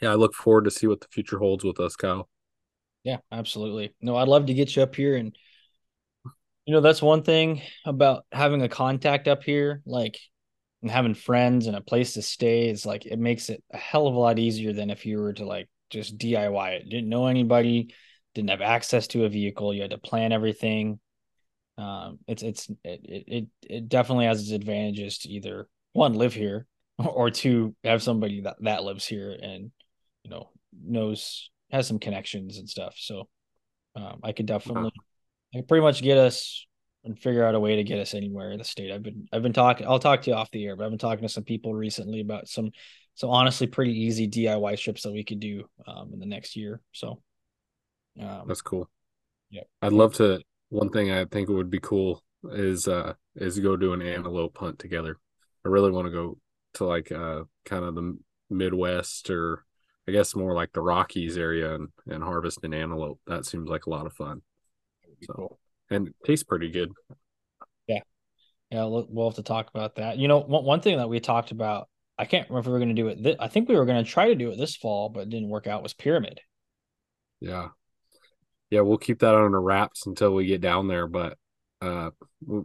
[0.00, 2.28] yeah, I look forward to see what the future holds with us, Kyle.
[3.02, 3.94] Yeah, absolutely.
[4.00, 5.36] No, I'd love to get you up here and
[6.66, 10.18] you know, that's one thing about having a contact up here, like
[10.82, 14.06] and having friends and a place to stay is like it makes it a hell
[14.06, 16.88] of a lot easier than if you were to like just DIY it.
[16.88, 17.94] Didn't know anybody,
[18.34, 21.00] didn't have access to a vehicle, you had to plan everything.
[21.76, 26.66] Um, it's it's it it it definitely has its advantages to either one live here
[26.98, 29.70] or two have somebody that that lives here and
[30.22, 32.94] you know knows has some connections and stuff.
[32.96, 33.28] So
[33.96, 34.92] um, I could definitely
[35.54, 36.66] I could pretty much get us
[37.04, 38.92] and figure out a way to get us anywhere in the state.
[38.92, 40.98] I've been I've been talking I'll talk to you off the air, but I've been
[40.98, 42.70] talking to some people recently about some
[43.14, 46.80] so honestly pretty easy DIY trips that we could do um, in the next year.
[46.92, 47.20] So
[48.20, 48.88] um, That's cool.
[49.50, 49.62] Yeah.
[49.82, 50.40] I'd love to.
[50.68, 52.22] One thing I think would be cool
[52.52, 55.18] is uh is go do an antelope hunt together.
[55.64, 56.38] I really want to go
[56.74, 58.18] to like uh kind of the
[58.50, 59.64] Midwest or
[60.06, 63.20] I guess more like the Rockies area and, and harvest an antelope.
[63.26, 64.42] That seems like a lot of fun.
[65.22, 65.58] So
[65.90, 66.92] and it tastes pretty good.
[68.74, 70.18] Yeah, we'll we'll have to talk about that.
[70.18, 71.88] You know, one, one thing that we talked about,
[72.18, 73.22] I can't remember if we were going to do it.
[73.22, 75.30] Th- I think we were going to try to do it this fall, but it
[75.30, 75.82] didn't work out.
[75.82, 76.40] Was pyramid?
[77.40, 77.68] Yeah.
[78.70, 81.38] Yeah, we'll keep that on wraps until we get down there, but
[81.80, 82.10] uh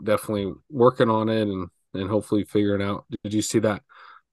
[0.03, 3.05] definitely working on it and and hopefully figuring out.
[3.23, 3.83] Did you see that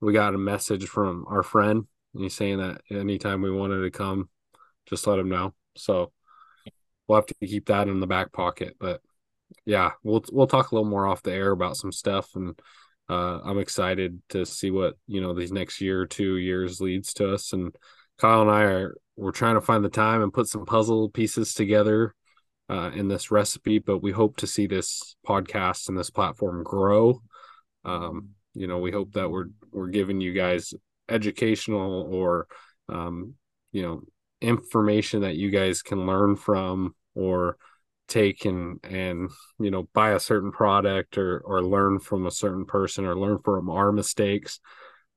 [0.00, 3.90] we got a message from our friend and he's saying that anytime we wanted to
[3.90, 4.28] come,
[4.86, 5.54] just let him know.
[5.76, 6.12] So
[7.08, 9.00] we'll have to keep that in the back pocket, but
[9.66, 12.58] yeah, we'll we'll talk a little more off the air about some stuff and
[13.08, 17.14] uh I'm excited to see what, you know, these next year or two years leads
[17.14, 17.74] to us and
[18.18, 21.54] Kyle and I are we're trying to find the time and put some puzzle pieces
[21.54, 22.14] together
[22.68, 27.22] uh, in this recipe, but we hope to see this podcast and this platform grow.
[27.84, 30.74] Um, you know, we hope that we're we're giving you guys
[31.08, 32.46] educational or
[32.88, 33.34] um,
[33.72, 34.02] you know
[34.40, 37.56] information that you guys can learn from or
[38.08, 42.64] take and and you know buy a certain product or or learn from a certain
[42.64, 44.60] person or learn from our mistakes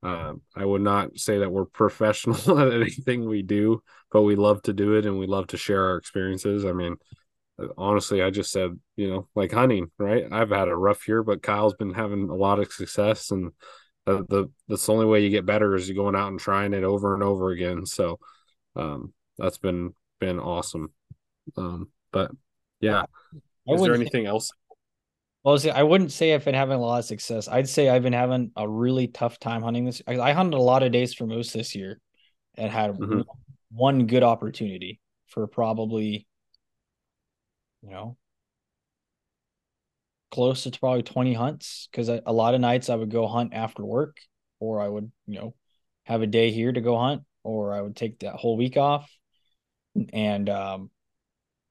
[0.03, 3.81] uh, I would not say that we're professional at anything we do,
[4.11, 6.65] but we love to do it and we love to share our experiences.
[6.65, 6.97] I mean,
[7.77, 10.25] honestly, I just said, you know, like hunting, right?
[10.31, 13.51] I've had a rough year, but Kyle's been having a lot of success, and
[14.05, 16.73] the, the that's the only way you get better is you going out and trying
[16.73, 17.85] it over and over again.
[17.85, 18.19] So,
[18.75, 20.93] um, that's been been awesome.
[21.57, 22.31] Um, but
[22.79, 23.03] yeah,
[23.67, 24.51] I is there anything else?
[25.49, 27.47] Well, see, I wouldn't say I've been having a lot of success.
[27.47, 29.99] I'd say I've been having a really tough time hunting this.
[30.05, 31.99] I, I hunted a lot of days for moose this year,
[32.53, 33.25] and had Mhm.
[33.71, 36.27] one good opportunity for probably,
[37.81, 38.15] you know,
[40.29, 41.87] close to probably twenty hunts.
[41.89, 44.17] Because a lot of nights I would go hunt after work,
[44.59, 45.55] or I would, you know,
[46.03, 49.11] have a day here to go hunt, or I would take that whole week off,
[50.13, 50.91] and um,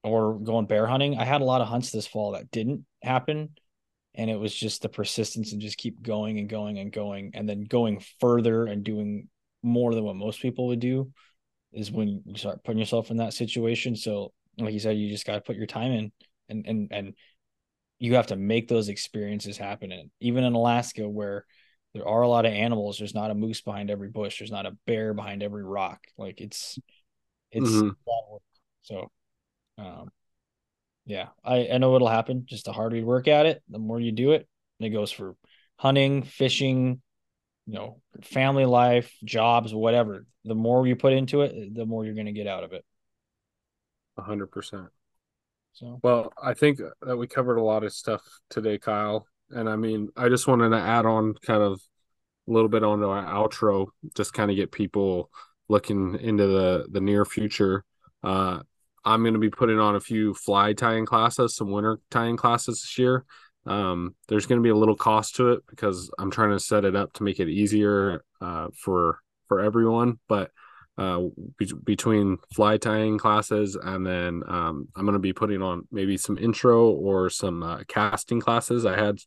[0.03, 1.17] or going bear hunting.
[1.17, 3.51] I had a lot of hunts this fall that didn't happen.
[4.19, 7.49] And it was just the persistence and just keep going and going and going and
[7.49, 9.29] then going further and doing
[9.63, 11.11] more than what most people would do
[11.73, 13.97] is when you start putting yourself in that situation.
[13.97, 16.13] So like you said, you just gotta put your time in
[16.51, 17.15] and and and
[18.01, 19.93] you have to make those experiences happen.
[19.93, 21.45] And even in Alaska where
[21.95, 24.67] there are a lot of animals, there's not a moose behind every bush, there's not
[24.67, 26.01] a bear behind every rock.
[26.17, 26.79] Like it's
[27.53, 27.97] it's Mhm.
[28.07, 28.43] a lot of work.
[28.83, 29.11] So
[29.79, 30.11] um
[31.09, 32.45] yeah, I, I know it'll happen.
[32.45, 34.47] Just the harder you work at it, the more you do it.
[34.79, 35.35] And it goes for
[35.77, 37.01] hunting, fishing,
[37.67, 40.27] you know, family life, jobs, whatever.
[40.45, 42.85] The more you put into it, the more you're going to get out of it.
[44.19, 44.89] A hundred percent.
[45.73, 49.27] So Well, I think that we covered a lot of stuff today, Kyle.
[49.49, 51.81] And I mean, I just wanted to add on kind of
[52.47, 55.31] a little bit onto our outro, just kind of get people
[55.71, 57.85] looking into the the near future.
[58.23, 58.61] Uh,
[59.09, 62.83] I'm going to be putting on a few fly tying classes, some winter tying classes
[62.83, 63.25] this year.
[63.65, 66.85] Um, there's going to be a little cost to it because I'm trying to set
[66.85, 70.19] it up to make it easier uh, for for everyone.
[70.29, 70.51] But
[70.99, 71.23] uh,
[71.57, 76.19] be- between fly tying classes and then um, I'm going to be putting on maybe
[76.19, 78.85] some intro or some uh, casting classes.
[78.85, 79.19] I had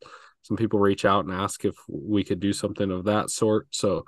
[0.43, 3.67] some people reach out and ask if we could do something of that sort.
[3.71, 4.05] So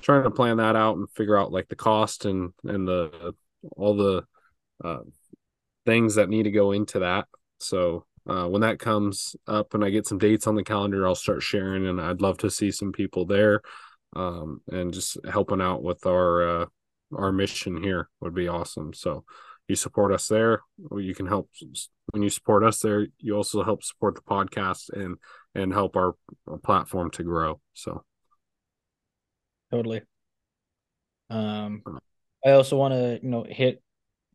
[0.00, 3.34] trying to plan that out and figure out like the cost and and the
[3.76, 4.24] all the
[4.82, 5.00] uh,
[5.86, 7.26] things that need to go into that.
[7.58, 11.14] So uh, when that comes up and I get some dates on the calendar, I'll
[11.14, 13.60] start sharing, and I'd love to see some people there
[14.16, 16.66] um, and just helping out with our uh,
[17.16, 18.92] our mission here would be awesome.
[18.92, 19.24] So
[19.68, 20.60] you support us there,
[20.90, 21.50] or you can help
[22.10, 23.06] when you support us there.
[23.18, 25.16] You also help support the podcast and
[25.54, 26.14] and help our,
[26.48, 27.60] our platform to grow.
[27.74, 28.04] So
[29.70, 30.02] totally.
[31.30, 31.82] Um,
[32.44, 33.82] I also want to you know hit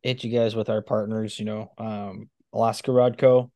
[0.04, 1.40] hit you guys with our partners.
[1.40, 3.52] You know, um, Alaska Rod Co.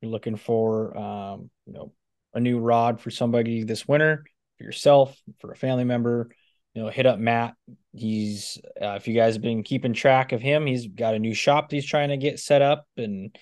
[0.00, 1.92] You're looking for um, you know
[2.34, 4.24] a new rod for somebody this winter
[4.58, 6.30] for yourself for a family member.
[6.74, 7.54] You know, hit up Matt.
[7.92, 11.34] He's uh, if you guys have been keeping track of him, he's got a new
[11.34, 13.36] shop he's trying to get set up and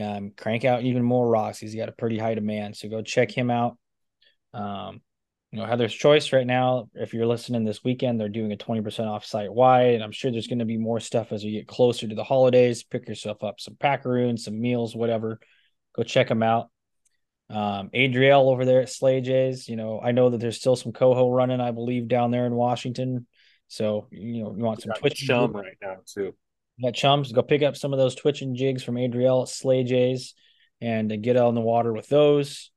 [0.00, 1.58] um, crank out even more rocks.
[1.58, 3.76] He's got a pretty high demand, so go check him out.
[4.52, 5.00] Um,
[5.52, 6.88] you know, Heather's Choice right now.
[6.94, 9.94] If you're listening this weekend, they're doing a 20% off site wide.
[9.94, 12.24] And I'm sure there's going to be more stuff as we get closer to the
[12.24, 12.82] holidays.
[12.82, 15.40] Pick yourself up some packaroons, some meals, whatever.
[15.94, 16.70] Go check them out.
[17.50, 19.68] Um, Adriel over there at Slay J's.
[19.68, 22.54] You know, I know that there's still some coho running, I believe, down there in
[22.54, 23.26] Washington.
[23.68, 26.34] So, you know, you want some Twitch chum right now too.
[26.82, 30.34] got chums, go pick up some of those twitching jigs from Adriel at Slay J's
[30.80, 32.70] and uh, get out in the water with those.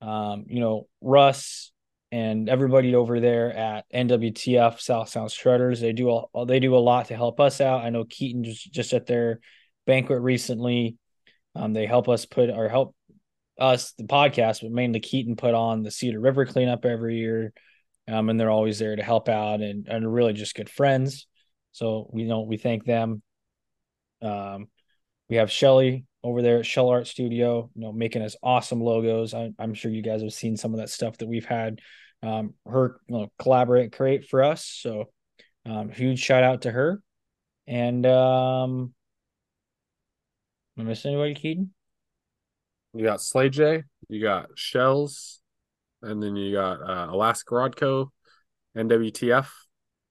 [0.00, 1.70] Um, you know, Russ
[2.14, 5.80] and everybody over there at NWTF South Sound Strutters.
[5.80, 7.84] They do a, they do a lot to help us out.
[7.84, 9.40] I know Keaton just just at their
[9.84, 10.96] banquet recently.
[11.56, 12.94] Um, they help us put or help
[13.58, 17.52] us the podcast, but mainly Keaton put on the Cedar River cleanup every year.
[18.06, 21.26] Um, and they're always there to help out and, and really just good friends.
[21.72, 23.22] So we know we thank them.
[24.22, 24.68] Um,
[25.28, 29.34] we have Shelly over there at Shell Art Studio, you know, making us awesome logos.
[29.34, 31.80] I, am sure you guys have seen some of that stuff that we've had
[32.24, 34.64] um, her you know, collaborate create for us.
[34.64, 35.10] So
[35.66, 37.02] um, huge shout out to her.
[37.66, 38.94] And um,
[40.78, 41.72] I missing anybody, Keaton?
[42.94, 45.40] You got Slay J, you got Shells,
[46.02, 48.12] and then you got uh, Alaska Rod Co,
[48.76, 49.48] NWTF,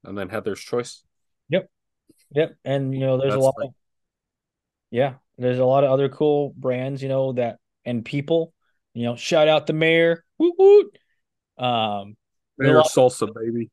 [0.03, 1.03] and then Heather's Choice.
[1.49, 1.69] Yep,
[2.31, 2.55] yep.
[2.65, 3.55] And you know, there's That's a lot.
[3.57, 3.75] like- of,
[4.91, 8.53] yeah, there's a lot of other cool brands, you know, that and people.
[8.93, 10.23] You know, shout out the mayor.
[10.37, 10.97] Woot woot.
[11.57, 12.15] Um,
[12.57, 13.69] Mayor lot- Salsa, baby.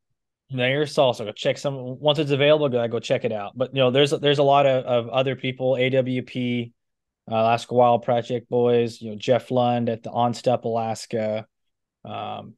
[0.51, 1.24] Mayor Salsa.
[1.24, 2.69] Go check some once it's available.
[2.69, 3.52] Go go check it out.
[3.57, 5.74] But you know, there's there's a lot of, of other people.
[5.74, 6.73] AWP,
[7.31, 9.01] uh, Alaska Wild Project Boys.
[9.01, 11.47] You know, Jeff Lund at the On Step Alaska.
[12.05, 12.55] Um,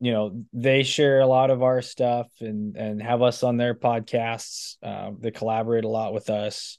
[0.00, 3.74] you know, they share a lot of our stuff and and have us on their
[3.74, 4.76] podcasts.
[4.82, 6.78] Uh, they collaborate a lot with us.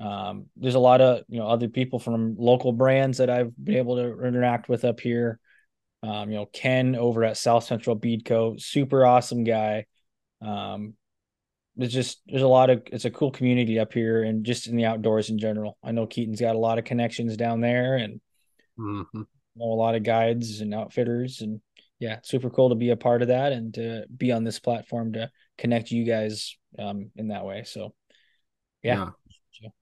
[0.00, 3.76] Um, there's a lot of you know other people from local brands that I've been
[3.76, 5.38] able to interact with up here.
[6.04, 8.56] Um, you know, Ken over at South Central Bead Co.
[8.58, 9.86] Super awesome guy.
[10.42, 10.94] Um,
[11.76, 14.76] there's just there's a lot of it's a cool community up here and just in
[14.76, 15.78] the outdoors in general.
[15.82, 18.20] I know Keaton's got a lot of connections down there and
[18.78, 19.06] Mhm.
[19.14, 19.26] know
[19.56, 21.60] a lot of guides and outfitters and
[22.00, 25.14] yeah, super cool to be a part of that and to be on this platform
[25.14, 27.62] to connect you guys um in that way.
[27.64, 27.94] So
[28.82, 29.10] yeah.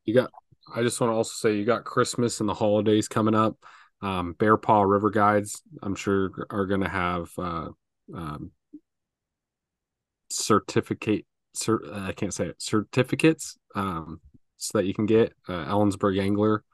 [0.05, 0.31] You got
[0.73, 3.57] I just want to also say you got Christmas and the holidays coming up.
[4.03, 7.69] Um, Bear Paw River Guides, I'm sure are gonna have uh
[8.15, 8.51] um
[10.31, 11.27] certificate
[11.57, 14.21] cert, uh, I can't say it certificates um
[14.57, 16.65] so that you can get uh, Ellensburg Angler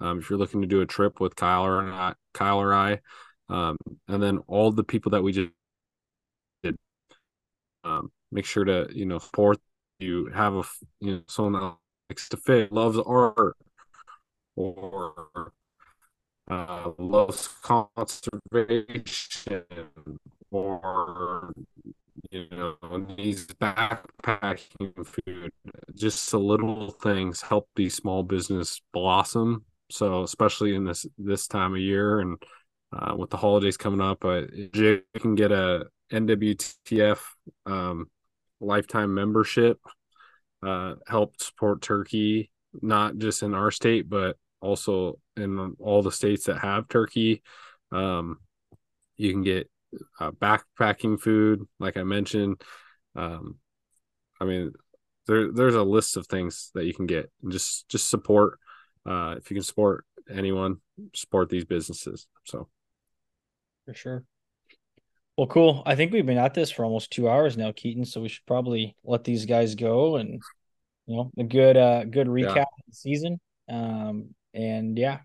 [0.00, 3.00] um if you're looking to do a trip with Kyle or not Kyle or I.
[3.48, 5.50] Um and then all the people that we just
[6.62, 6.76] did
[7.84, 9.58] um make sure to you know support
[9.98, 10.62] you have a
[11.00, 11.74] you know someone that
[12.10, 13.56] likes to fit loves art
[14.56, 15.52] or
[16.48, 19.64] uh, loves conservation
[20.50, 21.52] or
[22.30, 22.76] you know
[23.16, 25.52] needs backpacking food.
[25.94, 29.64] Just the little things help these small business blossom.
[29.90, 32.36] So especially in this this time of year and
[32.92, 37.18] uh, with the holidays coming up uh, you can get a nwtf
[37.66, 38.06] um,
[38.60, 39.78] lifetime membership
[40.62, 42.50] uh, help support turkey
[42.80, 47.42] not just in our state but also in all the states that have turkey
[47.92, 48.38] um,
[49.16, 49.70] you can get
[50.20, 52.60] uh, backpacking food like i mentioned
[53.16, 53.56] um,
[54.40, 54.72] i mean
[55.26, 58.58] there there's a list of things that you can get and just just support
[59.06, 60.76] uh, if you can support anyone
[61.14, 62.68] support these businesses so
[63.86, 64.24] For sure.
[65.38, 65.82] Well, cool.
[65.86, 68.04] I think we've been at this for almost two hours now, Keaton.
[68.04, 70.42] So we should probably let these guys go and
[71.06, 73.40] you know a good uh good recap of the season.
[73.68, 75.20] Um and yeah,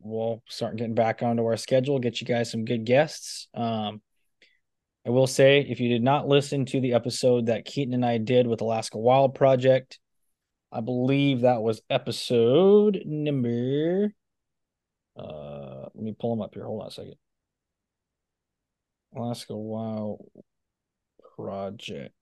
[0.00, 3.48] we'll start getting back onto our schedule, get you guys some good guests.
[3.54, 4.02] Um
[5.06, 8.16] I will say if you did not listen to the episode that Keaton and I
[8.18, 9.98] did with Alaska Wild Project,
[10.72, 14.12] I believe that was episode number
[15.16, 16.64] uh let me pull them up here.
[16.64, 17.14] Hold on a second.
[19.16, 20.26] Alaska Wild
[21.36, 22.12] Project.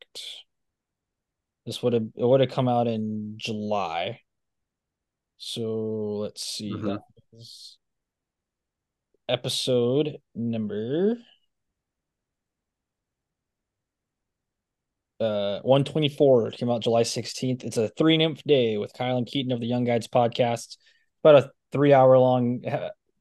[1.66, 4.20] This would have it would have come out in July.
[5.44, 6.70] So let's see.
[6.70, 6.84] Mhm.
[6.84, 7.02] That
[7.32, 7.76] was
[9.28, 11.16] episode number
[15.18, 17.64] uh 124 it came out July 16th.
[17.64, 20.76] It's a three nymph day with Kyle and Keaton of the Young Guides podcast.
[21.24, 22.62] About a three hour long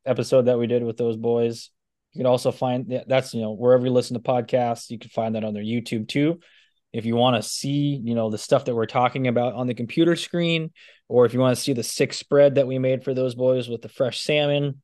[0.05, 1.71] episode that we did with those boys.
[2.13, 5.33] You can also find that's you know wherever you listen to podcasts, you can find
[5.33, 6.39] that on their YouTube too.
[6.93, 9.73] If you want to see, you know, the stuff that we're talking about on the
[9.73, 10.71] computer screen,
[11.07, 13.69] or if you want to see the six spread that we made for those boys
[13.69, 14.81] with the fresh salmon,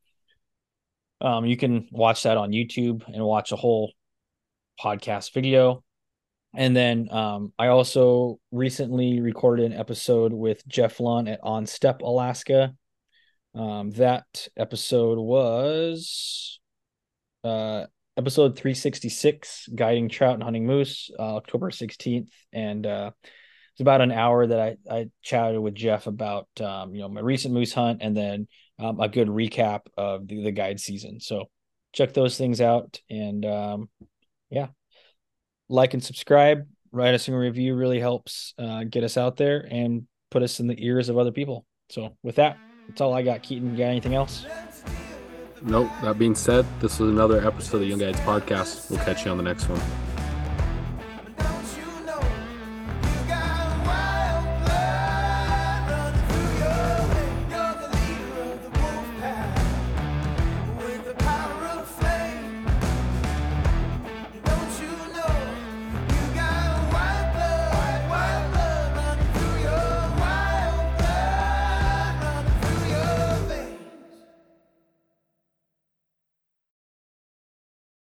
[1.19, 3.91] um, you can watch that on YouTube and watch a whole
[4.81, 5.83] podcast video.
[6.55, 12.01] And then um, I also recently recorded an episode with Jeff Lund at On Step
[12.01, 12.73] Alaska.
[13.53, 16.59] Um, that episode was
[17.43, 17.85] uh,
[18.17, 23.11] episode 366 guiding trout and hunting moose uh, october 16th and uh,
[23.73, 27.21] it's about an hour that i i chatted with jeff about um, you know my
[27.21, 28.47] recent moose hunt and then
[28.79, 31.19] um, a good recap of the, the guide season.
[31.19, 31.49] So
[31.93, 33.89] check those things out and um,
[34.49, 34.67] yeah.
[35.69, 40.07] Like and subscribe write us a review really helps uh, get us out there and
[40.31, 41.65] put us in the ears of other people.
[41.89, 42.57] So with that
[42.87, 43.43] that's all i got.
[43.43, 44.45] Keaton you got anything else?
[45.63, 48.89] nope, that being said, this was another episode of the Young Guides Podcast.
[48.89, 49.81] We'll catch you on the next one.